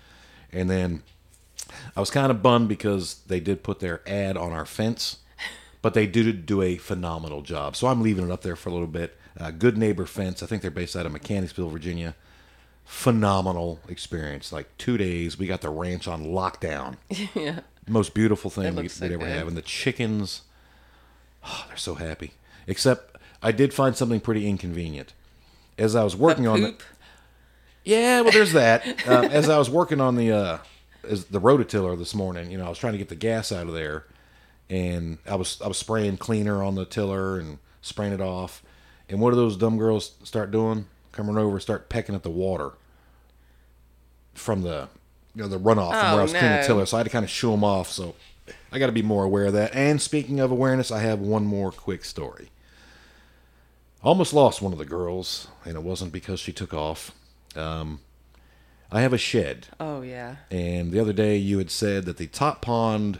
And 0.51 0.69
then 0.69 1.01
I 1.95 1.99
was 1.99 2.09
kind 2.09 2.31
of 2.31 2.41
bummed 2.41 2.69
because 2.69 3.15
they 3.27 3.39
did 3.39 3.63
put 3.63 3.79
their 3.79 4.01
ad 4.07 4.37
on 4.37 4.51
our 4.51 4.65
fence, 4.65 5.17
but 5.81 5.93
they 5.93 6.07
did 6.07 6.45
do 6.45 6.61
a 6.61 6.77
phenomenal 6.77 7.41
job. 7.41 7.75
So 7.75 7.87
I'm 7.87 8.01
leaving 8.01 8.25
it 8.25 8.31
up 8.31 8.41
there 8.41 8.55
for 8.55 8.69
a 8.69 8.73
little 8.73 8.87
bit. 8.87 9.17
Uh, 9.39 9.51
Good 9.51 9.77
Neighbor 9.77 10.05
Fence. 10.05 10.43
I 10.43 10.45
think 10.45 10.61
they're 10.61 10.71
based 10.71 10.95
out 10.95 11.05
of 11.05 11.11
Mechanicsville, 11.11 11.69
Virginia. 11.69 12.15
Phenomenal 12.85 13.79
experience. 13.87 14.51
Like 14.51 14.77
two 14.77 14.97
days, 14.97 15.37
we 15.37 15.47
got 15.47 15.61
the 15.61 15.69
ranch 15.69 16.07
on 16.07 16.25
lockdown. 16.25 16.97
yeah. 17.35 17.61
Most 17.87 18.13
beautiful 18.13 18.49
thing 18.49 18.75
we, 18.75 18.87
so 18.87 19.05
they'd 19.05 19.13
ever 19.13 19.25
good. 19.25 19.35
have. 19.35 19.47
And 19.47 19.57
the 19.57 19.61
chickens, 19.61 20.41
oh, 21.45 21.65
they're 21.67 21.77
so 21.77 21.95
happy. 21.95 22.31
Except 22.67 23.17
I 23.41 23.51
did 23.51 23.73
find 23.73 23.95
something 23.95 24.19
pretty 24.19 24.47
inconvenient. 24.47 25.13
As 25.77 25.95
I 25.95 26.03
was 26.03 26.15
working 26.15 26.47
on 26.47 26.61
the, 26.61 26.75
yeah, 27.83 28.21
well, 28.21 28.31
there's 28.31 28.53
that. 28.53 29.07
Uh, 29.07 29.27
as 29.31 29.49
I 29.49 29.57
was 29.57 29.69
working 29.69 29.99
on 29.99 30.15
the 30.15 30.31
uh, 30.31 30.57
as 31.07 31.25
the 31.25 31.41
rototiller 31.41 31.97
this 31.97 32.13
morning, 32.15 32.51
you 32.51 32.57
know, 32.57 32.65
I 32.65 32.69
was 32.69 32.77
trying 32.77 32.93
to 32.93 32.97
get 32.99 33.09
the 33.09 33.15
gas 33.15 33.51
out 33.51 33.67
of 33.67 33.73
there, 33.73 34.05
and 34.69 35.17
I 35.29 35.35
was 35.35 35.61
I 35.61 35.67
was 35.67 35.77
spraying 35.77 36.17
cleaner 36.17 36.63
on 36.63 36.75
the 36.75 36.85
tiller 36.85 37.39
and 37.39 37.59
spraying 37.81 38.13
it 38.13 38.21
off, 38.21 38.63
and 39.09 39.19
what 39.19 39.31
do 39.31 39.35
those 39.35 39.57
dumb 39.57 39.77
girls 39.77 40.13
start 40.23 40.51
doing? 40.51 40.85
Coming 41.11 41.37
over, 41.37 41.51
and 41.51 41.61
start 41.61 41.89
pecking 41.89 42.15
at 42.15 42.23
the 42.23 42.29
water 42.31 42.71
from 44.33 44.63
the 44.63 44.87
you 45.35 45.41
know 45.43 45.47
the 45.47 45.59
runoff 45.59 45.91
from 45.91 46.01
where 46.01 46.13
Oh, 46.13 46.19
I 46.19 46.21
was 46.23 46.31
cleaning 46.31 46.49
the 46.61 46.67
tiller, 46.67 46.85
so 46.85 46.97
I 46.97 46.99
had 46.99 47.05
to 47.05 47.09
kind 47.09 47.25
of 47.25 47.29
shoo 47.29 47.51
them 47.51 47.63
off. 47.63 47.89
So 47.89 48.15
I 48.71 48.79
got 48.79 48.87
to 48.87 48.91
be 48.91 49.01
more 49.01 49.23
aware 49.23 49.45
of 49.45 49.53
that. 49.53 49.73
And 49.75 50.01
speaking 50.01 50.39
of 50.39 50.51
awareness, 50.51 50.91
I 50.91 50.99
have 50.99 51.19
one 51.19 51.45
more 51.45 51.71
quick 51.71 52.03
story. 52.05 52.49
Almost 54.03 54.33
lost 54.33 54.61
one 54.61 54.73
of 54.73 54.79
the 54.79 54.85
girls, 54.85 55.47
and 55.65 55.75
it 55.75 55.83
wasn't 55.83 56.11
because 56.11 56.39
she 56.39 56.51
took 56.51 56.73
off. 56.73 57.11
Um, 57.55 58.01
I 58.91 59.01
have 59.01 59.13
a 59.13 59.17
shed, 59.17 59.67
Oh 59.79 60.01
yeah. 60.01 60.35
and 60.51 60.91
the 60.91 60.99
other 60.99 61.13
day 61.13 61.35
you 61.37 61.57
had 61.57 61.71
said 61.71 62.05
that 62.05 62.17
the 62.17 62.27
top 62.27 62.61
pond 62.61 63.19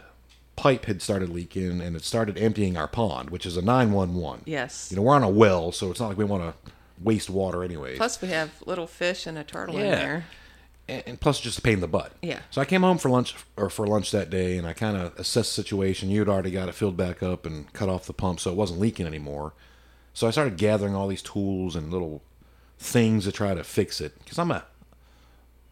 pipe 0.56 0.84
had 0.86 1.02
started 1.02 1.28
leaking 1.30 1.80
and 1.80 1.96
it 1.96 2.04
started 2.04 2.38
emptying 2.38 2.76
our 2.76 2.86
pond, 2.86 3.30
which 3.30 3.44
is 3.44 3.56
a 3.56 3.62
911. 3.62 4.42
Yes. 4.46 4.88
You 4.90 4.96
know, 4.96 5.02
we're 5.02 5.14
on 5.16 5.24
a 5.24 5.28
well, 5.28 5.72
so 5.72 5.90
it's 5.90 5.98
not 5.98 6.08
like 6.08 6.16
we 6.18 6.24
want 6.24 6.44
to 6.44 6.70
waste 7.02 7.28
water 7.28 7.64
anyway. 7.64 7.96
Plus 7.96 8.22
we 8.22 8.28
have 8.28 8.50
little 8.66 8.86
fish 8.86 9.26
and 9.26 9.36
a 9.36 9.42
turtle 9.42 9.76
in 9.76 9.82
there. 9.90 10.26
and, 10.88 11.02
and 11.06 11.20
plus 11.20 11.40
just 11.40 11.58
a 11.58 11.62
pain 11.62 11.74
in 11.74 11.80
the 11.80 11.88
butt. 11.88 12.12
Yeah. 12.22 12.38
So 12.52 12.60
I 12.60 12.64
came 12.66 12.82
home 12.82 12.98
for 12.98 13.08
lunch 13.10 13.34
or 13.56 13.68
for 13.68 13.84
lunch 13.84 14.12
that 14.12 14.30
day, 14.30 14.56
and 14.56 14.64
I 14.68 14.74
kind 14.74 14.96
of 14.96 15.18
assessed 15.18 15.56
the 15.56 15.62
situation. 15.62 16.08
You'd 16.08 16.28
already 16.28 16.52
got 16.52 16.68
it 16.68 16.76
filled 16.76 16.96
back 16.96 17.20
up 17.20 17.46
and 17.46 17.72
cut 17.72 17.88
off 17.88 18.06
the 18.06 18.12
pump, 18.12 18.38
so 18.38 18.52
it 18.52 18.56
wasn't 18.56 18.78
leaking 18.78 19.06
anymore. 19.08 19.54
So 20.12 20.28
I 20.28 20.30
started 20.30 20.56
gathering 20.56 20.94
all 20.94 21.08
these 21.08 21.22
tools 21.22 21.74
and 21.74 21.90
little 21.90 22.22
things 22.78 23.24
to 23.24 23.32
try 23.32 23.54
to 23.54 23.64
fix 23.64 24.00
it 24.00 24.16
because 24.20 24.38
I'm 24.38 24.52
a 24.52 24.64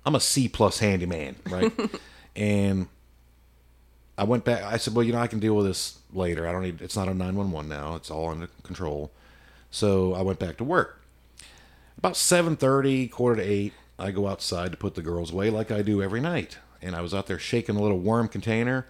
I'm 0.04 0.14
a 0.14 0.20
C 0.20 0.48
plus 0.48 0.78
handyman, 0.78 1.36
right? 1.48 1.72
and 2.36 2.88
I 4.18 4.24
went 4.24 4.44
back. 4.44 4.62
I 4.62 4.76
said, 4.76 4.94
well, 4.94 5.04
you 5.04 5.12
know, 5.12 5.18
I 5.18 5.26
can 5.26 5.38
deal 5.38 5.56
with 5.56 5.66
this 5.66 5.98
later. 6.12 6.46
I 6.46 6.52
don't 6.52 6.62
need. 6.62 6.82
It's 6.82 6.96
not 6.96 7.08
a 7.08 7.14
nine 7.14 7.36
one 7.36 7.50
one 7.50 7.68
now. 7.68 7.94
It's 7.94 8.10
all 8.10 8.30
under 8.30 8.48
control. 8.62 9.10
So 9.70 10.14
I 10.14 10.22
went 10.22 10.38
back 10.38 10.56
to 10.58 10.64
work. 10.64 11.00
About 11.98 12.16
seven 12.16 12.56
thirty, 12.56 13.08
quarter 13.08 13.42
to 13.42 13.48
eight, 13.48 13.72
I 13.98 14.10
go 14.10 14.28
outside 14.28 14.72
to 14.72 14.76
put 14.76 14.94
the 14.94 15.02
girls 15.02 15.32
away 15.32 15.50
like 15.50 15.70
I 15.70 15.82
do 15.82 16.02
every 16.02 16.20
night. 16.20 16.58
And 16.80 16.96
I 16.96 17.00
was 17.00 17.14
out 17.14 17.26
there 17.26 17.38
shaking 17.38 17.76
a 17.76 17.80
little 17.80 17.98
worm 17.98 18.26
container, 18.26 18.86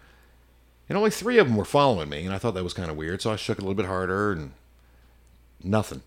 and 0.88 0.96
only 0.96 1.10
three 1.10 1.38
of 1.38 1.46
them 1.46 1.56
were 1.56 1.64
following 1.64 2.08
me, 2.08 2.24
and 2.24 2.34
I 2.34 2.38
thought 2.38 2.54
that 2.54 2.64
was 2.64 2.72
kind 2.72 2.90
of 2.90 2.96
weird. 2.96 3.20
So 3.20 3.30
I 3.30 3.36
shook 3.36 3.58
it 3.58 3.62
a 3.62 3.64
little 3.66 3.74
bit 3.74 3.86
harder, 3.86 4.32
and 4.32 4.52
nothing. 5.62 6.02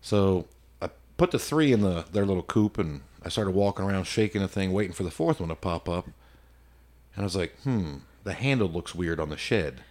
So 0.00 0.46
I 0.82 0.90
put 1.16 1.30
the 1.30 1.38
three 1.38 1.72
in 1.72 1.82
the 1.82 2.04
their 2.12 2.26
little 2.26 2.42
coop, 2.42 2.78
and 2.78 3.02
I 3.22 3.28
started 3.28 3.52
walking 3.52 3.84
around 3.84 4.04
shaking 4.04 4.40
the 4.40 4.48
thing, 4.48 4.72
waiting 4.72 4.94
for 4.94 5.02
the 5.02 5.10
fourth 5.10 5.40
one 5.40 5.50
to 5.50 5.54
pop 5.54 5.88
up. 5.88 6.06
And 6.06 7.22
I 7.22 7.22
was 7.22 7.36
like, 7.36 7.54
hmm, 7.62 7.96
the 8.24 8.32
handle 8.32 8.68
looks 8.68 8.94
weird 8.94 9.20
on 9.20 9.28
the 9.28 9.36
shed. 9.36 9.82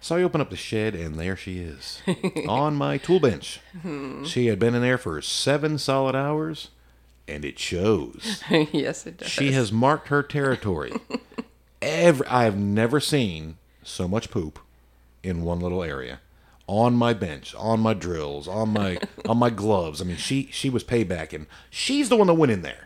So 0.00 0.16
I 0.16 0.22
open 0.22 0.40
up 0.40 0.50
the 0.50 0.56
shed, 0.56 0.94
and 0.94 1.16
there 1.16 1.36
she 1.36 1.58
is 1.58 2.02
on 2.48 2.76
my 2.76 2.98
tool 2.98 3.18
bench. 3.18 3.60
She 4.24 4.46
had 4.46 4.58
been 4.58 4.74
in 4.74 4.82
there 4.82 4.98
for 4.98 5.20
seven 5.20 5.76
solid 5.76 6.14
hours, 6.14 6.68
and 7.26 7.44
it 7.44 7.58
shows. 7.58 8.42
yes, 8.50 9.06
it 9.06 9.18
does. 9.18 9.28
She 9.28 9.52
has 9.52 9.72
marked 9.72 10.08
her 10.08 10.22
territory. 10.22 10.92
Every 11.82 12.26
I 12.28 12.44
have 12.44 12.56
never 12.56 13.00
seen 13.00 13.56
so 13.82 14.06
much 14.06 14.30
poop 14.30 14.58
in 15.22 15.42
one 15.42 15.60
little 15.60 15.82
area. 15.82 16.20
On 16.68 16.94
my 16.94 17.14
bench, 17.14 17.54
on 17.56 17.80
my 17.80 17.94
drills, 17.94 18.46
on 18.46 18.68
my 18.74 18.98
on 19.28 19.38
my 19.38 19.50
gloves. 19.50 20.00
I 20.00 20.04
mean, 20.04 20.16
she 20.18 20.48
she 20.52 20.68
was 20.70 20.84
paybacking. 20.84 21.46
She's 21.70 22.08
the 22.10 22.16
one 22.16 22.26
that 22.28 22.34
went 22.34 22.52
in 22.52 22.62
there. 22.62 22.84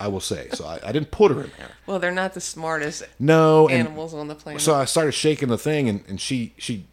I 0.00 0.06
will 0.06 0.20
say. 0.20 0.48
So 0.52 0.64
I, 0.64 0.78
I 0.84 0.92
didn't 0.92 1.10
put 1.10 1.32
her 1.32 1.42
in 1.42 1.50
there. 1.58 1.72
Well, 1.86 1.98
they're 1.98 2.12
not 2.12 2.34
the 2.34 2.40
smartest 2.40 3.02
No, 3.18 3.68
and 3.68 3.88
animals 3.88 4.14
on 4.14 4.28
the 4.28 4.36
planet. 4.36 4.62
so 4.62 4.72
I 4.74 4.84
started 4.84 5.10
shaking 5.12 5.48
the 5.48 5.58
thing, 5.58 5.88
and, 5.88 6.04
and 6.06 6.20
she 6.20 6.54
she 6.56 6.86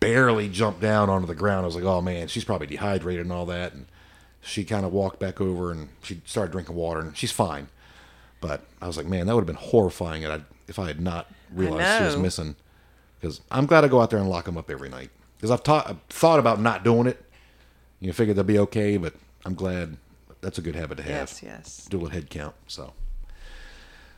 barely 0.00 0.48
jumped 0.48 0.80
down 0.80 1.10
onto 1.10 1.26
the 1.26 1.34
ground. 1.34 1.64
I 1.64 1.66
was 1.66 1.76
like, 1.76 1.84
oh 1.84 2.00
man, 2.00 2.28
she's 2.28 2.44
probably 2.44 2.66
dehydrated 2.66 3.22
and 3.22 3.32
all 3.32 3.44
that. 3.46 3.74
And 3.74 3.86
she 4.40 4.64
kind 4.64 4.84
of 4.86 4.92
walked 4.92 5.20
back 5.20 5.40
over 5.40 5.70
and 5.70 5.90
she 6.02 6.22
started 6.24 6.50
drinking 6.52 6.74
water, 6.74 7.00
and 7.00 7.16
she's 7.16 7.30
fine. 7.30 7.68
But 8.40 8.62
I 8.80 8.86
was 8.86 8.96
like, 8.96 9.06
man, 9.06 9.26
that 9.26 9.34
would 9.34 9.42
have 9.42 9.46
been 9.46 9.54
horrifying 9.70 10.22
if 10.22 10.30
I, 10.30 10.40
if 10.66 10.78
I 10.78 10.86
had 10.88 11.00
not 11.00 11.30
realized 11.54 11.98
she 11.98 12.04
was 12.04 12.16
missing. 12.16 12.56
Because 13.20 13.40
I'm 13.50 13.66
glad 13.66 13.84
I 13.84 13.88
go 13.88 14.00
out 14.00 14.08
there 14.10 14.18
and 14.18 14.28
lock 14.28 14.46
them 14.46 14.56
up 14.56 14.68
every 14.70 14.88
night. 14.88 15.10
Because 15.42 15.60
I've, 15.60 15.68
I've 15.90 16.00
thought 16.08 16.38
about 16.38 16.60
not 16.60 16.84
doing 16.84 17.08
it. 17.08 17.20
You 17.98 18.06
know, 18.06 18.12
figured 18.12 18.36
they'll 18.36 18.44
be 18.44 18.60
okay, 18.60 18.96
but 18.96 19.12
I'm 19.44 19.54
glad 19.54 19.96
that's 20.40 20.56
a 20.56 20.62
good 20.62 20.76
habit 20.76 20.98
to 20.98 21.02
have. 21.02 21.10
yes, 21.30 21.42
yes. 21.42 21.86
Do 21.90 22.06
a 22.06 22.10
head 22.10 22.30
count. 22.30 22.54
So, 22.68 22.92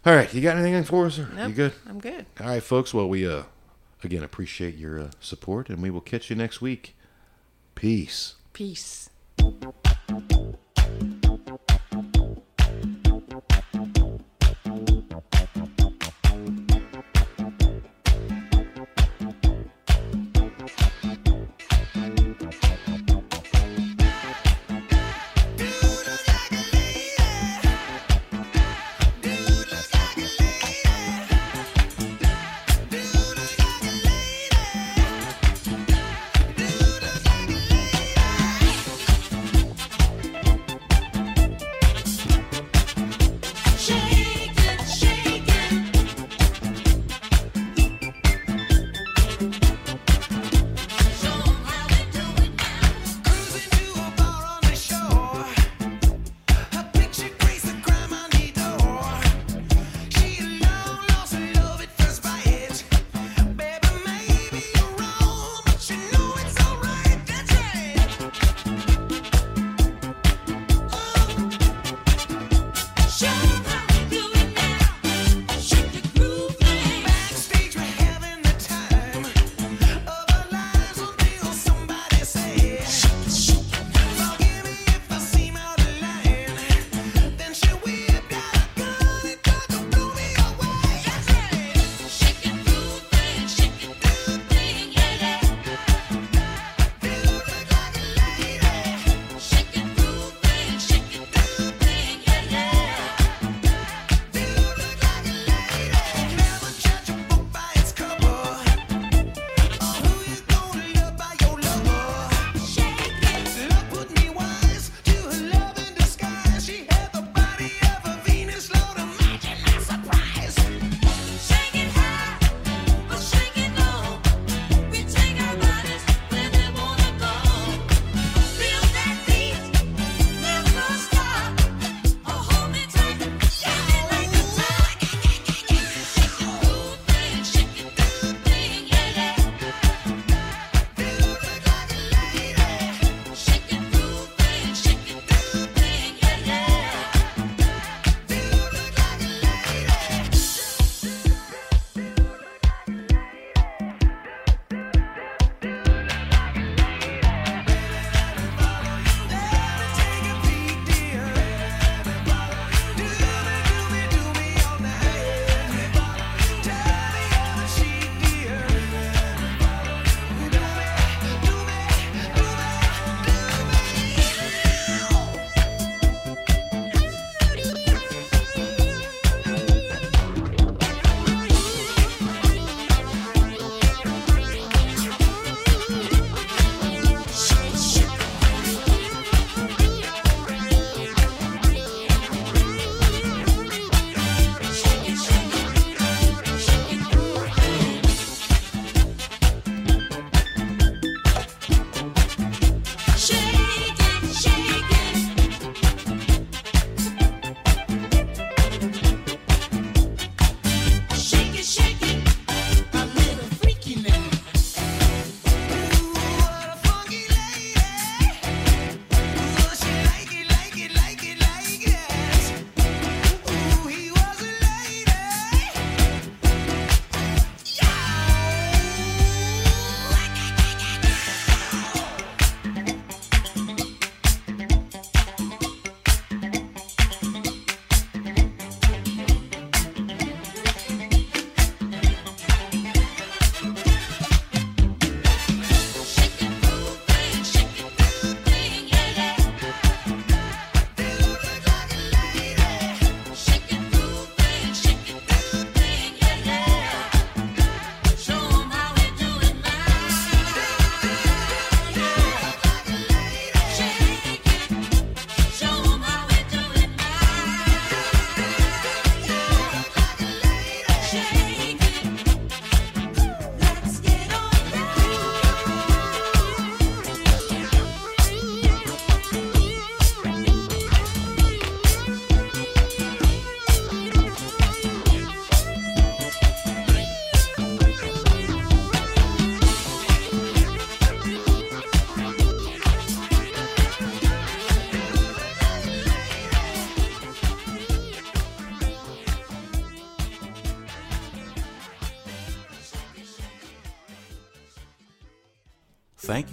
all 0.05 0.15
right, 0.15 0.33
you 0.35 0.43
got 0.43 0.59
anything 0.59 0.85
for 0.85 1.07
us? 1.07 1.19
Or 1.19 1.29
Nope, 1.35 1.49
You 1.49 1.55
good? 1.55 1.73
I'm 1.89 1.99
good. 1.99 2.27
All 2.41 2.47
right, 2.49 2.63
folks. 2.63 2.93
Well, 2.93 3.09
we 3.09 3.27
uh 3.27 3.45
again 4.03 4.23
appreciate 4.23 4.77
your 4.77 5.01
uh, 5.01 5.11
support, 5.19 5.71
and 5.71 5.81
we 5.83 5.89
will 5.89 6.03
catch 6.03 6.29
you 6.29 6.37
next 6.37 6.61
week. 6.61 6.95
Peace. 7.75 8.35
Peace. 8.53 9.09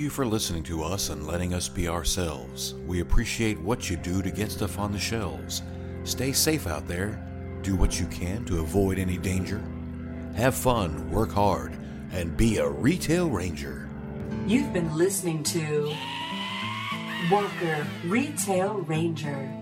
You 0.02 0.10
for 0.10 0.26
listening 0.26 0.64
to 0.64 0.84
us 0.84 1.10
and 1.10 1.28
letting 1.28 1.54
us 1.54 1.70
be 1.70 1.88
ourselves. 1.88 2.74
We 2.88 3.02
appreciate 3.02 3.60
what 3.60 3.88
you 3.88 3.98
do 3.98 4.24
to 4.24 4.32
get 4.32 4.52
stuff 4.52 4.80
on 4.80 4.92
the 4.92 4.98
shelves. 4.98 5.62
Stay 6.06 6.32
safe 6.32 6.66
out 6.66 6.88
there. 6.88 7.24
Do 7.62 7.76
what 7.76 8.00
you 8.00 8.08
can 8.08 8.44
to 8.46 8.62
avoid 8.62 8.98
any 8.98 9.18
danger. 9.18 9.64
Have 10.36 10.56
fun, 10.56 11.12
work 11.12 11.32
hard, 11.32 11.78
and 12.12 12.36
be 12.36 12.58
a 12.58 12.68
retail 12.68 13.30
ranger. 13.30 13.88
You've 14.48 14.74
been 14.74 14.96
listening 14.96 15.44
to 15.44 15.94
Walker 17.30 17.86
Retail 18.06 18.80
Ranger. 18.80 19.61